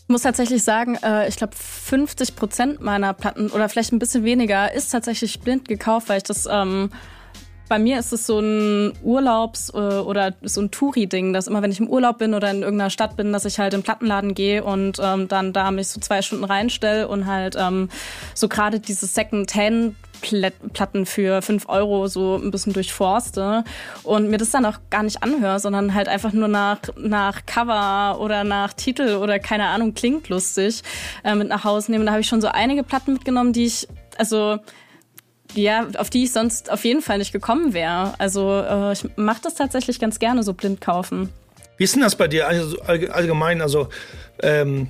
Ich 0.10 0.12
muss 0.12 0.24
tatsächlich 0.24 0.64
sagen, 0.64 0.96
äh, 1.04 1.28
ich 1.28 1.36
glaube 1.36 1.54
50 1.56 2.36
Prozent 2.36 2.82
meiner 2.82 3.14
Platten 3.14 3.52
oder 3.52 3.70
vielleicht 3.70 3.94
ein 3.94 4.00
bisschen 4.00 4.24
weniger 4.24 4.74
ist 4.74 4.90
tatsächlich 4.90 5.40
blind 5.40 5.68
gekauft, 5.68 6.10
weil 6.10 6.18
ich 6.18 6.24
das 6.24 6.48
ähm, 6.50 6.90
bei 7.70 7.80
mir 7.80 8.00
ist 8.00 8.12
es 8.12 8.26
so 8.26 8.40
ein 8.40 8.94
Urlaubs- 9.04 9.70
äh, 9.74 9.78
oder 9.78 10.34
so 10.42 10.62
ein 10.62 10.72
Touri-Ding, 10.72 11.32
dass 11.32 11.48
immer, 11.48 11.62
wenn 11.62 11.72
ich 11.72 11.80
im 11.80 11.88
Urlaub 11.88 12.18
bin 12.18 12.34
oder 12.34 12.52
in 12.52 12.64
irgendeiner 12.64 12.90
Stadt 12.90 13.16
bin, 13.16 13.32
dass 13.32 13.46
ich 13.46 13.60
halt 13.60 13.74
im 13.74 13.84
Plattenladen 13.84 14.34
gehe 14.34 14.64
und 14.64 14.98
ähm, 15.02 15.28
dann 15.28 15.54
da 15.54 15.72
mich 15.72 15.88
so 15.88 16.02
zwei 16.02 16.22
Stunden 16.22 16.44
reinstelle 16.44 17.08
und 17.08 17.28
halt 17.28 17.56
ähm, 17.58 17.90
so 18.34 18.50
gerade 18.50 18.80
diese 18.80 19.06
Second-Hand 19.06 19.96
Platten 20.22 21.06
für 21.06 21.42
fünf 21.42 21.70
Euro 21.70 22.08
so 22.08 22.36
ein 22.36 22.52
bisschen 22.52 22.74
durchforste 22.74 23.64
und 24.04 24.30
mir 24.30 24.38
das 24.38 24.52
dann 24.52 24.66
auch 24.66 24.78
gar 24.90 25.04
nicht 25.04 25.24
anhöre, 25.24 25.60
sondern 25.60 25.94
halt 25.94 26.10
einfach 26.10 26.34
nur 26.34 26.50
nach, 26.50 26.80
nach 26.98 27.46
Cover 27.46 28.20
oder 28.20 28.44
nach 28.44 28.74
Titel 28.74 29.16
oder 29.16 29.40
keine 29.40 29.68
Ahnung, 29.68 29.94
klingt 29.94 30.28
lustig 30.28 30.84
äh, 31.24 31.36
mit 31.36 31.48
nach 31.48 31.64
Hause 31.64 31.92
nehme. 31.92 32.04
Da 32.04 32.12
habe 32.12 32.22
ich 32.22 32.28
schon 32.28 32.42
so 32.42 32.50
einige 32.50 32.84
Platten 32.84 33.14
mitgenommen, 33.14 33.54
die 33.54 33.66
ich, 33.66 33.88
also 34.18 34.60
ja, 35.56 35.88
auf 35.98 36.10
die 36.10 36.24
ich 36.24 36.32
sonst 36.32 36.72
auf 36.72 36.86
jeden 36.86 37.02
Fall 37.02 37.18
nicht 37.18 37.32
gekommen 37.32 37.74
wäre. 37.74 38.14
Also 38.18 38.52
äh, 38.52 38.94
ich 38.94 39.06
mache 39.16 39.42
das 39.44 39.56
tatsächlich 39.56 40.00
ganz 40.00 40.20
gerne, 40.20 40.44
so 40.44 40.54
blind 40.54 40.82
kaufen. 40.82 41.30
Wie 41.78 41.84
ist 41.84 41.96
denn 41.96 42.02
das 42.02 42.16
bei 42.16 42.28
dir 42.28 42.48
also 42.48 42.80
allgemein? 42.82 43.62
Also 43.62 43.88
ähm, 44.44 44.90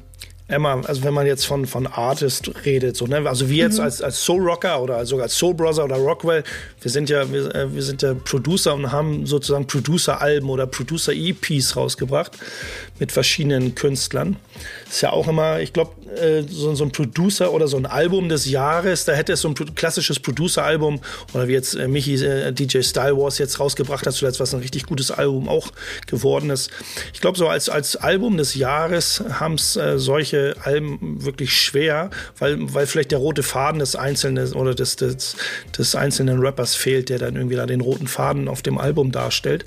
Emma, 0.49 0.81
also 0.81 1.03
wenn 1.03 1.13
man 1.13 1.27
jetzt 1.27 1.45
von, 1.45 1.67
von 1.67 1.85
Artist 1.85 2.51
redet, 2.65 2.97
so, 2.97 3.05
ne? 3.05 3.29
also 3.29 3.49
wir 3.49 3.57
jetzt 3.57 3.77
mhm. 3.77 3.83
als, 3.83 4.01
als 4.01 4.25
Soul 4.25 4.41
Rocker 4.41 4.81
oder 4.81 5.05
sogar 5.05 5.25
als 5.25 5.37
Soul 5.37 5.53
Brother 5.53 5.85
oder 5.85 5.97
Rockwell, 5.97 6.43
wir 6.81 6.89
sind 6.89 7.07
ja, 7.07 7.31
wir, 7.31 7.53
äh, 7.53 7.71
wir 7.71 7.83
sind 7.83 8.01
ja 8.01 8.15
Producer 8.15 8.73
und 8.73 8.91
haben 8.91 9.27
sozusagen 9.27 9.67
Producer-Alben 9.67 10.49
oder 10.49 10.65
Producer-EPs 10.65 11.75
rausgebracht 11.75 12.31
mit 12.99 13.11
verschiedenen 13.11 13.75
Künstlern. 13.75 14.37
Ist 14.89 15.01
ja 15.01 15.11
auch 15.11 15.27
immer, 15.27 15.59
ich 15.59 15.73
glaube, 15.73 15.91
äh, 16.15 16.43
so, 16.47 16.73
so, 16.75 16.83
ein 16.83 16.91
Producer 16.91 17.53
oder 17.53 17.67
so 17.67 17.77
ein 17.77 17.85
Album 17.85 18.29
des 18.29 18.49
Jahres, 18.49 19.05
da 19.05 19.13
hätte 19.13 19.33
es 19.33 19.41
so 19.41 19.49
ein 19.49 19.55
klassisches 19.75 20.19
Producer-Album 20.19 20.99
oder 21.33 21.47
wie 21.47 21.53
jetzt 21.53 21.75
äh, 21.75 21.87
Michi 21.87 22.15
äh, 22.15 22.51
DJ 22.51 22.81
Style 22.81 23.17
Wars 23.17 23.37
jetzt 23.37 23.59
rausgebracht 23.59 24.05
hat, 24.05 24.13
zuletzt 24.13 24.39
was 24.39 24.53
ein 24.53 24.61
richtig 24.61 24.85
gutes 24.85 25.11
Album 25.11 25.47
auch 25.47 25.71
geworden 26.07 26.49
ist. 26.49 26.71
Ich 27.13 27.21
glaube, 27.21 27.37
so 27.37 27.47
als, 27.47 27.69
als 27.69 27.95
Album 27.95 28.37
des 28.37 28.55
Jahres 28.55 29.23
haben 29.29 29.55
es 29.55 29.75
äh, 29.75 29.99
solche 29.99 30.55
Alben 30.63 31.23
wirklich 31.23 31.53
schwer, 31.53 32.09
weil, 32.37 32.57
weil 32.73 32.87
vielleicht 32.87 33.11
der 33.11 33.19
rote 33.19 33.43
Faden 33.43 33.79
des 33.79 33.95
Einzelnen 33.95 34.53
oder 34.53 34.73
des, 34.73 34.95
des, 34.95 35.35
des 35.77 35.95
einzelnen 35.95 36.39
Rappers 36.39 36.75
fehlt, 36.75 37.09
der 37.09 37.19
dann 37.19 37.35
irgendwie 37.35 37.55
da 37.55 37.65
den 37.65 37.81
roten 37.81 38.07
Faden 38.07 38.47
auf 38.47 38.61
dem 38.61 38.77
Album 38.77 39.11
darstellt. 39.11 39.65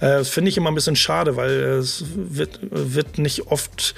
Äh, 0.00 0.24
finde 0.24 0.50
ich 0.50 0.56
immer 0.56 0.70
ein 0.70 0.74
bisschen 0.74 0.96
schade, 0.96 1.36
weil 1.36 1.50
es 1.50 2.04
wird 2.14 2.60
wird 2.70 3.18
nicht 3.18 3.48
oft 3.48 3.94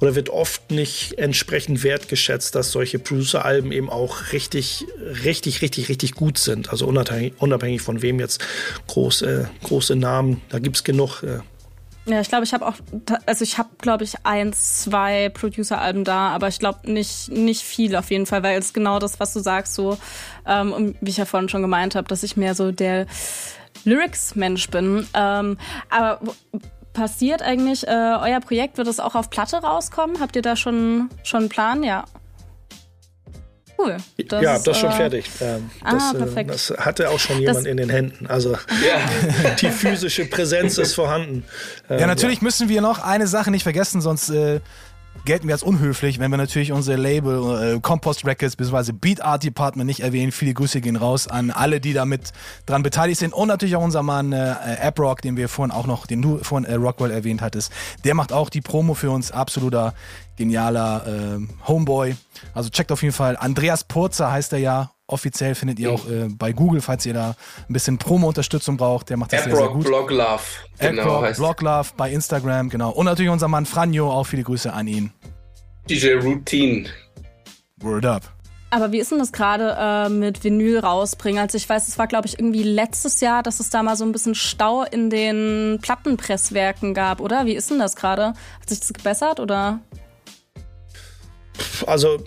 oder 0.00 0.14
wird 0.14 0.30
oft 0.30 0.70
nicht 0.70 1.18
entsprechend 1.18 1.82
wertgeschätzt, 1.82 2.54
dass 2.54 2.72
solche 2.72 2.98
Producer-Alben 2.98 3.72
eben 3.72 3.90
auch 3.90 4.32
richtig, 4.32 4.86
richtig, 5.24 5.62
richtig, 5.62 5.88
richtig 5.88 6.12
gut 6.14 6.38
sind. 6.38 6.70
Also 6.70 6.86
unabhängig, 6.86 7.34
unabhängig 7.38 7.82
von 7.82 8.02
wem 8.02 8.20
jetzt 8.20 8.44
groß, 8.88 9.22
äh, 9.22 9.44
große 9.62 9.96
Namen, 9.96 10.40
da 10.48 10.58
gibt 10.58 10.76
es 10.76 10.84
genug. 10.84 11.22
Äh, 11.22 11.40
ja, 12.04 12.20
ich 12.20 12.28
glaube, 12.28 12.44
ich 12.44 12.52
habe 12.52 12.66
auch, 12.66 12.74
also 13.26 13.44
ich 13.44 13.58
habe, 13.58 13.68
glaube 13.78 14.02
ich, 14.02 14.14
ein, 14.24 14.52
zwei 14.52 15.28
Producer-Alben 15.28 16.02
da, 16.02 16.30
aber 16.30 16.48
ich 16.48 16.58
glaube 16.58 16.90
nicht, 16.90 17.30
nicht 17.30 17.62
viel 17.62 17.94
auf 17.94 18.10
jeden 18.10 18.26
Fall, 18.26 18.42
weil 18.42 18.58
es 18.58 18.72
genau 18.72 18.98
das, 18.98 19.20
was 19.20 19.32
du 19.32 19.40
sagst, 19.40 19.74
so, 19.74 19.98
ähm, 20.44 20.96
wie 21.00 21.10
ich 21.10 21.18
ja 21.18 21.26
vorhin 21.26 21.48
schon 21.48 21.62
gemeint 21.62 21.94
habe, 21.94 22.08
dass 22.08 22.24
ich 22.24 22.36
mehr 22.36 22.56
so 22.56 22.72
der 22.72 23.06
Lyrics-Mensch 23.84 24.68
bin. 24.70 25.06
Ähm, 25.14 25.58
aber 25.90 26.20
passiert 26.92 27.42
eigentlich? 27.42 27.86
Äh, 27.86 27.90
euer 27.90 28.40
Projekt 28.40 28.78
wird 28.78 28.88
es 28.88 29.00
auch 29.00 29.14
auf 29.14 29.30
Platte 29.30 29.58
rauskommen? 29.58 30.20
Habt 30.20 30.36
ihr 30.36 30.42
da 30.42 30.56
schon, 30.56 31.10
schon 31.22 31.40
einen 31.40 31.48
Plan? 31.48 31.82
Ja. 31.82 32.04
Cool. 33.78 33.96
Das, 34.28 34.42
ja, 34.42 34.58
das 34.58 34.66
ist 34.66 34.78
schon 34.78 34.90
äh, 34.90 34.96
fertig. 34.96 35.30
Ähm, 35.40 35.70
ah, 35.82 35.92
das, 35.92 36.14
äh, 36.14 36.18
perfekt. 36.18 36.50
das 36.50 36.74
hatte 36.78 37.10
auch 37.10 37.18
schon 37.18 37.38
jemand 37.40 37.58
das, 37.58 37.64
in 37.64 37.76
den 37.76 37.90
Händen. 37.90 38.26
Also 38.26 38.52
ja. 38.52 39.50
die 39.60 39.70
physische 39.70 40.26
Präsenz 40.26 40.78
ist 40.78 40.94
vorhanden. 40.94 41.44
Ähm, 41.88 41.98
ja, 41.98 42.06
natürlich 42.06 42.38
ja. 42.38 42.44
müssen 42.44 42.68
wir 42.68 42.80
noch 42.80 43.00
eine 43.00 43.26
Sache 43.26 43.50
nicht 43.50 43.62
vergessen, 43.62 44.00
sonst 44.00 44.30
äh, 44.30 44.60
gelten 45.24 45.46
wir 45.46 45.54
als 45.54 45.62
unhöflich, 45.62 46.18
wenn 46.18 46.30
wir 46.30 46.36
natürlich 46.36 46.72
unser 46.72 46.96
Label 46.96 47.76
äh, 47.76 47.80
Compost 47.80 48.24
Records 48.24 48.56
bzw. 48.56 48.92
Beat 48.92 49.22
Art 49.22 49.44
Department 49.44 49.86
nicht 49.86 50.00
erwähnen. 50.00 50.32
Viele 50.32 50.54
Grüße 50.54 50.80
gehen 50.80 50.96
raus 50.96 51.28
an 51.28 51.50
alle, 51.50 51.80
die 51.80 51.92
damit 51.92 52.32
dran 52.66 52.82
beteiligt 52.82 53.20
sind 53.20 53.32
und 53.32 53.48
natürlich 53.48 53.76
auch 53.76 53.82
unser 53.82 54.02
Mann 54.02 54.32
äh, 54.32 54.54
App 54.80 54.98
Rock, 54.98 55.22
den 55.22 55.36
wir 55.36 55.48
vorhin 55.48 55.72
auch 55.72 55.86
noch, 55.86 56.06
den 56.06 56.22
du 56.22 56.38
vorhin 56.42 56.68
äh, 56.68 56.74
Rockwell 56.74 57.10
erwähnt 57.10 57.40
hattest. 57.40 57.72
Der 58.04 58.14
macht 58.14 58.32
auch 58.32 58.50
die 58.50 58.60
Promo 58.60 58.94
für 58.94 59.10
uns, 59.10 59.30
absoluter 59.30 59.94
genialer 60.36 61.06
äh, 61.06 61.68
Homeboy. 61.68 62.14
Also 62.54 62.70
checkt 62.70 62.92
auf 62.92 63.02
jeden 63.02 63.14
Fall. 63.14 63.36
Andreas 63.36 63.84
Purzer 63.84 64.30
heißt 64.30 64.52
er 64.52 64.58
ja 64.58 64.90
offiziell 65.12 65.54
findet 65.54 65.78
ihr 65.78 65.92
auch 65.92 66.08
äh, 66.08 66.28
bei 66.28 66.52
Google, 66.52 66.80
falls 66.80 67.04
ihr 67.06 67.14
da 67.14 67.36
ein 67.68 67.72
bisschen 67.72 67.98
Promo-Unterstützung 67.98 68.76
braucht. 68.76 69.10
Der 69.10 69.16
macht 69.16 69.32
das 69.32 69.44
sehr, 69.44 69.54
sehr 69.54 69.68
gut. 69.68 69.84
Blog 69.84 70.10
Love. 70.10 70.42
Genau, 70.78 71.22
Blog 71.32 71.60
Love 71.60 71.90
bei 71.96 72.10
Instagram, 72.10 72.68
genau. 72.68 72.90
Und 72.90 73.06
natürlich 73.06 73.30
unser 73.30 73.48
Mann 73.48 73.66
Franjo, 73.66 74.10
auch 74.10 74.24
viele 74.24 74.42
Grüße 74.42 74.72
an 74.72 74.86
ihn. 74.86 75.12
DJ 75.88 76.14
Routine. 76.14 76.88
Word 77.78 78.06
up. 78.06 78.22
Aber 78.70 78.90
wie 78.90 79.00
ist 79.00 79.10
denn 79.10 79.18
das 79.18 79.32
gerade 79.32 79.76
äh, 79.78 80.08
mit 80.08 80.44
Vinyl 80.44 80.78
rausbringen? 80.78 81.42
Also 81.42 81.58
ich 81.58 81.68
weiß, 81.68 81.88
es 81.88 81.98
war, 81.98 82.06
glaube 82.06 82.26
ich, 82.26 82.38
irgendwie 82.38 82.62
letztes 82.62 83.20
Jahr, 83.20 83.42
dass 83.42 83.60
es 83.60 83.68
da 83.68 83.82
mal 83.82 83.96
so 83.96 84.04
ein 84.04 84.12
bisschen 84.12 84.34
Stau 84.34 84.82
in 84.82 85.10
den 85.10 85.78
Plattenpresswerken 85.82 86.94
gab, 86.94 87.20
oder? 87.20 87.44
Wie 87.44 87.52
ist 87.52 87.70
denn 87.70 87.78
das 87.78 87.96
gerade? 87.96 88.28
Hat 88.28 88.68
sich 88.68 88.80
das 88.80 88.94
gebessert 88.94 89.40
oder? 89.40 89.80
Also 91.86 92.24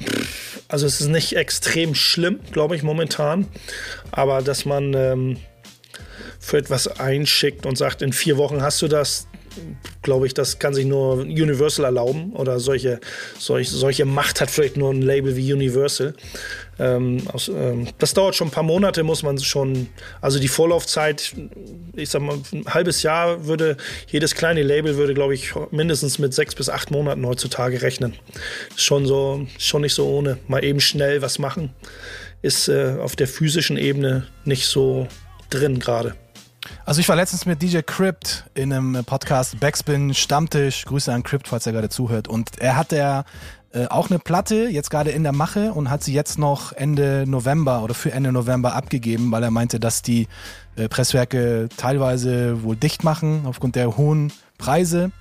also 0.67 0.87
es 0.87 0.99
ist 0.99 1.07
nicht 1.07 1.35
extrem 1.35 1.95
schlimm, 1.95 2.39
glaube 2.51 2.75
ich, 2.75 2.83
momentan. 2.83 3.47
Aber 4.11 4.41
dass 4.41 4.65
man 4.65 4.93
ähm, 4.93 5.37
für 6.39 6.57
etwas 6.57 6.87
einschickt 6.99 7.65
und 7.65 7.77
sagt, 7.77 8.01
in 8.01 8.13
vier 8.13 8.37
Wochen 8.37 8.61
hast 8.61 8.81
du 8.81 8.87
das, 8.87 9.27
glaube 10.01 10.27
ich, 10.27 10.33
das 10.33 10.59
kann 10.59 10.73
sich 10.73 10.85
nur 10.85 11.19
Universal 11.19 11.85
erlauben 11.85 12.33
oder 12.33 12.59
solche, 12.59 12.99
solch, 13.39 13.69
solche 13.69 14.05
Macht 14.05 14.41
hat 14.41 14.51
vielleicht 14.51 14.77
nur 14.77 14.91
ein 14.91 15.01
Label 15.01 15.35
wie 15.35 15.53
Universal. 15.53 16.13
Ähm, 16.77 17.21
aus, 17.31 17.47
ähm, 17.47 17.87
das 17.99 18.13
dauert 18.13 18.35
schon 18.35 18.49
ein 18.49 18.51
paar 18.51 18.63
Monate, 18.63 19.03
muss 19.03 19.23
man 19.23 19.39
schon, 19.39 19.87
also 20.21 20.39
die 20.39 20.47
Vorlaufzeit, 20.47 21.33
ich 21.95 22.09
sag 22.09 22.21
mal, 22.21 22.37
ein 22.51 22.65
halbes 22.65 23.01
Jahr 23.03 23.45
würde, 23.45 23.77
jedes 24.07 24.35
kleine 24.35 24.61
Label 24.61 24.97
würde, 24.97 25.13
glaube 25.13 25.33
ich, 25.33 25.53
mindestens 25.71 26.19
mit 26.19 26.33
sechs 26.33 26.53
bis 26.53 26.69
acht 26.69 26.91
Monaten 26.91 27.25
heutzutage 27.25 27.81
rechnen. 27.81 28.13
Schon 28.75 29.05
so, 29.05 29.47
schon 29.57 29.81
nicht 29.83 29.93
so 29.93 30.07
ohne. 30.07 30.37
Mal 30.47 30.65
eben 30.65 30.81
schnell 30.81 31.21
was 31.21 31.39
machen, 31.39 31.73
ist 32.41 32.67
äh, 32.67 32.97
auf 32.99 33.15
der 33.15 33.27
physischen 33.27 33.77
Ebene 33.77 34.27
nicht 34.43 34.67
so 34.67 35.07
drin 35.49 35.79
gerade. 35.79 36.15
Also 36.85 37.01
ich 37.01 37.09
war 37.09 37.15
letztens 37.15 37.45
mit 37.45 37.61
DJ 37.61 37.79
Crypt 37.79 38.45
in 38.53 38.71
einem 38.71 39.03
Podcast 39.05 39.59
Backspin 39.59 40.13
Stammtisch. 40.13 40.85
Grüße 40.85 41.11
an 41.11 41.23
Crypt, 41.23 41.47
falls 41.47 41.65
er 41.65 41.73
gerade 41.73 41.89
zuhört. 41.89 42.27
Und 42.27 42.59
er 42.59 42.75
hat 42.75 42.91
ja 42.91 43.25
äh, 43.73 43.87
auch 43.87 44.09
eine 44.09 44.19
Platte 44.19 44.69
jetzt 44.69 44.89
gerade 44.89 45.11
in 45.11 45.23
der 45.23 45.33
Mache 45.33 45.73
und 45.73 45.89
hat 45.89 46.03
sie 46.03 46.13
jetzt 46.13 46.37
noch 46.37 46.71
Ende 46.71 47.25
November 47.27 47.83
oder 47.83 47.93
für 47.93 48.11
Ende 48.11 48.31
November 48.31 48.73
abgegeben, 48.73 49.31
weil 49.31 49.43
er 49.43 49.51
meinte, 49.51 49.79
dass 49.79 50.01
die 50.01 50.27
äh, 50.77 50.87
Presswerke 50.87 51.67
teilweise 51.75 52.63
wohl 52.63 52.75
dicht 52.77 53.03
machen 53.03 53.41
aufgrund 53.45 53.75
der 53.75 53.97
hohen 53.97 54.31
Preise. 54.57 55.11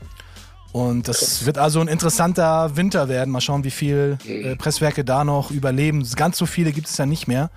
Und 0.73 1.07
das 1.07 1.47
wird 1.47 1.57
also 1.57 1.81
ein 1.81 1.89
interessanter 1.89 2.77
Winter 2.77 3.09
werden. 3.09 3.31
Mal 3.31 3.41
schauen, 3.41 3.63
wie 3.65 3.71
viele 3.71 4.19
äh, 4.27 4.57
Presswerke 4.57 5.05
da 5.05 5.25
noch 5.25 5.51
überleben. 5.51 6.05
Ganz 6.17 6.37
so 6.37 6.47
viele 6.47 6.73
gibt 6.73 6.89
es 6.89 6.97
ja 6.97 7.07
nicht 7.07 7.29
mehr. 7.29 7.51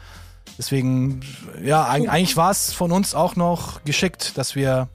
Deswegen, 0.57 1.21
ja, 1.63 1.85
eigentlich 1.85 2.37
war 2.37 2.51
es 2.51 2.73
von 2.73 2.91
uns 2.91 3.13
auch 3.13 3.35
noch 3.35 3.83
geschickt, 3.83 4.37
dass 4.37 4.55
wir 4.55 4.89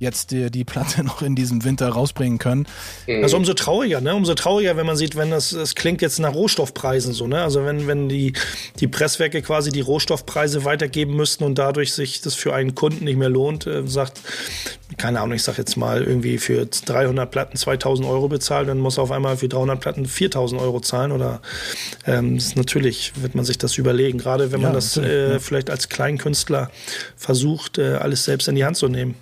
jetzt 0.00 0.32
die, 0.32 0.50
die 0.50 0.64
Platte 0.64 1.04
noch 1.04 1.22
in 1.22 1.36
diesem 1.36 1.62
Winter 1.62 1.88
rausbringen 1.88 2.38
können. 2.38 2.66
Mhm. 3.06 3.22
Also 3.22 3.36
umso 3.36 3.54
trauriger, 3.54 4.00
ne? 4.00 4.14
Umso 4.14 4.34
trauriger, 4.34 4.76
wenn 4.76 4.86
man 4.86 4.96
sieht, 4.96 5.14
wenn 5.14 5.30
das, 5.30 5.50
das 5.50 5.76
klingt 5.76 6.02
jetzt 6.02 6.18
nach 6.18 6.34
Rohstoffpreisen 6.34 7.12
so, 7.12 7.28
ne? 7.28 7.42
Also 7.42 7.64
wenn, 7.64 7.86
wenn 7.86 8.08
die, 8.08 8.32
die 8.80 8.88
Presswerke 8.88 9.42
quasi 9.42 9.70
die 9.70 9.82
Rohstoffpreise 9.82 10.64
weitergeben 10.64 11.14
müssten 11.14 11.44
und 11.44 11.58
dadurch 11.58 11.92
sich 11.92 12.20
das 12.22 12.34
für 12.34 12.54
einen 12.54 12.74
Kunden 12.74 13.04
nicht 13.04 13.18
mehr 13.18 13.28
lohnt, 13.28 13.66
äh, 13.66 13.86
sagt, 13.86 14.20
keine 14.96 15.20
Ahnung, 15.20 15.36
ich 15.36 15.42
sag 15.42 15.58
jetzt 15.58 15.76
mal 15.76 16.02
irgendwie 16.02 16.38
für 16.38 16.66
300 16.66 17.30
Platten 17.30 17.56
2000 17.56 18.08
Euro 18.08 18.28
bezahlt, 18.28 18.68
dann 18.68 18.78
muss 18.78 18.98
er 18.98 19.04
auf 19.04 19.10
einmal 19.10 19.36
für 19.36 19.48
300 19.48 19.80
Platten 19.80 20.06
4000 20.06 20.60
Euro 20.60 20.80
zahlen 20.80 21.12
oder 21.12 21.40
ähm, 22.06 22.40
natürlich 22.56 23.12
wird 23.16 23.34
man 23.34 23.44
sich 23.44 23.58
das 23.58 23.78
überlegen, 23.78 24.18
gerade 24.18 24.50
wenn 24.50 24.60
man 24.60 24.70
ja, 24.70 24.74
das 24.74 24.96
äh, 24.96 25.32
ja. 25.32 25.38
vielleicht 25.38 25.70
als 25.70 25.88
Kleinkünstler 25.88 26.70
versucht, 27.16 27.78
äh, 27.78 27.94
alles 27.94 28.24
selbst 28.24 28.48
in 28.48 28.54
die 28.54 28.64
Hand 28.64 28.76
zu 28.76 28.88
nehmen. 28.88 29.14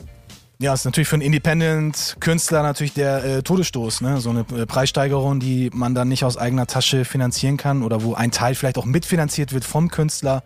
Ja, 0.61 0.75
ist 0.75 0.85
natürlich 0.85 1.07
für 1.07 1.15
einen 1.15 1.23
Independent-Künstler 1.23 2.65
natürlich 2.65 2.93
der 2.93 3.23
äh, 3.23 3.43
Todesstoß, 3.45 4.01
ne? 4.01 4.21
So 4.21 4.31
eine 4.31 4.41
äh, 4.57 4.67
Preissteigerung, 4.67 5.39
die 5.39 5.71
man 5.73 5.95
dann 5.95 6.09
nicht 6.09 6.25
aus 6.25 6.37
eigener 6.37 6.67
Tasche 6.67 7.05
finanzieren 7.05 7.57
kann 7.57 7.85
oder 7.85 8.03
wo 8.03 8.15
ein 8.15 8.33
Teil 8.33 8.57
vielleicht 8.57 8.77
auch 8.77 8.85
mitfinanziert 8.85 9.53
wird 9.53 9.65
vom 9.65 9.89
Künstler. 9.89 10.43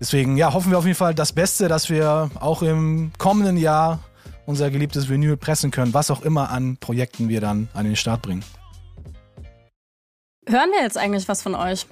Deswegen, 0.00 0.36
ja, 0.36 0.52
hoffen 0.52 0.70
wir 0.70 0.76
auf 0.76 0.84
jeden 0.84 0.98
Fall 0.98 1.14
das 1.14 1.32
Beste, 1.32 1.66
dass 1.68 1.88
wir 1.88 2.30
auch 2.40 2.60
im 2.60 3.10
kommenden 3.16 3.56
Jahr 3.56 4.00
unser 4.44 4.70
geliebtes 4.70 5.08
Vinyl 5.08 5.38
pressen 5.38 5.70
können, 5.70 5.94
was 5.94 6.10
auch 6.10 6.20
immer 6.20 6.50
an 6.50 6.76
Projekten 6.76 7.30
wir 7.30 7.40
dann 7.40 7.68
an 7.72 7.86
den 7.86 7.96
Start 7.96 8.20
bringen. 8.20 8.44
Hören 10.46 10.70
wir 10.72 10.82
jetzt 10.82 10.98
eigentlich 10.98 11.26
was 11.26 11.40
von 11.40 11.54
euch? 11.54 11.86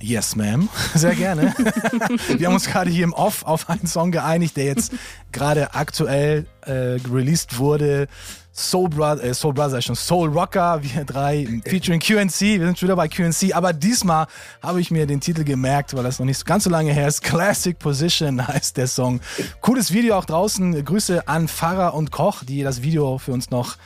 Yes, 0.00 0.36
ma'am. 0.36 0.68
Sehr 0.94 1.14
gerne. 1.14 1.54
wir 2.36 2.46
haben 2.46 2.54
uns 2.54 2.66
gerade 2.66 2.90
hier 2.90 3.04
im 3.04 3.12
Off 3.12 3.44
auf 3.44 3.70
einen 3.70 3.86
Song 3.86 4.10
geeinigt, 4.10 4.56
der 4.56 4.66
jetzt 4.66 4.92
gerade 5.32 5.74
aktuell 5.74 6.46
äh, 6.62 6.98
released 7.10 7.58
wurde. 7.58 8.08
Soul, 8.52 8.88
Bro 8.88 9.16
äh, 9.16 9.34
Soul 9.34 9.52
Brother, 9.52 9.82
schon 9.82 9.96
Soul 9.96 10.30
Rocker, 10.30 10.82
wir 10.82 11.04
drei, 11.04 11.46
featuring 11.66 12.00
QNC. 12.00 12.40
Wir 12.40 12.66
sind 12.66 12.78
schon 12.78 12.88
wieder 12.88 12.96
bei 12.96 13.06
QNC, 13.06 13.54
aber 13.54 13.74
diesmal 13.74 14.28
habe 14.62 14.80
ich 14.80 14.90
mir 14.90 15.06
den 15.06 15.20
Titel 15.20 15.44
gemerkt, 15.44 15.94
weil 15.94 16.02
das 16.02 16.18
noch 16.18 16.24
nicht 16.24 16.44
ganz 16.46 16.64
so 16.64 16.70
lange 16.70 16.90
her 16.90 17.06
ist. 17.06 17.22
Classic 17.22 17.78
Position 17.78 18.46
heißt 18.48 18.78
der 18.78 18.86
Song. 18.86 19.20
Cooles 19.60 19.92
Video 19.92 20.16
auch 20.16 20.24
draußen. 20.24 20.82
Grüße 20.84 21.28
an 21.28 21.48
Pfarrer 21.48 21.92
und 21.92 22.10
Koch, 22.10 22.44
die 22.44 22.62
das 22.62 22.80
Video 22.82 23.18
für 23.18 23.32
uns 23.32 23.50
noch 23.50 23.76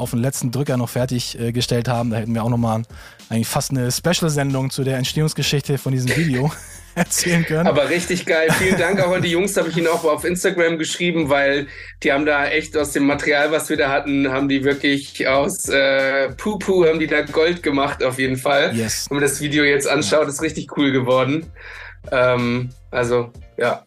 auf 0.00 0.10
den 0.10 0.20
letzten 0.20 0.50
Drücker 0.50 0.76
noch 0.76 0.88
fertiggestellt 0.88 1.88
äh, 1.88 1.90
haben. 1.90 2.10
Da 2.10 2.16
hätten 2.16 2.34
wir 2.34 2.42
auch 2.42 2.48
nochmal 2.48 2.82
eigentlich 3.28 3.46
fast 3.46 3.70
eine 3.70 3.92
Special-Sendung 3.92 4.70
zu 4.70 4.82
der 4.82 4.96
Entstehungsgeschichte 4.96 5.78
von 5.78 5.92
diesem 5.92 6.16
Video. 6.16 6.50
erzählen 6.94 7.44
können. 7.44 7.66
Aber 7.66 7.88
richtig 7.88 8.26
geil. 8.26 8.48
Vielen 8.58 8.78
Dank 8.78 9.00
auch 9.00 9.12
an 9.12 9.22
die 9.22 9.30
Jungs, 9.30 9.56
habe 9.56 9.68
ich 9.68 9.76
ihnen 9.76 9.86
auch 9.86 10.04
auf 10.04 10.24
Instagram 10.24 10.76
geschrieben, 10.76 11.28
weil 11.28 11.68
die 12.02 12.12
haben 12.12 12.26
da 12.26 12.46
echt 12.46 12.76
aus 12.76 12.92
dem 12.92 13.06
Material, 13.06 13.52
was 13.52 13.70
wir 13.70 13.76
da 13.76 13.90
hatten, 13.90 14.30
haben 14.30 14.48
die 14.48 14.64
wirklich 14.64 15.26
aus 15.28 15.68
äh, 15.68 16.30
Pupu, 16.30 16.84
haben 16.86 16.98
die 16.98 17.06
da 17.06 17.22
Gold 17.22 17.62
gemacht 17.62 18.02
auf 18.02 18.18
jeden 18.18 18.36
Fall. 18.36 18.74
Yes. 18.74 19.06
Wenn 19.08 19.18
man 19.18 19.22
das 19.22 19.40
Video 19.40 19.64
jetzt 19.64 19.88
anschaut, 19.88 20.26
ist 20.28 20.42
richtig 20.42 20.76
cool 20.76 20.90
geworden. 20.90 21.46
Ähm, 22.10 22.70
also, 22.90 23.30
ja. 23.56 23.84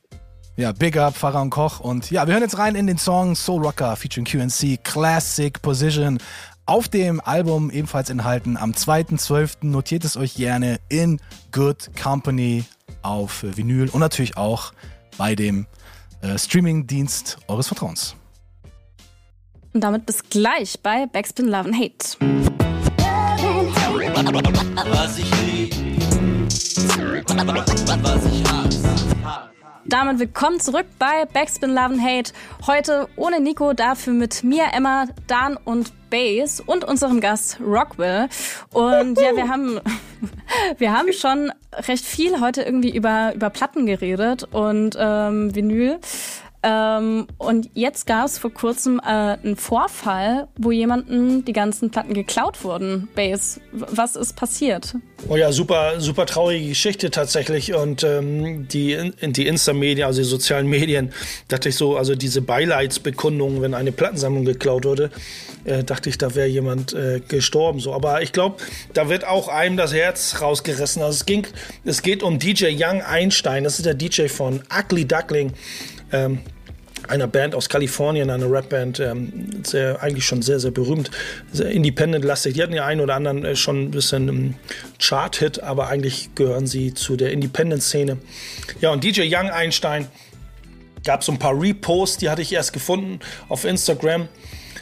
Ja, 0.56 0.72
Big 0.72 0.98
Up, 0.98 1.16
Farah 1.16 1.42
und 1.42 1.50
Koch. 1.50 1.80
Und 1.80 2.12
ja, 2.12 2.28
wir 2.28 2.34
hören 2.34 2.44
jetzt 2.44 2.60
rein 2.60 2.76
in 2.76 2.86
den 2.86 3.00
Song 3.00 3.36
Soul 3.36 3.66
Rocker 3.66 3.96
featuring 3.96 4.26
QNC, 4.26 4.84
Classic 4.84 5.60
Position. 5.62 6.20
Auf 6.68 6.88
dem 6.88 7.20
Album 7.22 7.72
ebenfalls 7.72 8.12
enthalten 8.12 8.56
am 8.56 8.72
2.12. 8.72 9.66
Notiert 9.66 10.06
es 10.06 10.16
euch 10.16 10.36
gerne 10.36 10.80
in 10.90 11.20
Good 11.52 11.90
Company 12.00 12.66
auf 13.02 13.44
Vinyl 13.44 13.90
und 13.90 14.00
natürlich 14.00 14.38
auch 14.38 14.74
bei 15.18 15.34
dem 15.34 15.66
äh, 16.22 16.38
Streaming-Dienst 16.38 17.40
eures 17.48 17.68
Vertrauens. 17.68 18.16
Und 19.74 19.84
damit 19.84 20.06
bis 20.06 20.22
gleich 20.30 20.80
bei 20.84 21.08
Backspin 21.08 21.48
Love 21.48 21.70
and 21.70 21.76
Hate. 21.76 22.18
Was 24.92 25.18
ich 25.18 25.42
lieb. 25.42 25.74
Was 28.04 28.26
ich 28.26 28.44
hasse. 28.52 29.03
Damit 29.86 30.20
willkommen 30.20 30.62
zurück 30.62 30.86
bei 30.98 31.26
Backspin 31.26 31.70
Love 31.72 31.96
and 31.96 32.02
Hate. 32.02 32.32
Heute 32.66 33.10
ohne 33.18 33.42
Nico, 33.42 33.74
dafür 33.74 34.14
mit 34.14 34.42
mir, 34.44 34.68
Emma, 34.72 35.08
Dan 35.28 35.58
und 35.66 35.92
Bass 36.10 36.62
und 36.62 36.86
unserem 36.86 37.20
Gast 37.20 37.60
Rockwell. 37.60 38.30
Und 38.72 39.20
ja, 39.20 39.36
wir 39.36 39.50
haben, 39.50 39.82
wir 40.78 40.98
haben 40.98 41.12
schon 41.12 41.52
recht 41.74 42.06
viel 42.06 42.40
heute 42.40 42.62
irgendwie 42.62 42.96
über, 42.96 43.34
über 43.36 43.50
Platten 43.50 43.86
geredet 43.86 44.46
und 44.52 44.96
ähm, 44.98 45.54
Vinyl. 45.54 46.00
Ähm, 46.66 47.28
und 47.38 47.70
jetzt 47.74 48.08
gab 48.08 48.26
es 48.26 48.38
vor 48.38 48.54
kurzem 48.54 49.00
äh, 49.00 49.04
einen 49.04 49.58
Vorfall, 49.58 50.48
wo 50.58 50.72
jemanden 50.72 51.44
die 51.44 51.52
ganzen 51.52 51.92
Platten 51.92 52.14
geklaut 52.14 52.64
wurden. 52.64 53.10
Bass, 53.16 53.60
was 53.74 54.16
ist 54.16 54.38
passiert? 54.38 54.96
Oh 55.28 55.36
ja, 55.36 55.52
super, 55.52 56.00
super 56.00 56.26
traurige 56.26 56.70
Geschichte 56.70 57.12
tatsächlich. 57.12 57.74
Und 57.74 58.06
ähm, 58.06 58.70
die, 58.70 59.12
die 59.22 59.48
Insta-Medien, 59.48 60.08
also 60.08 60.22
die 60.22 60.28
sozialen 60.28 60.68
Medien, 60.68 61.12
dachte 61.50 61.68
ich 61.68 61.76
so, 61.76 61.98
also 61.98 62.16
diese 62.16 62.42
Beileidsbekundungen, 62.42 63.62
wenn 63.62 63.74
eine 63.74 63.92
Plattensammlung 63.92 64.46
geklaut 64.46 64.86
wurde, 64.86 65.10
äh, 65.66 65.84
dachte 65.84 66.10
ich, 66.10 66.18
da 66.18 66.34
wäre 66.34 66.48
jemand 66.48 66.94
äh, 66.94 67.20
gestorben. 67.28 67.82
So, 67.82 67.94
aber 67.94 68.22
ich 68.22 68.32
glaube, 68.32 68.56
da 68.94 69.10
wird 69.10 69.28
auch 69.28 69.50
einem 69.50 69.76
das 69.76 69.94
Herz 69.94 70.38
rausgerissen. 70.40 71.02
Also 71.02 71.16
es 71.16 71.26
ging, 71.26 71.46
es 71.84 72.02
geht 72.02 72.24
um 72.24 72.40
DJ 72.40 72.68
Young 72.74 73.02
Einstein. 73.02 73.66
Das 73.66 73.80
ist 73.80 73.86
der 73.86 73.96
DJ 73.96 74.28
von 74.28 74.64
Ugly 74.74 75.06
Duckling. 75.06 75.52
Ähm, 76.14 76.40
einer 77.08 77.28
Band 77.28 77.56
aus 77.56 77.70
Kalifornien, 77.70 78.30
eine 78.30 78.50
Rapband, 78.50 79.00
ähm, 79.00 79.64
sehr, 79.64 80.02
eigentlich 80.02 80.26
schon 80.26 80.42
sehr, 80.42 80.60
sehr 80.60 80.72
berühmt, 80.72 81.12
sehr 81.52 81.70
independent-lastig. 81.70 82.54
Die 82.54 82.64
hatten 82.64 82.74
ja 82.74 82.86
einen 82.86 83.02
oder 83.02 83.16
anderen 83.16 83.46
äh, 83.46 83.56
schon 83.56 83.84
ein 83.84 83.92
bisschen 83.92 84.30
ähm, 84.30 84.54
Chart-Hit, 85.00 85.62
aber 85.62 85.88
eigentlich 85.88 86.36
gehören 86.36 86.68
sie 86.68 86.94
zu 86.94 87.16
der 87.16 87.32
Independent-Szene. 87.32 88.18
Ja, 88.82 88.92
und 88.92 89.04
DJ 89.04 89.24
Young 89.24 89.50
Einstein 89.50 90.08
gab 91.04 91.24
so 91.24 91.32
ein 91.32 91.40
paar 91.40 91.60
Reposts, 91.60 92.18
die 92.18 92.30
hatte 92.30 92.42
ich 92.42 92.54
erst 92.54 92.74
gefunden 92.74 93.20
auf 93.50 93.66
Instagram. 93.66 94.28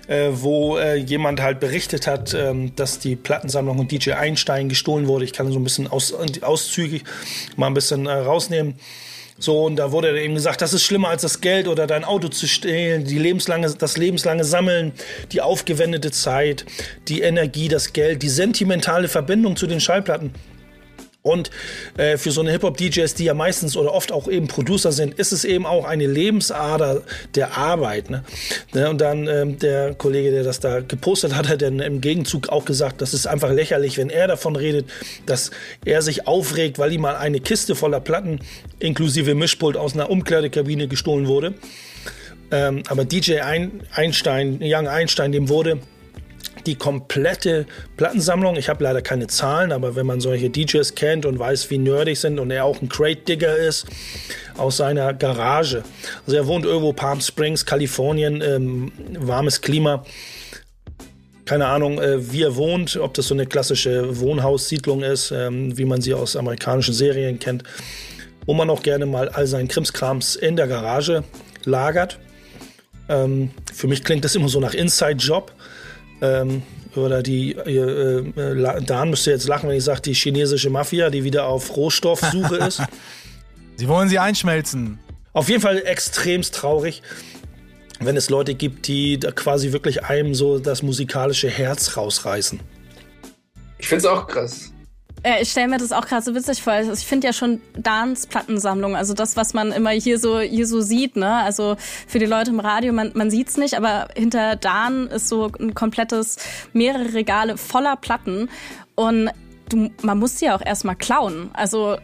Äh, 0.07 0.31
wo 0.33 0.77
äh, 0.77 0.95
jemand 0.95 1.41
halt 1.41 1.59
berichtet 1.59 2.07
hat, 2.07 2.33
ähm, 2.33 2.75
dass 2.75 2.99
die 2.99 3.15
Plattensammlung 3.15 3.77
von 3.77 3.87
DJ 3.87 4.13
Einstein 4.13 4.67
gestohlen 4.67 5.07
wurde. 5.07 5.23
Ich 5.23 5.31
kann 5.31 5.49
so 5.51 5.59
ein 5.59 5.63
bisschen 5.63 5.87
aus, 5.87 6.13
auszügig 6.41 7.03
mal 7.55 7.67
ein 7.67 7.73
bisschen 7.73 8.07
äh, 8.07 8.11
rausnehmen. 8.11 8.75
So, 9.41 9.65
und 9.65 9.77
da 9.77 9.91
wurde 9.91 10.21
eben 10.21 10.35
gesagt, 10.35 10.61
das 10.61 10.71
ist 10.71 10.83
schlimmer 10.83 11.09
als 11.09 11.23
das 11.23 11.41
Geld 11.41 11.67
oder 11.67 11.87
dein 11.87 12.03
Auto 12.03 12.27
zu 12.27 12.47
stehlen, 12.47 13.05
die 13.05 13.17
lebenslange, 13.17 13.73
das 13.73 13.97
lebenslange 13.97 14.43
Sammeln, 14.43 14.91
die 15.31 15.41
aufgewendete 15.41 16.11
Zeit, 16.11 16.63
die 17.07 17.21
Energie, 17.21 17.67
das 17.67 17.91
Geld, 17.91 18.21
die 18.21 18.29
sentimentale 18.29 19.07
Verbindung 19.07 19.55
zu 19.55 19.65
den 19.65 19.79
Schallplatten. 19.79 20.31
Und 21.23 21.51
äh, 21.97 22.17
für 22.17 22.31
so 22.31 22.41
eine 22.41 22.49
Hip-Hop-DJs, 22.51 23.13
die 23.13 23.25
ja 23.25 23.35
meistens 23.35 23.77
oder 23.77 23.93
oft 23.93 24.11
auch 24.11 24.27
eben 24.27 24.47
Producer 24.47 24.91
sind, 24.91 25.13
ist 25.19 25.31
es 25.31 25.45
eben 25.45 25.67
auch 25.67 25.85
eine 25.85 26.07
Lebensader 26.07 27.03
der 27.35 27.57
Arbeit. 27.57 28.09
Ne? 28.09 28.23
ne 28.73 28.89
und 28.89 28.99
dann 28.99 29.27
ähm, 29.27 29.59
der 29.59 29.93
Kollege, 29.93 30.31
der 30.31 30.43
das 30.43 30.59
da 30.59 30.79
gepostet 30.79 31.35
hat, 31.35 31.47
hat 31.47 31.61
dann 31.61 31.79
im 31.79 32.01
Gegenzug 32.01 32.49
auch 32.49 32.65
gesagt, 32.65 33.01
das 33.01 33.13
ist 33.13 33.27
einfach 33.27 33.51
lächerlich, 33.51 33.97
wenn 33.97 34.09
er 34.09 34.27
davon 34.27 34.55
redet, 34.55 34.89
dass 35.27 35.51
er 35.85 36.01
sich 36.01 36.27
aufregt, 36.27 36.79
weil 36.79 36.91
ihm 36.91 37.01
mal 37.01 37.15
eine 37.15 37.39
Kiste 37.39 37.75
voller 37.75 37.99
Platten 37.99 38.39
inklusive 38.79 39.35
Mischpult 39.35 39.77
aus 39.77 39.93
einer 39.93 40.09
Umkleidekabine 40.09 40.87
gestohlen 40.87 41.27
wurde. 41.27 41.53
Ähm, 42.49 42.81
aber 42.89 43.05
DJ 43.05 43.41
Einstein, 43.93 44.59
Young 44.61 44.87
Einstein, 44.87 45.31
dem 45.31 45.49
wurde 45.49 45.79
die 46.65 46.75
komplette 46.75 47.65
Plattensammlung. 47.97 48.55
Ich 48.55 48.69
habe 48.69 48.83
leider 48.83 49.01
keine 49.01 49.27
Zahlen, 49.27 49.71
aber 49.71 49.95
wenn 49.95 50.05
man 50.05 50.21
solche 50.21 50.49
DJs 50.49 50.95
kennt 50.95 51.25
und 51.25 51.39
weiß, 51.39 51.69
wie 51.69 51.77
nerdig 51.77 52.19
sind 52.19 52.39
und 52.39 52.51
er 52.51 52.65
auch 52.65 52.81
ein 52.81 52.89
Crate-Digger 52.89 53.57
ist, 53.57 53.87
aus 54.57 54.77
seiner 54.77 55.13
Garage. 55.13 55.83
Also 56.25 56.37
er 56.37 56.47
wohnt 56.47 56.65
irgendwo 56.65 56.93
Palm 56.93 57.21
Springs, 57.21 57.65
Kalifornien, 57.65 58.41
ähm, 58.41 58.91
warmes 59.17 59.61
Klima. 59.61 60.05
Keine 61.45 61.65
Ahnung, 61.65 61.99
äh, 61.99 62.31
wie 62.31 62.43
er 62.43 62.55
wohnt, 62.55 62.95
ob 62.97 63.13
das 63.13 63.27
so 63.27 63.33
eine 63.33 63.45
klassische 63.45 64.19
Wohnhaussiedlung 64.19 65.03
ist, 65.03 65.31
ähm, 65.31 65.77
wie 65.77 65.85
man 65.85 66.01
sie 66.01 66.13
aus 66.13 66.35
amerikanischen 66.35 66.93
Serien 66.93 67.39
kennt, 67.39 67.63
wo 68.45 68.53
man 68.53 68.69
auch 68.69 68.83
gerne 68.83 69.05
mal 69.05 69.29
all 69.29 69.47
seinen 69.47 69.67
Krimskrams 69.67 70.35
in 70.35 70.55
der 70.55 70.67
Garage 70.67 71.23
lagert. 71.65 72.19
Ähm, 73.09 73.51
für 73.73 73.87
mich 73.87 74.03
klingt 74.03 74.23
das 74.23 74.35
immer 74.35 74.47
so 74.47 74.59
nach 74.59 74.73
Inside-Job. 74.73 75.51
Ähm, 76.21 76.61
oder 76.95 77.23
die, 77.23 77.53
äh, 77.53 78.19
äh, 78.19 78.81
Dan 78.83 79.09
müsste 79.09 79.31
jetzt 79.31 79.47
lachen, 79.47 79.69
wenn 79.69 79.77
ich 79.77 79.83
sage, 79.83 80.01
die 80.01 80.13
chinesische 80.13 80.69
Mafia, 80.69 81.09
die 81.09 81.23
wieder 81.23 81.45
auf 81.45 81.75
Rohstoffsuche 81.75 82.55
ist. 82.57 82.81
Sie 83.77 83.87
wollen 83.87 84.09
sie 84.09 84.19
einschmelzen. 84.19 84.99
Auf 85.33 85.49
jeden 85.49 85.61
Fall 85.61 85.79
extremst 85.79 86.53
traurig, 86.53 87.01
wenn 87.99 88.15
es 88.15 88.29
Leute 88.29 88.53
gibt, 88.53 88.87
die 88.87 89.17
da 89.17 89.31
quasi 89.31 89.71
wirklich 89.71 90.03
einem 90.03 90.35
so 90.35 90.59
das 90.59 90.83
musikalische 90.83 91.49
Herz 91.49 91.97
rausreißen. 91.97 92.59
Ich 93.79 93.87
finde 93.87 94.05
es 94.05 94.05
auch 94.05 94.27
krass. 94.27 94.71
Äh, 95.23 95.41
ich 95.43 95.49
stelle 95.51 95.67
mir 95.67 95.77
das 95.77 95.91
auch 95.91 96.07
gerade 96.07 96.23
so 96.23 96.33
witzig 96.33 96.61
vor. 96.61 96.73
Also 96.73 96.93
ich 96.93 97.05
finde 97.05 97.27
ja 97.27 97.33
schon 97.33 97.61
Dans 97.77 98.27
Plattensammlung, 98.27 98.95
also 98.95 99.13
das, 99.13 99.37
was 99.37 99.53
man 99.53 99.71
immer 99.71 99.91
hier 99.91 100.17
so 100.17 100.39
hier 100.39 100.65
so 100.65 100.81
sieht, 100.81 101.15
ne? 101.15 101.35
Also 101.43 101.75
für 102.07 102.19
die 102.19 102.25
Leute 102.25 102.51
im 102.51 102.59
Radio, 102.59 102.93
man, 102.93 103.11
man 103.13 103.29
sieht's 103.29 103.57
nicht, 103.57 103.75
aber 103.75 104.07
hinter 104.15 104.55
Dan 104.55 105.07
ist 105.07 105.27
so 105.27 105.51
ein 105.59 105.75
komplettes 105.75 106.37
mehrere 106.73 107.13
Regale 107.13 107.57
voller 107.57 107.95
Platten 107.95 108.49
und 108.95 109.29
du, 109.69 109.91
man 110.01 110.17
muss 110.17 110.39
sie 110.39 110.45
ja 110.45 110.55
auch 110.55 110.65
erstmal 110.65 110.95
klauen. 110.95 111.51
Also 111.53 111.97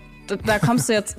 da 0.45 0.59
kommst 0.59 0.89
du 0.89 0.93
jetzt, 0.93 1.17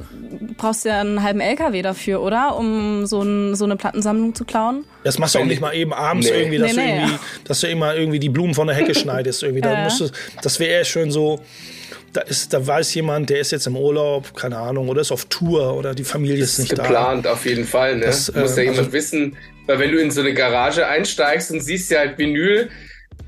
brauchst 0.56 0.84
du 0.84 0.90
ja 0.90 1.00
einen 1.00 1.22
halben 1.22 1.40
LKW 1.40 1.82
dafür, 1.82 2.20
oder? 2.20 2.56
Um 2.56 3.06
so, 3.06 3.22
ein, 3.22 3.54
so 3.54 3.64
eine 3.64 3.76
Plattensammlung 3.76 4.34
zu 4.34 4.44
klauen? 4.44 4.84
Das 5.02 5.18
machst 5.18 5.34
du 5.34 5.38
auch 5.38 5.44
nicht 5.44 5.60
mal 5.60 5.74
eben 5.74 5.92
abends 5.92 6.28
nee. 6.30 6.36
irgendwie, 6.36 6.58
dass, 6.58 6.76
nee, 6.76 6.82
nee, 6.82 6.88
du 6.88 6.94
irgendwie 6.96 7.12
ja. 7.14 7.20
dass 7.44 7.60
du 7.60 7.68
immer 7.68 7.94
irgendwie 7.94 8.18
die 8.18 8.28
Blumen 8.28 8.54
von 8.54 8.66
der 8.66 8.76
Hecke 8.76 8.94
schneidest. 8.98 9.42
Irgendwie. 9.42 9.62
Da 9.62 9.84
musst 9.84 10.00
du, 10.00 10.10
das 10.42 10.60
wäre 10.60 10.70
eher 10.72 10.84
schön 10.84 11.10
so, 11.10 11.40
da, 12.12 12.22
ist, 12.22 12.52
da 12.52 12.66
weiß 12.66 12.94
jemand, 12.94 13.30
der 13.30 13.40
ist 13.40 13.52
jetzt 13.52 13.66
im 13.66 13.76
Urlaub, 13.76 14.34
keine 14.34 14.58
Ahnung, 14.58 14.88
oder 14.88 15.00
ist 15.00 15.12
auf 15.12 15.26
Tour 15.26 15.74
oder 15.74 15.94
die 15.94 16.04
Familie 16.04 16.42
ist, 16.42 16.52
ist 16.52 16.58
nicht 16.60 16.70
geplant, 16.70 16.90
da. 16.90 16.98
Geplant 16.98 17.26
auf 17.26 17.46
jeden 17.46 17.64
Fall. 17.64 17.96
Ne? 17.96 18.06
Das, 18.06 18.32
muss 18.34 18.56
ja 18.56 18.62
äh, 18.62 18.64
jemand 18.66 18.78
also, 18.78 18.92
wissen, 18.92 19.36
weil 19.66 19.78
wenn 19.78 19.92
du 19.92 19.98
in 19.98 20.10
so 20.10 20.20
eine 20.20 20.34
Garage 20.34 20.86
einsteigst 20.86 21.50
und 21.50 21.60
siehst 21.60 21.90
ja 21.90 22.00
halt 22.00 22.18
Vinyl, 22.18 22.70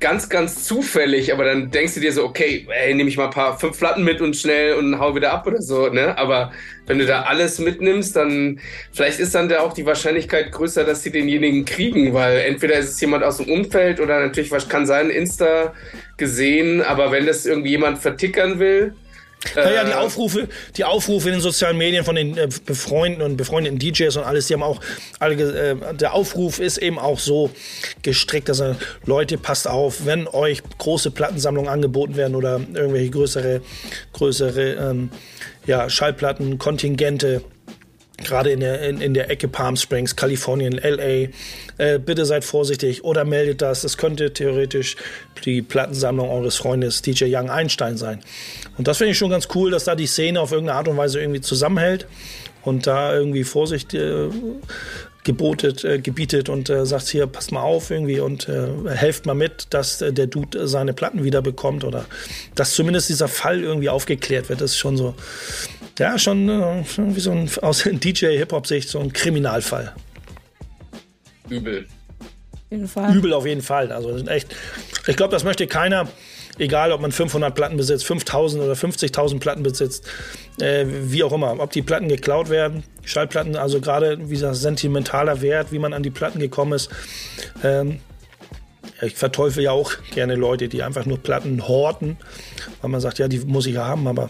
ganz, 0.01 0.27
ganz 0.27 0.65
zufällig, 0.65 1.31
aber 1.31 1.45
dann 1.45 1.71
denkst 1.71 1.93
du 1.93 1.99
dir 1.99 2.11
so, 2.11 2.25
okay, 2.25 2.67
ey, 2.69 2.93
nehme 2.93 3.07
ich 3.07 3.17
mal 3.17 3.25
ein 3.25 3.31
paar 3.31 3.57
fünf 3.57 3.77
Platten 3.77 4.03
mit 4.03 4.19
und 4.19 4.35
schnell 4.35 4.73
und 4.73 4.99
hau 4.99 5.15
wieder 5.15 5.31
ab 5.31 5.47
oder 5.47 5.61
so, 5.61 5.87
ne? 5.87 6.17
Aber 6.17 6.51
wenn 6.87 6.99
du 6.99 7.05
da 7.05 7.21
alles 7.21 7.59
mitnimmst, 7.59 8.15
dann 8.15 8.59
vielleicht 8.91 9.19
ist 9.19 9.35
dann 9.35 9.47
da 9.47 9.61
auch 9.61 9.73
die 9.73 9.85
Wahrscheinlichkeit 9.85 10.51
größer, 10.51 10.83
dass 10.83 11.03
sie 11.03 11.11
denjenigen 11.11 11.63
kriegen, 11.63 12.13
weil 12.13 12.39
entweder 12.39 12.75
ist 12.79 12.89
es 12.89 12.99
jemand 12.99 13.23
aus 13.23 13.37
dem 13.37 13.49
Umfeld 13.49 13.99
oder 13.99 14.19
natürlich, 14.19 14.51
was 14.51 14.67
kann 14.67 14.85
sein, 14.85 15.09
Insta 15.09 15.73
gesehen, 16.17 16.81
aber 16.81 17.11
wenn 17.11 17.25
das 17.25 17.45
irgendwie 17.45 17.69
jemand 17.69 17.99
vertickern 17.99 18.59
will, 18.59 18.95
naja, 19.55 19.83
die 19.83 19.91
äh, 19.91 19.95
Aufrufe, 19.95 20.47
die 20.77 20.83
Aufrufe 20.83 21.29
in 21.29 21.35
den 21.35 21.41
sozialen 21.41 21.77
Medien 21.77 22.05
von 22.05 22.15
den 22.15 22.37
äh, 22.37 22.47
befreundeten 22.65 23.25
und 23.25 23.37
befreundeten 23.37 23.79
DJs 23.79 24.17
und 24.17 24.23
alles, 24.23 24.47
die 24.47 24.53
haben 24.53 24.63
auch, 24.63 24.79
alle, 25.19 25.35
äh, 25.35 25.93
der 25.95 26.13
Aufruf 26.13 26.59
ist 26.59 26.77
eben 26.77 26.99
auch 26.99 27.19
so 27.19 27.49
gestrickt, 28.01 28.49
dass 28.49 28.59
er, 28.59 28.77
Leute, 29.05 29.37
passt 29.37 29.67
auf, 29.67 30.05
wenn 30.05 30.27
euch 30.27 30.61
große 30.77 31.11
Plattensammlungen 31.11 31.69
angeboten 31.69 32.15
werden 32.15 32.35
oder 32.35 32.59
irgendwelche 32.73 33.09
größere, 33.09 33.61
größere, 34.13 34.73
ähm, 34.73 35.09
ja, 35.65 35.89
Schallplatten, 35.89 36.57
Kontingente, 36.57 37.43
gerade 38.23 38.51
in 38.51 38.59
der, 38.59 38.81
in, 38.81 39.01
in 39.01 39.13
der 39.13 39.29
Ecke 39.29 39.47
Palm 39.47 39.75
Springs, 39.75 40.15
Kalifornien, 40.15 40.73
LA, 40.73 41.29
äh, 41.77 41.99
bitte 41.99 42.25
seid 42.25 42.43
vorsichtig 42.43 43.03
oder 43.03 43.25
meldet 43.25 43.61
das. 43.61 43.81
Das 43.81 43.97
könnte 43.97 44.33
theoretisch 44.33 44.95
die 45.45 45.61
Plattensammlung 45.61 46.29
eures 46.29 46.57
Freundes 46.57 47.01
DJ 47.01 47.35
Young 47.35 47.49
Einstein 47.49 47.97
sein. 47.97 48.21
Und 48.77 48.87
das 48.87 48.97
finde 48.97 49.11
ich 49.11 49.17
schon 49.17 49.29
ganz 49.29 49.47
cool, 49.55 49.71
dass 49.71 49.85
da 49.85 49.95
die 49.95 50.07
Szene 50.07 50.39
auf 50.39 50.51
irgendeine 50.51 50.77
Art 50.77 50.87
und 50.87 50.97
Weise 50.97 51.19
irgendwie 51.19 51.41
zusammenhält 51.41 52.07
und 52.63 52.87
da 52.87 53.13
irgendwie 53.13 53.43
Vorsicht 53.43 53.93
äh, 53.93 54.29
gebotet, 55.23 55.83
äh, 55.83 55.99
gebietet 55.99 56.49
und 56.49 56.69
äh, 56.69 56.85
sagt 56.85 57.07
hier, 57.07 57.27
passt 57.27 57.51
mal 57.51 57.61
auf 57.61 57.91
irgendwie 57.91 58.19
und 58.19 58.49
äh, 58.49 58.67
helft 58.89 59.25
mal 59.25 59.35
mit, 59.35 59.67
dass 59.69 60.01
äh, 60.01 60.11
der 60.11 60.27
Dude 60.27 60.67
seine 60.67 60.93
Platten 60.93 61.23
wieder 61.23 61.41
bekommt 61.41 61.83
oder 61.83 62.05
dass 62.55 62.73
zumindest 62.73 63.09
dieser 63.09 63.27
Fall 63.27 63.61
irgendwie 63.61 63.89
aufgeklärt 63.89 64.49
wird. 64.49 64.61
Das 64.61 64.71
ist 64.71 64.77
schon 64.77 64.97
so, 64.97 65.13
ja, 66.01 66.17
schon, 66.17 66.49
äh, 66.49 66.83
schon 66.83 67.15
wie 67.15 67.19
so 67.19 67.31
ein 67.31 67.49
aus 67.61 67.83
DJ-Hip-Hop-Sicht 67.85 68.89
so 68.89 68.99
ein 68.99 69.13
Kriminalfall. 69.13 69.93
Übel. 71.47 71.85
Auf 72.51 72.59
jeden 72.71 72.87
Fall. 72.87 73.15
Übel 73.15 73.33
auf 73.33 73.45
jeden 73.45 73.61
Fall. 73.61 73.91
Also 73.91 74.09
das 74.09 74.17
sind 74.17 74.27
echt, 74.27 74.55
ich 75.05 75.15
glaube, 75.15 75.31
das 75.31 75.43
möchte 75.43 75.67
keiner, 75.67 76.07
egal 76.57 76.91
ob 76.91 77.01
man 77.01 77.11
500 77.11 77.53
Platten 77.53 77.77
besitzt, 77.77 78.05
5000 78.05 78.63
oder 78.63 78.73
50.000 78.73 79.39
Platten 79.39 79.61
besitzt, 79.61 80.07
äh, 80.59 80.85
wie 80.87 81.23
auch 81.23 81.33
immer, 81.33 81.59
ob 81.59 81.71
die 81.71 81.83
Platten 81.83 82.07
geklaut 82.07 82.49
werden, 82.49 82.83
Schallplatten, 83.03 83.55
also 83.55 83.79
gerade 83.79 84.17
wie 84.29 84.33
gesagt, 84.33 84.55
sentimentaler 84.55 85.41
Wert, 85.41 85.71
wie 85.71 85.79
man 85.79 85.93
an 85.93 86.01
die 86.01 86.09
Platten 86.09 86.39
gekommen 86.39 86.73
ist. 86.73 86.89
Ähm, 87.63 87.99
ich 89.01 89.15
verteufel 89.15 89.63
ja 89.63 89.71
auch 89.71 89.93
gerne 90.13 90.35
Leute, 90.35 90.67
die 90.67 90.83
einfach 90.83 91.05
nur 91.05 91.17
Platten 91.17 91.67
horten, 91.67 92.17
weil 92.81 92.91
man 92.91 93.01
sagt, 93.01 93.19
ja, 93.19 93.27
die 93.27 93.39
muss 93.39 93.65
ich 93.65 93.75
ja 93.75 93.85
haben, 93.85 94.07
aber 94.07 94.29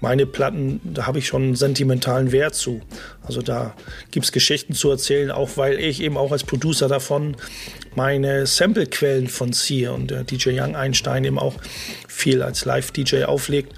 meine 0.00 0.26
Platten, 0.26 0.80
da 0.84 1.06
habe 1.06 1.18
ich 1.18 1.26
schon 1.26 1.42
einen 1.42 1.56
sentimentalen 1.56 2.30
Wert 2.30 2.54
zu. 2.54 2.82
Also 3.22 3.40
da 3.40 3.74
gibt 4.10 4.26
es 4.26 4.32
Geschichten 4.32 4.74
zu 4.74 4.90
erzählen, 4.90 5.30
auch 5.30 5.56
weil 5.56 5.80
ich 5.80 6.02
eben 6.02 6.16
auch 6.16 6.30
als 6.30 6.44
Producer 6.44 6.88
davon 6.88 7.36
meine 7.94 8.46
Samplequellen 8.46 9.28
von 9.28 9.52
ziehe 9.52 9.92
und 9.92 10.10
der 10.10 10.24
DJ 10.24 10.60
Young 10.60 10.76
Einstein 10.76 11.24
eben 11.24 11.38
auch 11.38 11.54
viel 12.06 12.42
als 12.42 12.66
Live-DJ 12.66 13.24
auflegt 13.24 13.72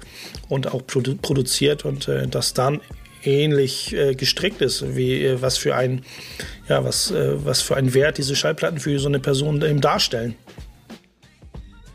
und 0.49 0.73
auch 0.73 0.85
produ 0.85 1.15
produziert 1.15 1.85
und 1.85 2.07
äh, 2.07 2.27
das 2.27 2.53
dann 2.53 2.81
ähnlich 3.27 3.93
äh, 3.93 4.15
gestrickt 4.15 4.61
ist, 4.61 4.95
wie 4.95 5.23
äh, 5.23 5.41
was 5.41 5.57
für 5.57 5.75
ein 5.75 6.01
ja 6.67 6.83
was 6.83 7.11
äh, 7.11 7.33
was 7.45 7.61
für 7.61 7.75
einen 7.75 7.93
Wert 7.93 8.17
diese 8.17 8.35
Schallplatten 8.35 8.79
für 8.79 8.97
so 8.99 9.07
eine 9.07 9.19
Person 9.19 9.61
eben 9.61 9.81
darstellen. 9.81 10.35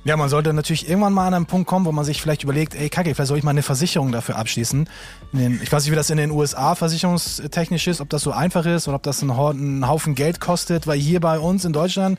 Ja, 0.04 0.16
man 0.16 0.28
sollte 0.28 0.52
natürlich 0.52 0.88
irgendwann 0.88 1.12
mal 1.12 1.28
an 1.28 1.34
einen 1.34 1.46
Punkt 1.46 1.68
kommen, 1.68 1.86
wo 1.86 1.92
man 1.92 2.04
sich 2.04 2.20
vielleicht 2.20 2.42
überlegt, 2.42 2.74
ey, 2.74 2.88
kacke, 2.88 3.14
vielleicht 3.14 3.28
soll 3.28 3.38
ich 3.38 3.44
mal 3.44 3.52
eine 3.52 3.62
Versicherung 3.62 4.10
dafür 4.10 4.36
abschließen. 4.36 4.88
Den, 5.32 5.60
ich 5.62 5.70
weiß 5.70 5.84
nicht, 5.84 5.92
wie 5.92 5.96
das 5.96 6.10
in 6.10 6.16
den 6.16 6.32
USA 6.32 6.74
versicherungstechnisch 6.74 7.86
ist, 7.86 8.00
ob 8.00 8.10
das 8.10 8.22
so 8.22 8.32
einfach 8.32 8.66
ist 8.66 8.88
oder 8.88 8.96
ob 8.96 9.04
das 9.04 9.22
einen, 9.22 9.86
Haufen 9.86 10.16
Geld 10.16 10.40
kostet, 10.40 10.88
weil 10.88 10.98
hier 10.98 11.20
bei 11.20 11.38
uns 11.38 11.64
in 11.64 11.72
Deutschland 11.72 12.18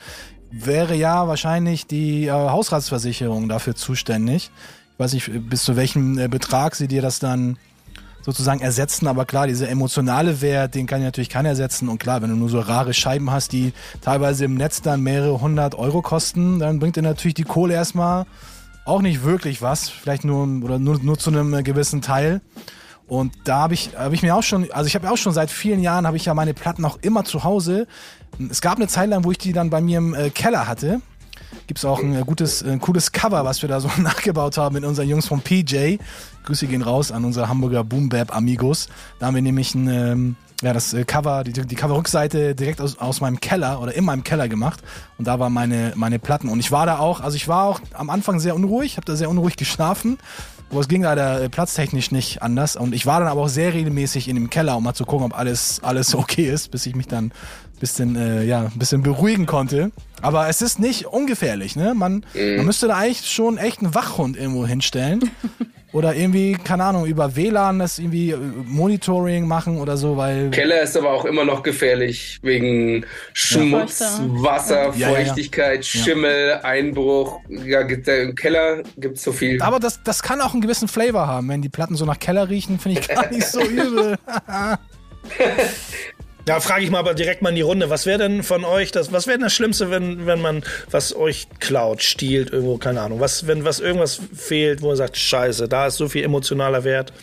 wäre 0.49 0.95
ja 0.95 1.28
wahrscheinlich 1.28 1.86
die 1.86 2.28
äh, 2.28 2.32
Hausratsversicherung 2.32 3.49
dafür 3.49 3.76
zuständig. 3.76 4.49
Ich 4.93 4.99
weiß 4.99 5.14
nicht, 5.14 5.49
bis 5.49 5.64
zu 5.64 5.76
welchem 5.76 6.18
äh, 6.18 6.30
Betrag 6.30 6.76
sie 6.76 6.88
dir 6.88 7.01
das 7.01 7.20
dann 7.20 7.57
sozusagen 8.24 8.61
ersetzen. 8.61 9.07
Aber 9.07 9.26
klar, 9.26 9.47
dieser 9.47 9.69
emotionale 9.69 10.41
Wert, 10.41 10.76
den 10.76 10.88
kann 10.88 11.01
ja 11.01 11.07
natürlich 11.07 11.30
keiner 11.30 11.49
ersetzen. 11.49 11.89
Und 11.89 11.99
klar, 11.99 12.21
wenn 12.21 12.30
du 12.30 12.36
nur 12.36 12.49
so 12.49 12.59
rare 12.59 12.93
Scheiben 12.93 13.32
hast, 13.32 13.51
die 13.51 13.74
teilweise 14.01 14.45
im 14.45 14.55
Netz 14.55 14.82
dann 14.82 15.01
mehrere 15.01 15.39
hundert 15.41 15.76
Euro 15.76 16.01
kosten, 16.01 16.59
dann 16.59 16.80
bringt 16.80 16.95
dir 16.95 17.01
natürlich 17.01 17.36
die 17.36 17.43
Kohle 17.43 17.74
erstmal 17.74 18.26
auch 18.86 19.01
nicht 19.01 19.24
wirklich 19.24 19.61
was. 19.61 19.89
Vielleicht 19.89 20.26
nur 20.26 20.47
oder 20.63 20.80
nur, 20.80 20.99
nur 20.99 21.17
zu 21.17 21.30
einem 21.30 21.63
gewissen 21.63 22.01
Teil. 22.01 22.41
Und 23.07 23.34
da 23.43 23.59
habe 23.59 23.74
ich, 23.74 23.91
hab 23.97 24.13
ich 24.13 24.24
mir 24.24 24.36
auch 24.36 24.43
schon, 24.43 24.71
also 24.71 24.88
ich 24.88 24.95
habe 24.95 25.05
ja 25.05 25.11
auch 25.11 25.17
schon 25.17 25.34
seit 25.34 25.51
vielen 25.51 25.82
Jahren, 25.82 26.07
habe 26.07 26.17
ich 26.17 26.26
ja 26.26 26.34
meine 26.34 26.53
Platten 26.53 26.86
auch 26.86 26.97
immer 27.01 27.26
zu 27.26 27.43
Hause. 27.43 27.88
Es 28.49 28.61
gab 28.61 28.78
eine 28.78 28.88
Zeit 28.88 29.09
lang, 29.09 29.24
wo 29.24 29.32
ich 29.32 29.38
die 29.38 29.53
dann 29.53 29.69
bei 29.69 29.82
mir 29.82 29.97
im 29.99 30.13
äh, 30.13 30.30
Keller 30.30 30.67
hatte 30.67 31.01
gibt 31.67 31.80
es 31.80 31.86
auch 31.86 31.99
ein 31.99 32.15
äh, 32.15 32.24
gutes, 32.26 32.63
ein 32.63 32.80
cooles 32.80 33.11
Cover, 33.11 33.45
was 33.45 33.61
wir 33.61 33.69
da 33.69 33.80
so 33.80 33.89
nachgebaut 33.97 34.57
haben 34.57 34.76
mit 34.76 34.84
unseren 34.84 35.07
Jungs 35.07 35.28
von 35.28 35.41
PJ. 35.41 35.97
Grüße 36.44 36.68
gehen 36.68 36.82
raus 36.82 37.12
an 37.12 37.26
unsere 37.26 37.50
Hamburger 37.50 37.84
Boom 37.84 38.10
Bap 38.10 38.36
Amigos. 38.36 38.88
Da 39.20 39.28
haben 39.28 39.36
wir 39.36 39.41
nämlich 39.41 39.76
ein, 39.76 39.88
ähm, 39.88 40.36
ja, 40.62 40.74
das 40.74 40.94
äh, 40.94 41.04
Cover, 41.04 41.44
die, 41.44 41.54
die 41.54 41.76
Coverrückseite 41.76 42.56
direkt 42.56 42.82
aus, 42.82 42.98
aus 42.98 43.22
meinem 43.22 43.39
Keller 43.39 43.82
oder 43.82 43.94
in 43.94 44.06
meinem 44.06 44.24
Keller 44.24 44.48
gemacht. 44.48 44.82
Und 45.18 45.28
da 45.28 45.39
waren 45.39 45.54
meine, 45.54 45.94
meine 45.96 46.20
Platten. 46.20 46.50
Und 46.50 46.60
ich 46.60 46.72
war 46.72 46.86
da 46.86 47.00
auch, 47.00 47.22
also 47.22 47.36
ich 47.36 47.48
war 47.48 47.66
auch 47.66 47.82
am 47.94 48.10
Anfang 48.10 48.39
sehr 48.39 48.56
unruhig, 48.56 48.98
habe 48.98 49.06
da 49.06 49.16
sehr 49.16 49.30
unruhig 49.30 49.56
geschlafen. 49.58 50.18
Aber 50.70 50.80
es 50.80 50.88
ging 50.88 51.04
leider 51.04 51.41
äh, 51.41 51.50
platztechnisch 51.50 52.12
nicht 52.12 52.41
anders. 52.41 52.76
Und 52.76 52.96
ich 52.96 53.06
war 53.06 53.20
dann 53.20 53.30
aber 53.30 53.41
auch 53.41 53.50
sehr 53.50 53.74
regelmäßig 53.74 54.28
in 54.28 54.36
dem 54.36 54.50
Keller, 54.50 54.76
um 54.76 54.84
mal 54.84 54.94
zu 54.94 55.06
gucken, 55.06 55.28
ob 55.28 55.38
alles, 55.38 55.82
alles 55.84 56.16
okay 56.16 56.50
ist, 56.50 56.72
bis 56.72 56.86
ich 56.86 56.96
mich 56.96 57.08
dann 57.08 57.32
bisschen, 57.84 58.16
äh, 58.16 58.44
ja, 58.44 58.62
ein 58.62 58.80
bisschen 58.80 59.04
beruhigen 59.04 59.46
konnte. 59.46 59.91
Aber 60.22 60.48
es 60.48 60.62
ist 60.62 60.80
nicht 60.80 61.06
ungefährlich, 61.06 61.76
ne? 61.76 61.94
Man, 61.94 62.26
mhm. 62.34 62.56
man 62.56 62.66
müsste 62.66 62.88
da 62.88 62.96
eigentlich 62.96 63.30
schon 63.30 63.58
echt 63.58 63.80
einen 63.82 63.94
Wachhund 63.94 64.38
irgendwo 64.38 64.66
hinstellen. 64.66 65.30
oder 65.94 66.16
irgendwie, 66.16 66.58
keine 66.62 66.84
Ahnung, 66.86 67.06
über 67.06 67.36
WLAN 67.36 67.80
das 67.80 68.00
irgendwie 68.00 68.32
äh, 68.32 68.38
Monitoring 68.38 69.48
machen 69.48 69.80
oder 69.80 69.96
so, 69.96 70.18
weil. 70.18 70.50
Keller 70.50 70.82
ist 70.82 70.98
aber 70.98 71.12
auch 71.12 71.24
immer 71.24 71.46
noch 71.46 71.64
gefährlich, 71.64 72.39
wegen 72.41 73.06
Schmutz, 73.34 74.00
ja. 74.00 74.20
Wasser, 74.44 74.94
ja. 74.98 75.10
Feuchtigkeit, 75.10 75.86
ja, 75.86 76.02
Schimmel, 76.02 76.60
Einbruch. 76.64 77.39
Ja, 77.48 77.82
im 77.82 78.36
Keller 78.36 78.82
gibt 78.98 79.18
es 79.18 79.24
so 79.24 79.32
viel. 79.32 79.62
Aber 79.62 79.80
das, 79.80 80.02
das 80.04 80.24
kann 80.24 80.41
auch 80.41 80.54
einen 80.54 80.62
gewissen 80.62 80.88
Flavor 80.88 81.28
haben. 81.28 81.48
Wenn 81.48 81.62
die 81.62 81.70
Platten 81.70 81.96
so 81.96 82.06
nach 82.06 82.20
Keller 82.20 82.50
riechen, 82.50 82.80
finde 82.80 83.00
ich 83.00 83.08
gar 83.08 83.30
nicht 83.30 83.48
so 83.48 83.62
übel. 83.62 84.18
Ja, 86.46 86.60
frage 86.60 86.84
ich 86.84 86.91
mal 86.91 87.00
aber 87.00 87.14
direkt 87.14 87.41
mal 87.41 87.50
in 87.50 87.56
die 87.56 87.62
Runde. 87.62 87.89
Was 87.89 88.06
wäre 88.06 88.18
denn 88.18 88.44
von 88.44 88.66
euch 88.66 88.91
das, 88.91 89.14
was 89.14 89.28
wäre 89.28 89.38
denn 89.38 89.46
das 89.46 89.54
Schlimmste, 89.54 89.89
wenn, 89.89 90.26
wenn 90.26 90.41
man 90.41 90.62
was 90.91 91.16
euch 91.16 91.48
klaut, 91.62 92.04
stiehlt, 92.04 92.52
irgendwo, 92.52 92.78
keine 92.78 93.00
Ahnung. 93.00 93.22
Was, 93.22 93.48
wenn 93.48 93.64
was 93.64 93.80
irgendwas 93.80 94.20
fehlt, 94.36 94.82
wo 94.82 94.89
ihr 94.89 94.98
sagt, 94.98 95.16
scheiße, 95.16 95.70
da 95.70 95.88
ist 95.88 95.96
so 95.96 96.10
viel 96.10 96.24
emotionaler 96.26 96.84
Wert. 96.84 97.14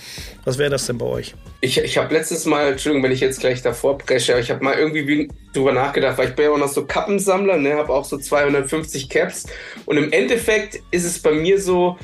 Was 0.45 0.57
wäre 0.57 0.71
das 0.71 0.87
denn 0.87 0.97
bei 0.97 1.05
euch? 1.05 1.35
Ich, 1.61 1.77
ich 1.77 1.99
habe 1.99 2.14
letztes 2.14 2.47
Mal, 2.47 2.73
Entschuldigung, 2.73 3.05
wenn 3.05 3.12
ich 3.12 3.21
jetzt 3.21 3.41
gleich 3.41 3.61
davor 3.61 3.99
presche, 3.99 4.33
aber 4.33 4.41
ich 4.41 4.51
habe 4.51 4.64
mal 4.64 4.79
irgendwie 4.79 5.29
drüber 5.53 5.73
nachgedacht, 5.73 6.16
weil 6.16 6.31
ich 6.31 6.35
bin 6.35 6.47
ja 6.47 6.53
auch 6.53 6.59
noch 6.59 6.73
so 6.73 6.87
Kappensammler, 6.87 7.59
ne, 7.59 7.75
habe 7.75 7.93
auch 7.93 8.07
so 8.07 8.16
250 8.16 9.11
Caps. 9.11 9.45
Und 9.85 9.99
im 9.99 10.12
Endeffekt 10.12 10.81
ist 10.93 11.05
es 11.05 11.18
bei 11.18 11.33
mir 11.33 11.61
so, 11.61 11.99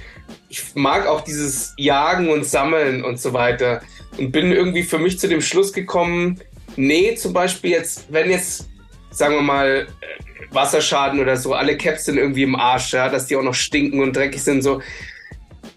ich 0.51 0.63
mag 0.75 1.07
auch 1.07 1.23
dieses 1.23 1.73
Jagen 1.79 2.29
und 2.29 2.45
Sammeln 2.45 3.03
und 3.03 3.19
so 3.19 3.33
weiter. 3.33 3.81
Und 4.19 4.33
bin 4.33 4.53
irgendwie 4.53 4.83
für 4.83 4.99
mich 4.99 5.19
zu 5.19 5.29
dem 5.29 5.41
Schluss 5.41 5.73
gekommen, 5.73 6.41
Nee, 6.77 7.15
zum 7.15 7.33
Beispiel 7.33 7.71
jetzt, 7.71 8.07
wenn 8.13 8.31
jetzt, 8.31 8.69
sagen 9.11 9.35
wir 9.35 9.43
mal, 9.43 9.87
Wasserschaden 10.51 11.21
oder 11.21 11.37
so, 11.37 11.55
alle 11.55 11.77
Caps 11.77 12.05
sind 12.05 12.19
irgendwie 12.19 12.43
im 12.43 12.57
Arsch, 12.57 12.93
ja, 12.93 13.09
dass 13.09 13.27
die 13.27 13.37
auch 13.37 13.43
noch 13.43 13.55
stinken 13.55 14.01
und 14.01 14.15
dreckig 14.15 14.43
sind, 14.43 14.63
so. 14.63 14.81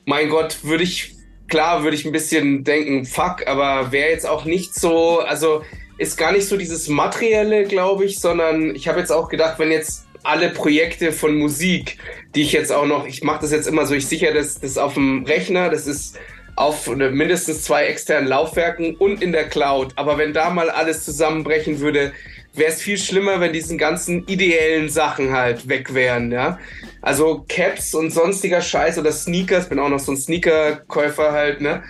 Mein 0.05 0.29
Gott, 0.29 0.57
würde 0.63 0.83
ich, 0.83 1.15
klar, 1.47 1.83
würde 1.83 1.95
ich 1.95 2.05
ein 2.05 2.11
bisschen 2.11 2.63
denken, 2.63 3.05
fuck, 3.05 3.47
aber 3.47 3.91
wäre 3.91 4.09
jetzt 4.09 4.27
auch 4.27 4.45
nicht 4.45 4.73
so, 4.73 5.19
also 5.19 5.63
ist 5.97 6.17
gar 6.17 6.31
nicht 6.31 6.47
so 6.47 6.57
dieses 6.57 6.87
Materielle, 6.87 7.65
glaube 7.65 8.05
ich, 8.05 8.19
sondern 8.19 8.73
ich 8.75 8.87
habe 8.87 8.99
jetzt 8.99 9.11
auch 9.11 9.29
gedacht, 9.29 9.59
wenn 9.59 9.71
jetzt 9.71 10.05
alle 10.23 10.49
Projekte 10.49 11.11
von 11.11 11.37
Musik, 11.37 11.97
die 12.35 12.41
ich 12.41 12.51
jetzt 12.51 12.71
auch 12.71 12.85
noch, 12.85 13.05
ich 13.05 13.23
mache 13.23 13.41
das 13.41 13.51
jetzt 13.51 13.67
immer 13.67 13.85
so, 13.85 13.93
ich 13.93 14.07
sichere 14.07 14.33
das, 14.33 14.59
das 14.59 14.77
auf 14.77 14.93
dem 14.93 15.23
Rechner, 15.25 15.69
das 15.69 15.87
ist 15.87 16.17
auf 16.59 16.87
mindestens 16.87 17.63
zwei 17.63 17.85
externen 17.85 18.27
Laufwerken 18.27 18.95
und 18.97 19.23
in 19.23 19.31
der 19.31 19.47
Cloud. 19.47 19.93
Aber 19.95 20.17
wenn 20.17 20.33
da 20.33 20.49
mal 20.49 20.69
alles 20.69 21.05
zusammenbrechen 21.05 21.79
würde, 21.79 22.11
wäre 22.53 22.69
es 22.69 22.81
viel 22.81 22.97
schlimmer, 22.97 23.39
wenn 23.39 23.53
diesen 23.53 23.77
ganzen 23.77 24.27
ideellen 24.27 24.89
Sachen 24.89 25.31
halt 25.31 25.69
weg 25.69 25.93
wären, 25.93 26.33
ja. 26.33 26.59
Also 27.01 27.45
Caps 27.47 27.95
und 27.95 28.11
sonstiger 28.11 28.61
Scheiß 28.61 28.97
oder 28.97 29.13
Sneakers, 29.13 29.69
bin 29.69 29.79
auch 29.79 29.87
noch 29.87 29.99
so 29.99 30.11
ein 30.11 30.17
Sneaker-Käufer 30.17 31.31
halt, 31.31 31.61
ne. 31.61 31.81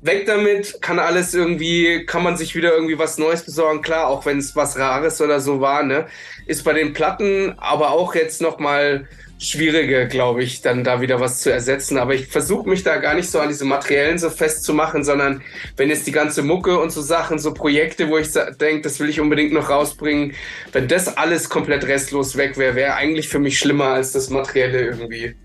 Weg 0.00 0.26
damit, 0.26 0.80
kann 0.80 1.00
alles 1.00 1.34
irgendwie, 1.34 2.06
kann 2.06 2.22
man 2.22 2.36
sich 2.36 2.54
wieder 2.54 2.72
irgendwie 2.72 3.00
was 3.00 3.18
Neues 3.18 3.42
besorgen, 3.42 3.82
klar, 3.82 4.06
auch 4.06 4.24
wenn 4.26 4.38
es 4.38 4.54
was 4.54 4.78
Rares 4.78 5.20
oder 5.20 5.40
so 5.40 5.60
war, 5.60 5.82
ne. 5.82 6.06
Ist 6.46 6.62
bei 6.62 6.72
den 6.72 6.92
Platten 6.92 7.54
aber 7.58 7.90
auch 7.90 8.14
jetzt 8.14 8.40
nochmal 8.40 9.08
schwieriger, 9.38 10.06
glaube 10.06 10.42
ich, 10.42 10.60
dann 10.62 10.84
da 10.84 11.00
wieder 11.00 11.20
was 11.20 11.40
zu 11.40 11.52
ersetzen. 11.52 11.96
Aber 11.96 12.14
ich 12.14 12.26
versuche 12.26 12.68
mich 12.68 12.82
da 12.82 12.96
gar 12.96 13.14
nicht 13.14 13.30
so 13.30 13.38
an 13.38 13.48
diese 13.48 13.64
Materiellen 13.64 14.18
so 14.18 14.30
festzumachen, 14.30 15.04
sondern 15.04 15.42
wenn 15.76 15.88
jetzt 15.88 16.06
die 16.06 16.12
ganze 16.12 16.42
Mucke 16.42 16.78
und 16.78 16.90
so 16.90 17.00
Sachen, 17.00 17.38
so 17.38 17.54
Projekte, 17.54 18.08
wo 18.08 18.18
ich 18.18 18.28
denke, 18.60 18.82
das 18.82 18.98
will 19.00 19.08
ich 19.08 19.20
unbedingt 19.20 19.52
noch 19.52 19.70
rausbringen, 19.70 20.34
wenn 20.72 20.88
das 20.88 21.16
alles 21.16 21.48
komplett 21.48 21.86
restlos 21.86 22.36
weg 22.36 22.58
wäre, 22.58 22.74
wäre 22.74 22.94
eigentlich 22.94 23.28
für 23.28 23.38
mich 23.38 23.58
schlimmer 23.58 23.86
als 23.86 24.12
das 24.12 24.30
Materielle 24.30 24.80
irgendwie. 24.80 25.36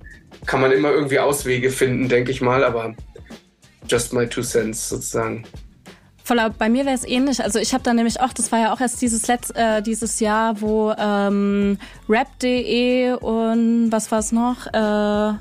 Kann 0.46 0.60
man 0.60 0.72
immer 0.72 0.91
irgendwie 0.91 1.20
Auswege 1.20 1.70
finden, 1.70 2.10
denke 2.10 2.32
ich 2.32 2.41
mal, 2.41 2.64
aber 2.64 2.96
just 3.88 4.12
my 4.14 4.28
two 4.28 4.41
cents 4.41 4.89
sozusagen. 4.89 5.46
Voller, 6.24 6.50
bei 6.52 6.70
mir 6.70 6.86
wäre 6.86 6.96
es 6.96 7.06
ähnlich. 7.06 7.44
Also 7.44 7.60
ich 7.60 7.74
habe 7.74 7.84
da 7.84 7.94
nämlich 7.94 8.22
auch, 8.22 8.32
das 8.32 8.52
war 8.52 8.60
ja 8.60 8.74
auch 8.74 8.80
erst 8.80 9.02
dieses 9.02 9.28
Letz, 9.28 9.52
äh, 9.56 9.82
dieses 9.82 10.20
Jahr, 10.20 10.62
wo 10.62 10.94
ähm, 10.98 11.78
rap.de 12.08 13.14
und 13.14 13.92
was 13.92 14.12
war 14.12 14.20
es 14.20 14.32
noch? 14.32 14.68
Äh, 14.68 15.34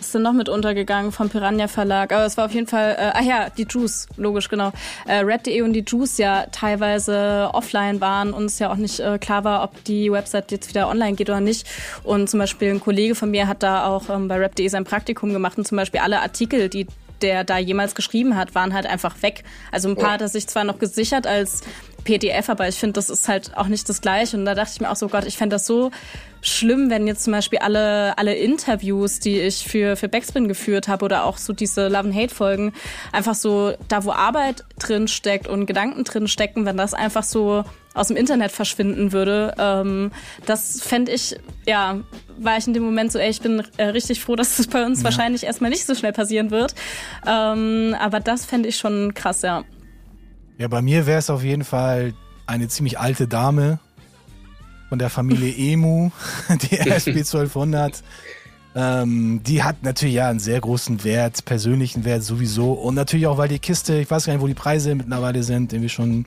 ist 0.00 0.14
denn 0.14 0.22
noch 0.22 0.32
mit 0.32 0.48
untergegangen 0.48 1.12
vom 1.12 1.28
Piranha 1.28 1.68
Verlag? 1.68 2.12
Aber 2.12 2.24
es 2.24 2.36
war 2.36 2.46
auf 2.46 2.52
jeden 2.52 2.66
Fall, 2.66 2.96
äh, 2.98 3.10
ach 3.14 3.22
ja, 3.22 3.50
die 3.50 3.66
Juice, 3.68 4.06
logisch, 4.16 4.48
genau. 4.48 4.72
Äh, 5.06 5.18
Rap.de 5.18 5.60
und 5.62 5.72
die 5.72 5.84
Juice 5.86 6.18
ja 6.18 6.46
teilweise 6.52 7.50
offline 7.52 8.00
waren 8.00 8.32
und 8.32 8.46
es 8.46 8.58
ja 8.58 8.70
auch 8.70 8.76
nicht 8.76 9.00
äh, 9.00 9.18
klar 9.18 9.44
war, 9.44 9.62
ob 9.64 9.84
die 9.84 10.10
Website 10.10 10.52
jetzt 10.52 10.68
wieder 10.68 10.88
online 10.88 11.14
geht 11.14 11.28
oder 11.28 11.40
nicht. 11.40 11.66
Und 12.04 12.30
zum 12.30 12.38
Beispiel 12.38 12.70
ein 12.70 12.80
Kollege 12.80 13.14
von 13.14 13.30
mir 13.30 13.48
hat 13.48 13.62
da 13.62 13.86
auch 13.86 14.08
ähm, 14.08 14.28
bei 14.28 14.36
Rap.de 14.36 14.68
sein 14.68 14.84
Praktikum 14.84 15.32
gemacht 15.32 15.58
und 15.58 15.66
zum 15.66 15.76
Beispiel 15.76 16.00
alle 16.00 16.20
Artikel, 16.20 16.68
die 16.68 16.86
der 17.22 17.44
da 17.44 17.58
jemals 17.58 17.94
geschrieben 17.94 18.36
hat, 18.36 18.54
waren 18.54 18.74
halt 18.74 18.86
einfach 18.86 19.22
weg. 19.22 19.44
Also 19.72 19.88
ein 19.88 19.96
paar 19.96 20.12
hat 20.12 20.20
er 20.20 20.28
sich 20.28 20.46
zwar 20.46 20.64
noch 20.64 20.78
gesichert 20.78 21.26
als 21.26 21.62
PDF, 22.04 22.48
aber 22.48 22.68
ich 22.68 22.76
finde, 22.76 22.94
das 22.94 23.10
ist 23.10 23.28
halt 23.28 23.56
auch 23.56 23.66
nicht 23.66 23.88
das 23.88 24.00
Gleiche. 24.00 24.36
Und 24.36 24.44
da 24.44 24.54
dachte 24.54 24.72
ich 24.74 24.80
mir 24.80 24.90
auch 24.90 24.96
so, 24.96 25.08
Gott, 25.08 25.24
ich 25.24 25.36
fände 25.36 25.54
das 25.54 25.66
so 25.66 25.90
schlimm, 26.40 26.90
wenn 26.90 27.06
jetzt 27.06 27.24
zum 27.24 27.32
Beispiel 27.32 27.58
alle, 27.58 28.16
alle 28.16 28.34
Interviews, 28.34 29.20
die 29.20 29.40
ich 29.40 29.64
für, 29.64 29.96
für 29.96 30.08
Backspin 30.08 30.48
geführt 30.48 30.88
habe 30.88 31.04
oder 31.04 31.24
auch 31.24 31.36
so 31.36 31.52
diese 31.52 31.88
Love 31.88 32.08
and 32.08 32.14
Hate 32.14 32.34
Folgen, 32.34 32.72
einfach 33.12 33.34
so 33.34 33.72
da, 33.88 34.04
wo 34.04 34.12
Arbeit 34.12 34.64
drin 34.78 35.08
steckt 35.08 35.48
und 35.48 35.66
Gedanken 35.66 36.04
drin 36.04 36.28
stecken, 36.28 36.64
wenn 36.64 36.76
das 36.76 36.94
einfach 36.94 37.24
so 37.24 37.64
aus 37.94 38.08
dem 38.08 38.16
Internet 38.16 38.52
verschwinden 38.52 39.12
würde. 39.12 39.54
Ähm, 39.58 40.12
das 40.46 40.80
fände 40.80 41.10
ich, 41.12 41.36
ja, 41.66 42.00
war 42.38 42.56
ich 42.56 42.66
in 42.66 42.74
dem 42.74 42.84
Moment 42.84 43.10
so, 43.10 43.18
ey, 43.18 43.30
ich 43.30 43.40
bin 43.40 43.64
äh, 43.76 43.86
richtig 43.86 44.20
froh, 44.20 44.36
dass 44.36 44.56
das 44.56 44.68
bei 44.68 44.84
uns 44.86 45.00
ja. 45.00 45.04
wahrscheinlich 45.04 45.44
erstmal 45.44 45.70
nicht 45.70 45.84
so 45.84 45.94
schnell 45.94 46.12
passieren 46.12 46.50
wird. 46.50 46.74
Ähm, 47.26 47.96
aber 47.98 48.20
das 48.20 48.44
fände 48.44 48.68
ich 48.68 48.76
schon 48.76 49.14
krass, 49.14 49.42
ja. 49.42 49.64
Ja, 50.58 50.66
bei 50.68 50.82
mir 50.82 51.06
wäre 51.06 51.20
es 51.20 51.30
auf 51.30 51.44
jeden 51.44 51.64
Fall 51.64 52.14
eine 52.46 52.68
ziemlich 52.68 52.98
alte 52.98 53.28
Dame 53.28 53.78
von 54.88 54.98
der 54.98 55.08
Familie 55.08 55.54
Emu, 55.72 56.10
die 56.48 56.76
RSP 56.76 57.18
1200. 57.18 58.02
Ähm, 58.74 59.40
die 59.44 59.64
hat 59.64 59.82
natürlich 59.82 60.16
ja 60.16 60.28
einen 60.28 60.38
sehr 60.38 60.60
großen 60.60 61.02
Wert, 61.02 61.44
persönlichen 61.44 62.04
Wert 62.04 62.22
sowieso. 62.22 62.74
Und 62.74 62.94
natürlich 62.94 63.26
auch, 63.26 63.36
weil 63.36 63.48
die 63.48 63.58
Kiste, 63.58 63.98
ich 63.98 64.08
weiß 64.08 64.26
gar 64.26 64.34
nicht, 64.34 64.42
wo 64.42 64.46
die 64.46 64.54
Preise 64.54 64.94
mittlerweile 64.94 65.42
sind, 65.42 65.72
irgendwie 65.72 65.88
schon 65.88 66.26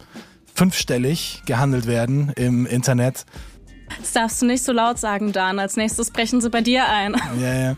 fünfstellig 0.54 1.44
gehandelt 1.46 1.86
werden 1.86 2.34
im 2.36 2.66
Internet. 2.66 3.26
Das 4.00 4.12
darfst 4.12 4.42
du 4.42 4.48
nicht 4.48 4.64
so 4.64 4.74
laut 4.74 4.98
sagen, 5.00 5.32
Dan. 5.32 5.60
Als 5.60 5.78
nächstes 5.78 6.12
brechen 6.12 6.42
sie 6.42 6.50
bei 6.50 6.62
dir 6.62 6.90
ein. 6.90 7.16
Ja, 7.40 7.54
ja. 7.54 7.78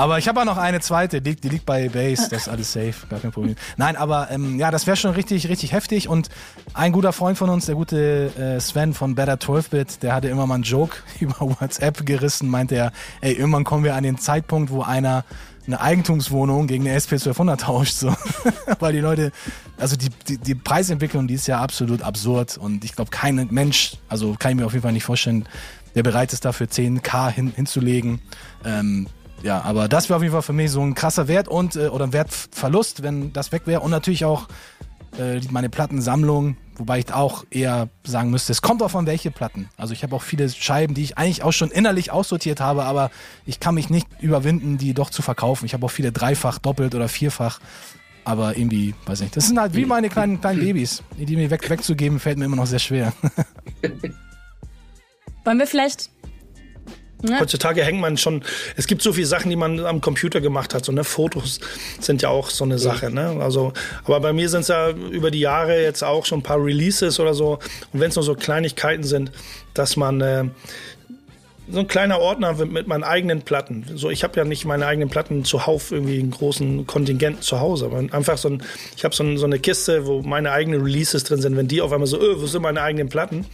Aber 0.00 0.16
ich 0.16 0.28
habe 0.28 0.40
auch 0.40 0.46
noch 0.46 0.56
eine 0.56 0.80
zweite, 0.80 1.20
die, 1.20 1.36
die, 1.36 1.50
liegt 1.50 1.66
bei 1.66 1.90
Base, 1.90 2.30
das 2.30 2.42
ist 2.42 2.48
alles 2.48 2.72
safe, 2.72 3.06
gar 3.10 3.20
kein 3.20 3.32
Problem. 3.32 3.54
Nein, 3.76 3.96
aber 3.96 4.30
ähm, 4.30 4.58
ja, 4.58 4.70
das 4.70 4.86
wäre 4.86 4.96
schon 4.96 5.10
richtig, 5.10 5.50
richtig 5.50 5.74
heftig. 5.74 6.08
Und 6.08 6.30
ein 6.72 6.92
guter 6.92 7.12
Freund 7.12 7.36
von 7.36 7.50
uns, 7.50 7.66
der 7.66 7.74
gute 7.74 8.32
äh, 8.34 8.58
Sven 8.60 8.94
von 8.94 9.14
Better 9.14 9.34
12-Bit, 9.34 10.02
der 10.02 10.14
hatte 10.14 10.28
immer 10.28 10.46
mal 10.46 10.54
einen 10.54 10.62
Joke 10.62 10.96
über 11.20 11.38
WhatsApp 11.40 12.06
gerissen, 12.06 12.48
meinte 12.48 12.76
er, 12.76 12.92
ey, 13.20 13.34
irgendwann 13.34 13.64
kommen 13.64 13.84
wir 13.84 13.94
an 13.94 14.02
den 14.02 14.16
Zeitpunkt, 14.16 14.70
wo 14.70 14.80
einer 14.80 15.26
eine 15.66 15.78
Eigentumswohnung 15.78 16.66
gegen 16.66 16.88
eine 16.88 16.98
SP1200 16.98 17.58
tauscht, 17.58 17.92
so. 17.92 18.16
Weil 18.78 18.94
die 18.94 19.00
Leute, 19.00 19.32
also 19.76 19.96
die, 19.96 20.08
die, 20.26 20.38
die 20.38 20.54
Preisentwicklung, 20.54 21.28
die 21.28 21.34
ist 21.34 21.46
ja 21.46 21.60
absolut 21.60 22.00
absurd 22.00 22.56
und 22.56 22.84
ich 22.86 22.96
glaube, 22.96 23.10
kein 23.10 23.48
Mensch, 23.50 23.98
also 24.08 24.34
kann 24.38 24.52
ich 24.52 24.56
mir 24.56 24.64
auf 24.64 24.72
jeden 24.72 24.82
Fall 24.82 24.92
nicht 24.92 25.04
vorstellen, 25.04 25.44
der 25.94 26.02
bereit 26.02 26.32
ist, 26.32 26.46
dafür 26.46 26.68
10k 26.68 27.30
hin, 27.30 27.52
hinzulegen. 27.54 28.20
Ähm, 28.64 29.06
ja, 29.42 29.62
aber 29.62 29.88
das 29.88 30.08
wäre 30.08 30.16
auf 30.16 30.22
jeden 30.22 30.32
Fall 30.32 30.42
für 30.42 30.52
mich 30.52 30.70
so 30.70 30.82
ein 30.82 30.94
krasser 30.94 31.28
Wert 31.28 31.48
und 31.48 31.76
äh, 31.76 31.88
oder 31.88 32.04
ein 32.04 32.12
Wertverlust, 32.12 33.02
wenn 33.02 33.32
das 33.32 33.52
weg 33.52 33.62
wäre. 33.66 33.80
Und 33.80 33.90
natürlich 33.90 34.24
auch 34.24 34.48
äh, 35.18 35.40
meine 35.50 35.68
Plattensammlung, 35.68 36.56
wobei 36.76 37.00
ich 37.00 37.12
auch 37.12 37.44
eher 37.50 37.88
sagen 38.04 38.30
müsste, 38.30 38.52
es 38.52 38.62
kommt 38.62 38.82
auch 38.82 38.90
von 38.90 39.06
welche 39.06 39.30
Platten. 39.30 39.68
Also 39.76 39.92
ich 39.92 40.02
habe 40.02 40.14
auch 40.14 40.22
viele 40.22 40.48
Scheiben, 40.48 40.94
die 40.94 41.02
ich 41.02 41.18
eigentlich 41.18 41.42
auch 41.42 41.52
schon 41.52 41.70
innerlich 41.70 42.10
aussortiert 42.12 42.60
habe, 42.60 42.84
aber 42.84 43.10
ich 43.46 43.60
kann 43.60 43.74
mich 43.74 43.90
nicht 43.90 44.06
überwinden, 44.20 44.78
die 44.78 44.94
doch 44.94 45.10
zu 45.10 45.22
verkaufen. 45.22 45.66
Ich 45.66 45.74
habe 45.74 45.84
auch 45.86 45.90
viele 45.90 46.12
dreifach, 46.12 46.58
doppelt 46.58 46.94
oder 46.94 47.08
vierfach. 47.08 47.60
Aber 48.24 48.56
irgendwie, 48.56 48.94
weiß 49.06 49.22
nicht. 49.22 49.36
Das 49.36 49.46
sind 49.48 49.58
halt 49.58 49.74
wie 49.74 49.86
meine 49.86 50.10
kleinen, 50.10 50.40
kleinen 50.40 50.60
Babys. 50.60 51.02
Die 51.16 51.36
mir 51.36 51.50
weg, 51.50 51.68
wegzugeben, 51.70 52.20
fällt 52.20 52.38
mir 52.38 52.44
immer 52.44 52.56
noch 52.56 52.66
sehr 52.66 52.78
schwer. 52.78 53.14
Wollen 55.44 55.58
wir 55.58 55.66
vielleicht 55.66 56.10
ja. 57.22 57.40
Heutzutage 57.40 57.84
hängt 57.84 58.00
man 58.00 58.16
schon, 58.16 58.42
es 58.76 58.86
gibt 58.86 59.02
so 59.02 59.12
viele 59.12 59.26
Sachen, 59.26 59.50
die 59.50 59.56
man 59.56 59.80
am 59.80 60.00
Computer 60.00 60.40
gemacht 60.40 60.74
hat. 60.74 60.84
So, 60.84 60.92
ne? 60.92 61.04
Fotos 61.04 61.60
sind 62.00 62.22
ja 62.22 62.28
auch 62.28 62.50
so 62.50 62.64
eine 62.64 62.78
Sache. 62.78 63.10
Ne? 63.10 63.36
Also, 63.40 63.72
aber 64.04 64.20
bei 64.20 64.32
mir 64.32 64.48
sind 64.48 64.62
es 64.62 64.68
ja 64.68 64.90
über 64.90 65.30
die 65.30 65.40
Jahre 65.40 65.82
jetzt 65.82 66.02
auch 66.02 66.24
schon 66.24 66.40
ein 66.40 66.42
paar 66.42 66.62
Releases 66.62 67.20
oder 67.20 67.34
so. 67.34 67.58
Und 67.92 68.00
wenn 68.00 68.08
es 68.08 68.16
nur 68.16 68.24
so 68.24 68.34
Kleinigkeiten 68.34 69.04
sind, 69.04 69.32
dass 69.74 69.96
man 69.96 70.20
äh, 70.20 70.44
so 71.72 71.80
ein 71.80 71.86
kleiner 71.86 72.18
Ordner 72.20 72.54
mit 72.64 72.86
meinen 72.86 73.04
eigenen 73.04 73.42
Platten. 73.42 73.84
So, 73.94 74.10
ich 74.10 74.24
habe 74.24 74.36
ja 74.36 74.44
nicht 74.44 74.64
meine 74.64 74.86
eigenen 74.86 75.08
Platten 75.08 75.44
zuhauf 75.44 75.92
irgendwie 75.92 76.18
einen 76.18 76.30
großen 76.30 76.86
Kontingent 76.86 77.44
zu 77.44 77.60
Hause, 77.60 77.86
aber 77.86 77.98
einfach 78.12 78.38
so 78.38 78.48
ein, 78.48 78.62
ich 78.96 79.04
habe 79.04 79.14
so, 79.14 79.22
ein, 79.22 79.38
so, 79.38 79.46
eine 79.46 79.58
Kiste, 79.58 80.06
wo 80.06 80.22
meine 80.22 80.50
eigenen 80.52 80.82
Releases 80.82 81.24
drin 81.24 81.40
sind. 81.40 81.56
Wenn 81.56 81.68
die 81.68 81.80
auf 81.80 81.92
einmal 81.92 82.08
so, 82.08 82.20
öh, 82.20 82.40
wo 82.40 82.46
sind 82.46 82.62
meine 82.62 82.82
eigenen 82.82 83.08
Platten, 83.08 83.46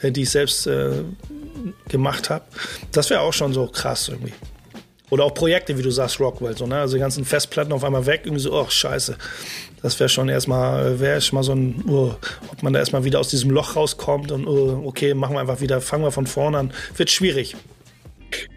äh, 0.00 0.10
die 0.10 0.22
ich 0.22 0.30
selbst 0.30 0.66
äh, 0.66 1.02
gemacht 1.88 2.30
habe. 2.30 2.44
Das 2.92 3.10
wäre 3.10 3.20
auch 3.20 3.32
schon 3.32 3.52
so 3.52 3.66
krass 3.66 4.08
irgendwie. 4.08 4.32
Oder 5.10 5.24
auch 5.24 5.34
Projekte, 5.34 5.76
wie 5.76 5.82
du 5.82 5.90
sagst, 5.90 6.20
Rockwell, 6.20 6.56
so, 6.56 6.66
ne? 6.66 6.80
Also 6.80 6.94
die 6.94 7.00
ganzen 7.00 7.24
Festplatten 7.24 7.72
auf 7.72 7.82
einmal 7.82 8.06
weg, 8.06 8.22
irgendwie 8.24 8.42
so, 8.42 8.52
oh, 8.52 8.68
scheiße. 8.68 9.16
Das 9.82 9.98
wäre 9.98 10.08
schon 10.08 10.28
erstmal, 10.28 11.00
wäre 11.00 11.20
schon 11.20 11.36
mal 11.36 11.42
so 11.42 11.52
ein, 11.52 11.84
oh, 11.88 12.14
ob 12.48 12.62
man 12.62 12.72
da 12.72 12.78
erstmal 12.78 13.04
wieder 13.04 13.18
aus 13.18 13.28
diesem 13.28 13.50
Loch 13.50 13.74
rauskommt 13.74 14.30
und 14.30 14.46
oh, 14.46 14.82
okay, 14.86 15.14
machen 15.14 15.34
wir 15.34 15.40
einfach 15.40 15.60
wieder, 15.60 15.80
fangen 15.80 16.04
wir 16.04 16.12
von 16.12 16.26
vorne 16.26 16.58
an. 16.58 16.72
Wird 16.96 17.10
schwierig. 17.10 17.56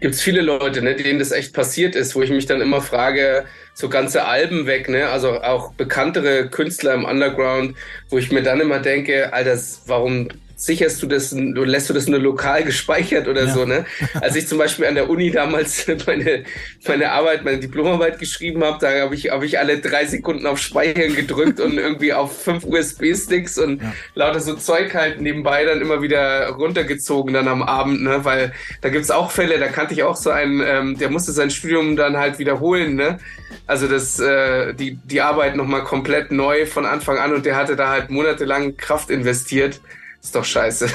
Gibt 0.00 0.14
es 0.14 0.22
viele 0.22 0.42
Leute, 0.42 0.82
ne, 0.82 0.94
denen 0.94 1.18
das 1.18 1.32
echt 1.32 1.52
passiert 1.52 1.96
ist, 1.96 2.14
wo 2.14 2.22
ich 2.22 2.30
mich 2.30 2.46
dann 2.46 2.60
immer 2.60 2.80
frage, 2.80 3.44
so 3.74 3.88
ganze 3.88 4.24
Alben 4.24 4.66
weg, 4.66 4.88
ne? 4.88 5.08
Also 5.08 5.42
auch 5.42 5.72
bekanntere 5.72 6.48
Künstler 6.48 6.94
im 6.94 7.04
Underground, 7.04 7.74
wo 8.08 8.18
ich 8.18 8.30
mir 8.30 8.42
dann 8.42 8.60
immer 8.60 8.78
denke, 8.78 9.32
Alter, 9.32 9.58
warum 9.86 10.28
sicherst 10.56 11.02
du 11.02 11.06
das, 11.06 11.32
lässt 11.32 11.90
du 11.90 11.94
das 11.94 12.06
nur 12.06 12.20
lokal 12.20 12.64
gespeichert 12.64 13.28
oder 13.28 13.44
ja. 13.44 13.52
so, 13.52 13.64
ne? 13.64 13.84
Als 14.20 14.36
ich 14.36 14.46
zum 14.46 14.58
Beispiel 14.58 14.86
an 14.86 14.94
der 14.94 15.10
Uni 15.10 15.30
damals 15.30 15.86
meine, 16.06 16.44
meine 16.86 17.12
Arbeit, 17.12 17.44
meine 17.44 17.58
Diplomarbeit 17.58 18.18
geschrieben 18.18 18.64
habe, 18.64 18.78
da 18.80 19.00
habe 19.00 19.14
ich, 19.14 19.30
hab 19.30 19.42
ich 19.42 19.58
alle 19.58 19.78
drei 19.78 20.06
Sekunden 20.06 20.46
auf 20.46 20.58
Speichern 20.58 21.14
gedrückt 21.14 21.60
und 21.60 21.78
irgendwie 21.78 22.12
auf 22.12 22.42
fünf 22.42 22.64
USB-Sticks 22.64 23.58
und 23.58 23.82
ja. 23.82 23.92
lauter 24.14 24.40
so 24.40 24.54
Zeug 24.54 24.94
halt 24.94 25.20
nebenbei 25.20 25.64
dann 25.64 25.80
immer 25.80 26.02
wieder 26.02 26.48
runtergezogen 26.50 27.34
dann 27.34 27.48
am 27.48 27.62
Abend, 27.62 28.02
ne? 28.02 28.24
Weil 28.24 28.52
da 28.80 28.88
gibt's 28.88 29.10
auch 29.10 29.30
Fälle, 29.30 29.58
da 29.58 29.68
kannte 29.68 29.94
ich 29.94 30.02
auch 30.02 30.16
so 30.16 30.30
einen, 30.30 30.62
ähm, 30.64 30.98
der 30.98 31.10
musste 31.10 31.32
sein 31.32 31.50
Studium 31.50 31.96
dann 31.96 32.16
halt 32.16 32.38
wiederholen, 32.38 32.94
ne? 32.94 33.18
Also 33.66 33.88
das, 33.88 34.20
äh, 34.20 34.74
die, 34.74 34.98
die 35.04 35.20
Arbeit 35.20 35.56
nochmal 35.56 35.84
komplett 35.84 36.30
neu 36.30 36.66
von 36.66 36.84
Anfang 36.84 37.18
an 37.18 37.32
und 37.32 37.46
der 37.46 37.56
hatte 37.56 37.76
da 37.76 37.88
halt 37.88 38.10
monatelang 38.10 38.76
Kraft 38.76 39.10
investiert. 39.10 39.80
Ist 40.24 40.34
doch 40.34 40.44
scheiße. 40.44 40.88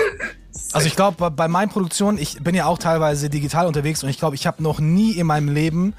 Also 0.74 0.88
ich 0.88 0.96
glaube, 0.96 1.30
bei 1.30 1.48
meinen 1.48 1.70
Produktionen, 1.70 2.18
ich 2.18 2.44
bin 2.44 2.56
ja 2.56 2.66
auch 2.66 2.80
teilweise 2.80 3.30
digital 3.30 3.68
unterwegs 3.68 4.04
und 4.04 4.10
ich 4.10 4.18
glaube, 4.18 4.36
ich 4.36 4.48
habe 4.48 4.62
noch 4.64 4.80
nie 4.80 5.12
in 5.12 5.28
meinem 5.28 5.50
Leben 5.50 5.94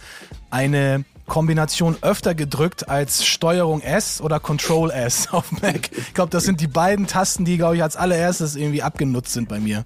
eine 0.51 1.05
Kombination 1.27 1.97
öfter 2.03 2.35
gedrückt 2.35 2.89
als 2.89 3.25
Steuerung 3.25 3.83
S 3.83 4.21
oder 4.21 4.41
Control 4.41 4.91
S 4.91 5.29
auf 5.33 5.53
Mac. 5.63 5.91
Ich 5.97 6.13
glaube, 6.13 6.31
das 6.31 6.43
sind 6.43 6.61
die 6.61 6.67
beiden 6.67 7.07
Tasten, 7.07 7.45
die, 7.45 7.57
glaube 7.57 7.77
ich, 7.77 7.85
als 7.85 7.95
allererstes 7.95 8.57
irgendwie 8.57 8.83
abgenutzt 8.83 9.33
sind 9.33 9.49
bei 9.49 9.61
mir. 9.61 9.85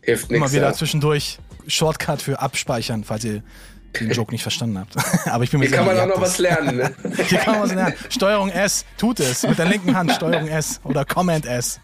Hilft 0.00 0.28
nichts. 0.28 0.36
Immer 0.36 0.52
wieder 0.52 0.66
ja. 0.66 0.72
zwischendurch 0.72 1.38
Shortcut 1.68 2.20
für 2.20 2.40
abspeichern, 2.40 3.04
falls 3.04 3.22
ihr 3.22 3.44
den 4.00 4.10
Joke 4.10 4.32
nicht 4.32 4.42
verstanden 4.42 4.78
habt. 4.78 4.94
Aber 5.26 5.44
ich 5.44 5.50
bin 5.50 5.60
mir 5.60 5.66
Hier 5.66 5.76
kann 5.76 5.86
man 5.86 5.98
auch 5.98 6.06
noch 6.06 6.20
was 6.20 6.38
lernen. 6.38 6.76
Ne? 6.76 6.94
Hier 7.28 7.38
kann 7.38 7.54
man 7.54 7.62
was 7.62 7.74
lernen. 7.74 7.94
Steuerung 8.08 8.48
S, 8.50 8.84
tut 8.96 9.20
es. 9.20 9.42
Mit 9.42 9.58
der 9.58 9.66
linken 9.66 9.96
Hand, 9.96 10.12
Steuerung 10.12 10.48
S 10.48 10.80
oder 10.84 11.04
Command 11.04 11.46
S. 11.46 11.80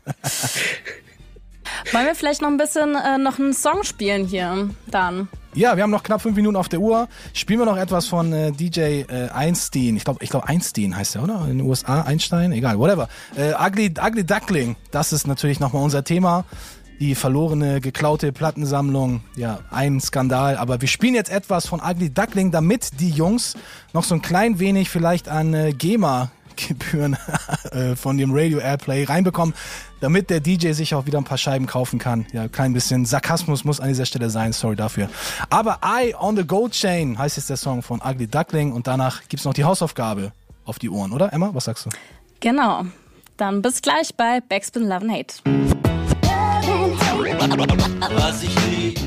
Wollen 1.93 2.07
wir 2.07 2.15
vielleicht 2.15 2.43
noch 2.43 2.49
ein 2.49 2.57
bisschen 2.57 2.95
äh, 2.95 3.19
noch 3.19 3.39
einen 3.39 3.53
Song 3.53 3.83
spielen 3.85 4.27
hier, 4.27 4.71
dann? 4.87 5.29
Ja, 5.55 5.77
wir 5.77 5.83
haben 5.83 5.91
noch 5.91 6.03
knapp 6.03 6.23
fünf 6.23 6.37
Minuten 6.37 6.57
auf 6.57 6.69
der 6.69 6.81
Uhr. 6.81 7.09
Spielen 7.33 7.59
wir 7.59 7.67
noch 7.67 7.77
etwas 7.77 8.07
von 8.07 8.33
äh, 8.33 8.53
DJ 8.53 9.03
äh, 9.03 9.29
Einstein. 9.33 9.97
Ich 9.97 10.05
glaube, 10.05 10.23
ich 10.23 10.31
glaube 10.31 10.49
Einstein 10.49 10.97
heißt 10.97 11.17
er, 11.17 11.25
oder? 11.25 11.47
In 11.51 11.59
den 11.59 11.67
USA 11.67 12.03
Einstein, 12.03 12.53
egal, 12.53 12.79
whatever. 12.79 13.09
Äh, 13.37 13.55
Ugly, 13.55 13.95
Ugly 14.01 14.25
Duckling, 14.25 14.77
das 14.91 15.13
ist 15.13 15.27
natürlich 15.27 15.61
nochmal 15.61 15.83
unser 15.83 16.05
Thema 16.05 16.45
die 17.01 17.15
verlorene, 17.15 17.81
geklaute 17.81 18.33
Plattensammlung. 18.33 19.21
Ja, 19.37 19.61
ein 19.71 20.01
Skandal. 20.01 20.57
Aber 20.57 20.81
wir 20.81 20.89
spielen 20.89 21.15
jetzt 21.15 21.31
etwas 21.31 21.67
von 21.67 21.81
Ugly 21.81 22.11
Duckling, 22.11 22.51
damit 22.51 23.01
die 23.01 23.11
Jungs 23.11 23.55
noch 23.93 24.05
so 24.05 24.15
ein 24.15 24.23
klein 24.23 24.59
wenig 24.59 24.91
vielleicht 24.91 25.29
an 25.29 25.55
äh, 25.55 25.73
GEMA 25.73 26.31
Gebühren 26.57 27.17
äh, 27.71 27.95
von 27.95 28.19
dem 28.19 28.33
Radio 28.33 28.59
Airplay 28.59 29.05
reinbekommen, 29.05 29.55
damit 30.01 30.29
der 30.29 30.41
DJ 30.41 30.73
sich 30.73 30.95
auch 30.95 31.07
wieder 31.07 31.19
ein 31.19 31.25
paar 31.25 31.39
Scheiben 31.39 31.67
kaufen 31.67 31.99
kann. 31.99 32.27
Ja, 32.33 32.49
klein 32.49 32.73
bisschen 32.73 33.05
Sarkasmus 33.05 33.65
muss 33.65 33.81
an 33.81 33.89
dieser 33.89 34.07
Stelle 34.07 34.29
sein, 34.31 34.53
sorry 34.53 34.77
dafür. 34.77 35.09
Aber 35.51 35.79
Eye 35.83 36.15
on 36.19 36.37
the 36.37 36.45
Gold 36.45 36.73
Chain 36.73 37.19
heißt 37.19 37.37
jetzt 37.37 37.51
der 37.51 37.57
Song 37.57 37.83
von 37.83 38.01
Ugly 38.05 38.27
Duckling 38.27 38.73
und 38.73 38.87
danach 38.87 39.23
gibt's 39.29 39.45
noch 39.45 39.55
die 39.55 39.65
Hausaufgabe 39.65 40.33
auf 40.65 40.79
die 40.79 40.91
Ohren, 40.91 41.13
oder 41.13 41.33
Emma? 41.33 41.51
Was 41.53 41.65
sagst 41.65 41.87
du? 41.87 41.91
Genau. 42.41 42.85
Dann 43.37 43.63
bis 43.63 43.81
gleich 43.81 44.15
bei 44.17 44.41
Backspin 44.41 44.83
Love 44.83 45.07
and 45.07 45.13
Hate 45.13 45.78
was 47.39 48.43
ich 48.43 48.55
lieb. 48.67 48.99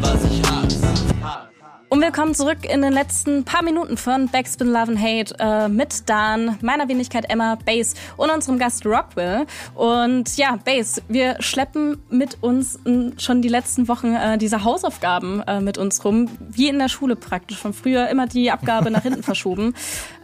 Was 0.00 0.24
ich 0.24 0.42
hasse. 0.50 1.51
Und 1.92 2.00
willkommen 2.00 2.34
zurück 2.34 2.60
in 2.62 2.80
den 2.80 2.94
letzten 2.94 3.44
paar 3.44 3.62
Minuten 3.62 3.98
von 3.98 4.26
Backspin 4.26 4.68
Love 4.68 4.92
and 4.92 4.98
Hate 4.98 5.34
äh, 5.38 5.68
mit 5.68 6.08
Dan, 6.08 6.56
meiner 6.62 6.88
Wenigkeit 6.88 7.28
Emma, 7.28 7.58
Bass 7.66 7.92
und 8.16 8.30
unserem 8.30 8.58
Gast 8.58 8.86
Rockwell. 8.86 9.44
Und 9.74 10.38
ja, 10.38 10.58
Bass, 10.64 11.02
wir 11.08 11.36
schleppen 11.40 11.98
mit 12.08 12.38
uns 12.42 12.78
schon 13.18 13.42
die 13.42 13.50
letzten 13.50 13.88
Wochen 13.88 14.14
äh, 14.14 14.38
diese 14.38 14.64
Hausaufgaben 14.64 15.42
äh, 15.42 15.60
mit 15.60 15.76
uns 15.76 16.02
rum, 16.02 16.30
wie 16.48 16.70
in 16.70 16.78
der 16.78 16.88
Schule 16.88 17.14
praktisch. 17.14 17.58
Von 17.58 17.74
früher 17.74 18.08
immer 18.08 18.26
die 18.26 18.50
Abgabe 18.50 18.90
nach 18.90 19.02
hinten 19.02 19.22
verschoben. 19.22 19.74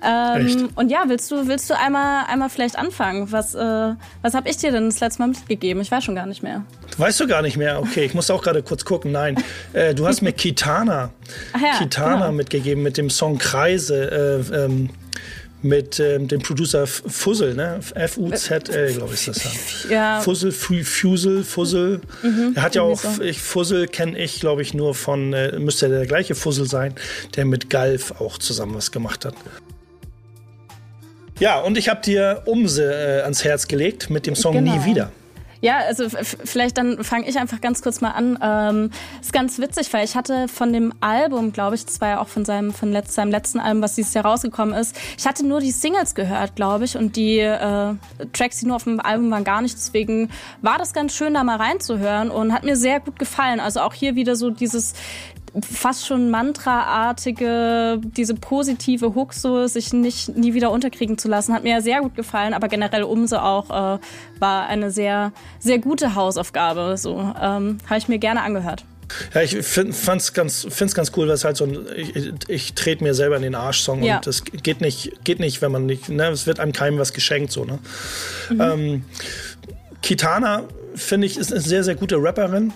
Ähm, 0.02 0.70
und 0.74 0.90
ja, 0.90 1.02
willst 1.06 1.30
du 1.30 1.48
willst 1.48 1.68
du 1.68 1.76
einmal 1.76 2.24
einmal 2.28 2.48
vielleicht 2.48 2.78
anfangen? 2.78 3.30
Was 3.30 3.54
äh, 3.54 3.94
was 4.22 4.32
habe 4.32 4.48
ich 4.48 4.56
dir 4.56 4.72
denn 4.72 4.86
das 4.86 5.00
letzte 5.00 5.20
Mal 5.20 5.28
mitgegeben? 5.28 5.82
Ich 5.82 5.90
weiß 5.90 6.02
schon 6.02 6.14
gar 6.14 6.24
nicht 6.24 6.42
mehr. 6.42 6.64
Weißt 6.96 7.20
du 7.20 7.26
gar 7.26 7.42
nicht 7.42 7.58
mehr? 7.58 7.80
Okay, 7.80 8.04
ich 8.04 8.14
muss 8.14 8.30
auch 8.30 8.42
gerade 8.42 8.62
kurz 8.62 8.86
gucken. 8.86 9.12
Nein, 9.12 9.36
äh, 9.74 9.94
du 9.94 10.06
hast 10.06 10.22
mir 10.22 10.32
Kitana, 10.38 11.10
ja, 11.62 11.78
Kitana 11.78 12.14
genau. 12.26 12.32
mitgegeben 12.32 12.82
mit 12.82 12.96
dem 12.96 13.10
Song 13.10 13.38
Kreise. 13.38 14.44
Äh, 14.52 14.64
ähm, 14.64 14.90
mit 15.60 15.98
ähm, 15.98 16.28
dem 16.28 16.40
Producer 16.40 16.84
F- 16.84 17.02
Fuzzle, 17.08 17.52
ne? 17.52 17.80
F-U-Z-L, 17.96 18.92
glaube 18.94 19.14
ich, 19.14 19.26
ist 19.26 19.44
das. 19.44 19.86
Ja. 19.90 20.20
Fuzzle, 20.20 20.52
Fu- 20.52 20.84
Fusel, 20.84 21.42
Fuzzle. 21.42 22.00
er 22.54 22.62
hat 22.62 22.76
ja 22.76 22.82
auch, 22.82 23.00
so. 23.00 23.20
ich, 23.22 23.40
Fuzzle 23.40 23.88
kenne 23.88 24.16
ich, 24.20 24.38
glaube 24.38 24.62
ich, 24.62 24.72
nur 24.72 24.94
von, 24.94 25.32
äh, 25.32 25.58
müsste 25.58 25.88
der 25.88 26.06
gleiche 26.06 26.36
Fuzzle 26.36 26.66
sein, 26.66 26.94
der 27.34 27.44
mit 27.44 27.70
Galf 27.70 28.20
auch 28.20 28.38
zusammen 28.38 28.76
was 28.76 28.92
gemacht 28.92 29.24
hat. 29.24 29.34
Ja, 31.40 31.60
und 31.60 31.76
ich 31.76 31.88
habe 31.88 32.02
dir 32.02 32.42
Umse 32.46 32.92
äh, 32.92 33.22
ans 33.22 33.42
Herz 33.42 33.66
gelegt 33.66 34.10
mit 34.10 34.26
dem 34.28 34.36
Song 34.36 34.54
Genau. 34.54 34.76
Nie 34.76 34.84
wieder. 34.84 35.10
Ja, 35.60 35.78
also 35.78 36.08
vielleicht 36.08 36.78
dann 36.78 37.02
fange 37.02 37.28
ich 37.28 37.38
einfach 37.38 37.60
ganz 37.60 37.82
kurz 37.82 38.00
mal 38.00 38.12
an. 38.12 38.38
Ähm, 38.40 38.90
ist 39.20 39.32
ganz 39.32 39.58
witzig, 39.58 39.92
weil 39.92 40.04
ich 40.04 40.14
hatte 40.14 40.46
von 40.48 40.72
dem 40.72 40.92
Album, 41.00 41.52
glaube 41.52 41.74
ich, 41.74 41.84
das 41.84 42.00
war 42.00 42.08
ja 42.08 42.20
auch 42.20 42.28
von 42.28 42.44
seinem 42.44 42.72
von 42.72 42.92
letzt, 42.92 43.12
seinem 43.12 43.30
letzten 43.30 43.58
Album, 43.58 43.82
was 43.82 43.94
dieses 43.94 44.14
Jahr 44.14 44.24
rausgekommen 44.24 44.74
ist. 44.74 44.96
Ich 45.18 45.26
hatte 45.26 45.44
nur 45.46 45.60
die 45.60 45.72
Singles 45.72 46.14
gehört, 46.14 46.54
glaube 46.56 46.84
ich, 46.84 46.96
und 46.96 47.16
die 47.16 47.38
äh, 47.38 47.94
Tracks, 48.32 48.60
die 48.60 48.66
nur 48.66 48.76
auf 48.76 48.84
dem 48.84 49.00
Album 49.00 49.30
waren, 49.30 49.44
gar 49.44 49.62
nicht. 49.62 49.76
Deswegen 49.76 50.30
war 50.62 50.78
das 50.78 50.92
ganz 50.92 51.14
schön, 51.14 51.34
da 51.34 51.42
mal 51.42 51.56
reinzuhören 51.56 52.30
und 52.30 52.52
hat 52.52 52.64
mir 52.64 52.76
sehr 52.76 53.00
gut 53.00 53.18
gefallen. 53.18 53.58
Also 53.58 53.80
auch 53.80 53.94
hier 53.94 54.14
wieder 54.14 54.36
so 54.36 54.50
dieses 54.50 54.94
fast 55.62 56.06
schon 56.06 56.30
Mantra-artige, 56.30 58.00
diese 58.02 58.34
positive 58.34 59.14
Hook 59.14 59.34
so, 59.34 59.66
sich 59.66 59.92
nicht 59.92 60.36
nie 60.36 60.54
wieder 60.54 60.70
unterkriegen 60.70 61.18
zu 61.18 61.28
lassen, 61.28 61.54
hat 61.54 61.64
mir 61.64 61.72
ja 61.72 61.80
sehr 61.80 62.00
gut 62.00 62.14
gefallen, 62.14 62.54
aber 62.54 62.68
generell 62.68 63.02
Umse 63.02 63.42
auch 63.42 63.70
äh, 63.70 63.98
war 64.38 64.66
eine 64.66 64.90
sehr, 64.90 65.32
sehr 65.58 65.78
gute 65.78 66.14
Hausaufgabe. 66.14 66.96
So 66.96 67.18
ähm, 67.40 67.78
habe 67.86 67.98
ich 67.98 68.08
mir 68.08 68.18
gerne 68.18 68.42
angehört. 68.42 68.84
Ja, 69.34 69.40
ich 69.40 69.56
find, 69.66 69.94
fand's 69.94 70.34
ganz, 70.34 70.66
find's 70.68 70.94
ganz 70.94 71.12
cool, 71.16 71.28
weil 71.28 71.34
es 71.34 71.44
halt 71.44 71.56
so 71.56 71.64
ein, 71.64 71.78
ich, 71.96 72.32
ich 72.48 72.74
trete 72.74 73.02
mir 73.02 73.14
selber 73.14 73.36
in 73.36 73.42
den 73.42 73.54
Arsch-Song 73.54 74.02
Ja. 74.02 74.16
und 74.16 74.26
das 74.26 74.44
geht 74.44 74.80
nicht, 74.80 75.24
geht 75.24 75.40
nicht, 75.40 75.62
wenn 75.62 75.72
man 75.72 75.86
nicht, 75.86 76.08
ne, 76.10 76.28
es 76.28 76.46
wird 76.46 76.60
einem 76.60 76.72
keinem 76.72 76.98
was 76.98 77.12
geschenkt, 77.12 77.50
so, 77.52 77.64
ne. 77.64 77.78
Ähm, 78.50 79.04
Kitana, 80.02 80.64
finde 80.94 81.26
ich, 81.26 81.38
ist 81.38 81.52
eine 81.52 81.60
sehr, 81.60 81.84
sehr 81.84 81.94
gute 81.94 82.16
Rapperin. 82.22 82.72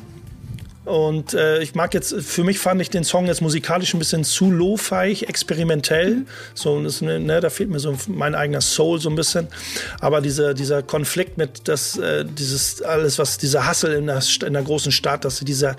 Und 0.84 1.34
äh, 1.34 1.62
ich 1.62 1.76
mag 1.76 1.94
jetzt, 1.94 2.12
für 2.22 2.42
mich 2.42 2.58
fand 2.58 2.80
ich 2.82 2.90
den 2.90 3.04
Song 3.04 3.26
jetzt 3.26 3.40
musikalisch 3.40 3.94
ein 3.94 4.00
bisschen 4.00 4.24
zu 4.24 4.50
lo-feig, 4.50 5.22
experimentell. 5.28 6.24
So, 6.54 6.82
das, 6.82 7.00
ne, 7.00 7.40
da 7.40 7.50
fehlt 7.50 7.70
mir 7.70 7.78
so 7.78 7.96
mein 8.08 8.34
eigener 8.34 8.60
Soul 8.60 9.00
so 9.00 9.08
ein 9.08 9.14
bisschen. 9.14 9.46
Aber 10.00 10.20
dieser, 10.20 10.54
dieser 10.54 10.82
Konflikt 10.82 11.38
mit 11.38 11.68
das, 11.68 11.98
äh, 11.98 12.24
dieses 12.24 12.82
alles, 12.82 13.20
was 13.20 13.38
dieser 13.38 13.64
Hassel 13.64 13.92
in 13.92 14.06
der, 14.06 14.20
in 14.44 14.54
der 14.54 14.62
großen 14.62 14.90
Stadt, 14.90 15.24
dass 15.24 15.38
dieser, 15.38 15.76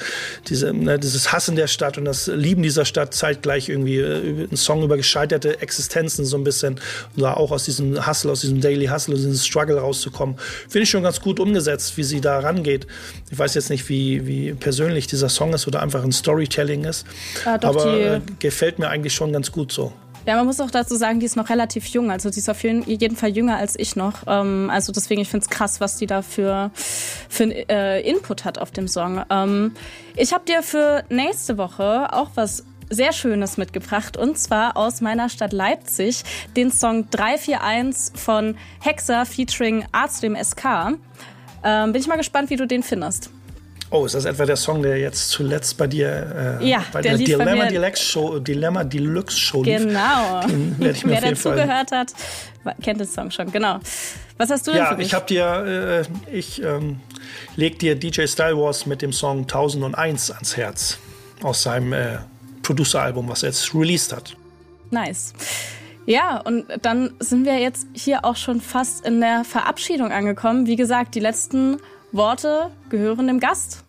diese, 0.47 0.73
ne, 0.73 0.97
dieses 0.97 1.33
Hassen 1.33 1.57
der 1.57 1.67
Stadt 1.67 1.97
und 1.97 2.05
das 2.05 2.27
Lieben 2.27 2.63
dieser 2.63 2.85
Stadt 2.85 3.13
zeitgleich 3.13 3.67
irgendwie 3.67 3.97
äh, 3.97 4.47
ein 4.49 4.55
Song 4.55 4.83
über 4.83 4.95
gescheiterte 4.95 5.61
Existenzen 5.61 6.23
so 6.23 6.37
ein 6.37 6.45
bisschen, 6.45 6.79
und 7.15 7.23
da 7.23 7.33
auch 7.33 7.51
aus 7.51 7.65
diesem 7.65 8.07
Hustle, 8.07 8.31
aus 8.31 8.39
diesem 8.39 8.61
Daily 8.61 8.85
Hustle, 8.85 9.15
aus 9.15 9.21
diesem 9.21 9.35
Struggle 9.35 9.79
rauszukommen, 9.79 10.37
finde 10.69 10.83
ich 10.83 10.89
schon 10.89 11.03
ganz 11.03 11.19
gut 11.19 11.41
umgesetzt, 11.41 11.97
wie 11.97 12.03
sie 12.03 12.21
da 12.21 12.39
rangeht. 12.39 12.87
Ich 13.29 13.37
weiß 13.37 13.53
jetzt 13.55 13.69
nicht, 13.69 13.89
wie, 13.89 14.25
wie 14.25 14.53
persönlich 14.53 14.92
dieser 15.07 15.29
Song 15.29 15.53
ist 15.53 15.67
oder 15.67 15.81
einfach 15.81 16.03
ein 16.03 16.11
Storytelling 16.11 16.83
ist, 16.85 17.05
Äh, 17.45 17.59
doch, 17.59 17.69
aber 17.69 17.83
die- 17.95 18.01
äh, 18.01 18.21
gefällt 18.39 18.79
mir 18.79 18.89
eigentlich 18.89 19.13
schon 19.13 19.31
ganz 19.33 19.51
gut 19.51 19.71
so. 19.71 19.91
Ja, 20.25 20.37
man 20.37 20.45
muss 20.45 20.61
auch 20.61 20.71
dazu 20.71 20.95
sagen, 20.95 21.19
die 21.19 21.25
ist 21.25 21.35
noch 21.35 21.49
relativ 21.49 21.85
jung. 21.87 22.09
Also 22.09 22.29
die 22.29 22.39
ist 22.39 22.49
auf 22.49 22.63
jeden, 22.63 22.83
jeden 22.89 23.17
Fall 23.17 23.31
jünger 23.35 23.57
als 23.57 23.77
ich 23.77 23.97
noch. 23.97 24.19
Ähm, 24.25 24.69
also 24.71 24.93
deswegen, 24.93 25.19
ich 25.21 25.27
finde 25.27 25.43
es 25.43 25.49
krass, 25.49 25.81
was 25.81 25.97
die 25.97 26.05
da 26.05 26.21
für, 26.21 26.71
für 27.27 27.43
äh, 27.69 27.99
Input 28.09 28.45
hat 28.45 28.57
auf 28.57 28.71
dem 28.71 28.87
Song. 28.87 29.21
Ähm, 29.29 29.73
ich 30.15 30.31
habe 30.31 30.45
dir 30.45 30.63
für 30.63 31.03
nächste 31.09 31.57
Woche 31.57 32.13
auch 32.13 32.29
was 32.35 32.63
sehr 32.89 33.11
Schönes 33.11 33.57
mitgebracht 33.57 34.15
und 34.15 34.37
zwar 34.37 34.77
aus 34.77 35.01
meiner 35.01 35.27
Stadt 35.27 35.51
Leipzig 35.51 36.23
den 36.55 36.71
Song 36.71 37.09
341 37.09 38.17
von 38.17 38.55
Hexer 38.81 39.25
featuring 39.25 39.85
Arzt 39.91 40.23
dem 40.23 40.35
SK. 40.41 40.95
Ähm, 41.65 41.91
bin 41.91 42.01
ich 42.01 42.07
mal 42.07 42.17
gespannt, 42.17 42.49
wie 42.49 42.55
du 42.55 42.65
den 42.65 42.83
findest. 42.83 43.29
Oh, 43.93 44.07
ist 44.07 44.15
das 44.15 44.25
etwa 44.25 44.47
der 44.47 44.55
Song, 44.55 44.81
der 44.81 44.97
jetzt 44.97 45.29
zuletzt 45.29 45.77
bei 45.77 45.85
dir 45.85 46.57
äh, 46.59 46.67
Ja, 46.67 46.83
bei 46.91 47.01
der 47.03 47.15
der 47.15 47.27
Dilemma 47.27 47.65
Deluxe 47.67 48.03
Show, 48.03 48.39
Dilemma 48.39 48.83
Deluxe 48.83 49.37
Show? 49.37 49.61
Genau. 49.61 50.41
Wer 50.79 51.21
dazugehört 51.21 51.91
hat, 51.91 52.11
kennt 52.81 52.99
den 53.01 53.07
Song 53.07 53.29
schon. 53.29 53.51
Genau. 53.51 53.77
Was 54.37 54.49
hast 54.49 54.65
du 54.65 54.71
denn 54.71 54.83
für 54.83 54.91
Ja, 54.93 54.97
mich? 54.97 55.05
ich 55.05 55.13
habe 55.13 55.27
dir, 55.27 56.05
äh, 56.31 56.35
ich 56.35 56.63
ähm, 56.63 57.01
leg 57.55 57.77
dir 57.77 57.95
DJ 57.95 58.25
Style 58.25 58.57
Wars 58.57 58.87
mit 58.87 59.03
dem 59.03 59.13
Song 59.13 59.41
1001 59.41 60.31
ans 60.31 60.57
Herz 60.57 60.97
aus 61.43 61.61
seinem 61.61 61.93
äh, 61.93 62.17
Producer-Album, 62.63 63.29
was 63.29 63.43
er 63.43 63.49
jetzt 63.49 63.75
released 63.75 64.11
hat. 64.11 64.35
Nice. 64.89 65.33
Ja, 66.07 66.37
und 66.39 66.65
dann 66.81 67.11
sind 67.19 67.45
wir 67.45 67.59
jetzt 67.59 67.85
hier 67.93 68.25
auch 68.25 68.37
schon 68.37 68.59
fast 68.59 69.05
in 69.05 69.21
der 69.21 69.43
Verabschiedung 69.43 70.11
angekommen. 70.11 70.65
Wie 70.65 70.77
gesagt, 70.77 71.13
die 71.13 71.19
letzten 71.19 71.77
Worte 72.13 72.71
gehören 72.89 73.27
dem 73.27 73.39
Gast. 73.39 73.83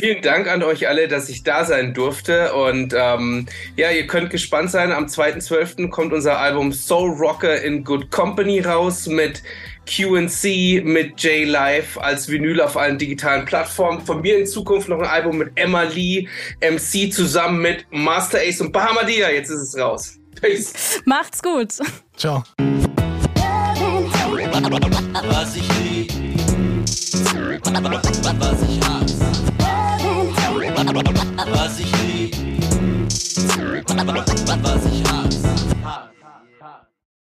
Vielen 0.00 0.22
Dank 0.22 0.48
an 0.48 0.62
euch 0.62 0.88
alle, 0.88 1.06
dass 1.06 1.28
ich 1.28 1.44
da 1.44 1.64
sein 1.64 1.94
durfte. 1.94 2.54
Und 2.54 2.94
ähm, 2.96 3.46
ja, 3.76 3.90
ihr 3.90 4.06
könnt 4.06 4.30
gespannt 4.30 4.70
sein. 4.70 4.90
Am 4.90 5.06
2.12. 5.06 5.90
kommt 5.90 6.12
unser 6.12 6.38
Album 6.38 6.72
Soul 6.72 7.10
Rocker 7.10 7.62
in 7.62 7.84
Good 7.84 8.10
Company 8.10 8.60
raus 8.60 9.06
mit 9.06 9.42
QC, 9.86 10.82
mit 10.84 11.20
J 11.22 11.46
Live 11.46 11.98
als 11.98 12.28
Vinyl 12.28 12.60
auf 12.60 12.76
allen 12.76 12.98
digitalen 12.98 13.44
Plattformen. 13.44 14.00
Von 14.00 14.22
mir 14.22 14.38
in 14.38 14.46
Zukunft 14.46 14.88
noch 14.88 14.98
ein 14.98 15.06
Album 15.06 15.38
mit 15.38 15.52
Emma 15.56 15.82
Lee, 15.82 16.28
MC 16.60 17.12
zusammen 17.12 17.60
mit 17.60 17.86
Master 17.90 18.38
Ace 18.38 18.60
und 18.60 18.72
Bahamadia. 18.72 19.30
Jetzt 19.30 19.50
ist 19.50 19.60
es 19.60 19.78
raus. 19.78 20.18
Peace. 20.40 21.00
Macht's 21.04 21.42
gut. 21.42 21.74
Ciao. 22.16 22.42
Was 25.28 25.56
ich. 25.56 25.81
Was 27.24 28.62
ich 28.62 28.80
hasse. 28.84 29.26
Was 31.52 31.78
ich 31.78 31.92
lieb. 32.02 32.34
Was 34.62 34.86
ich 34.86 35.02
hasse. 35.04 35.71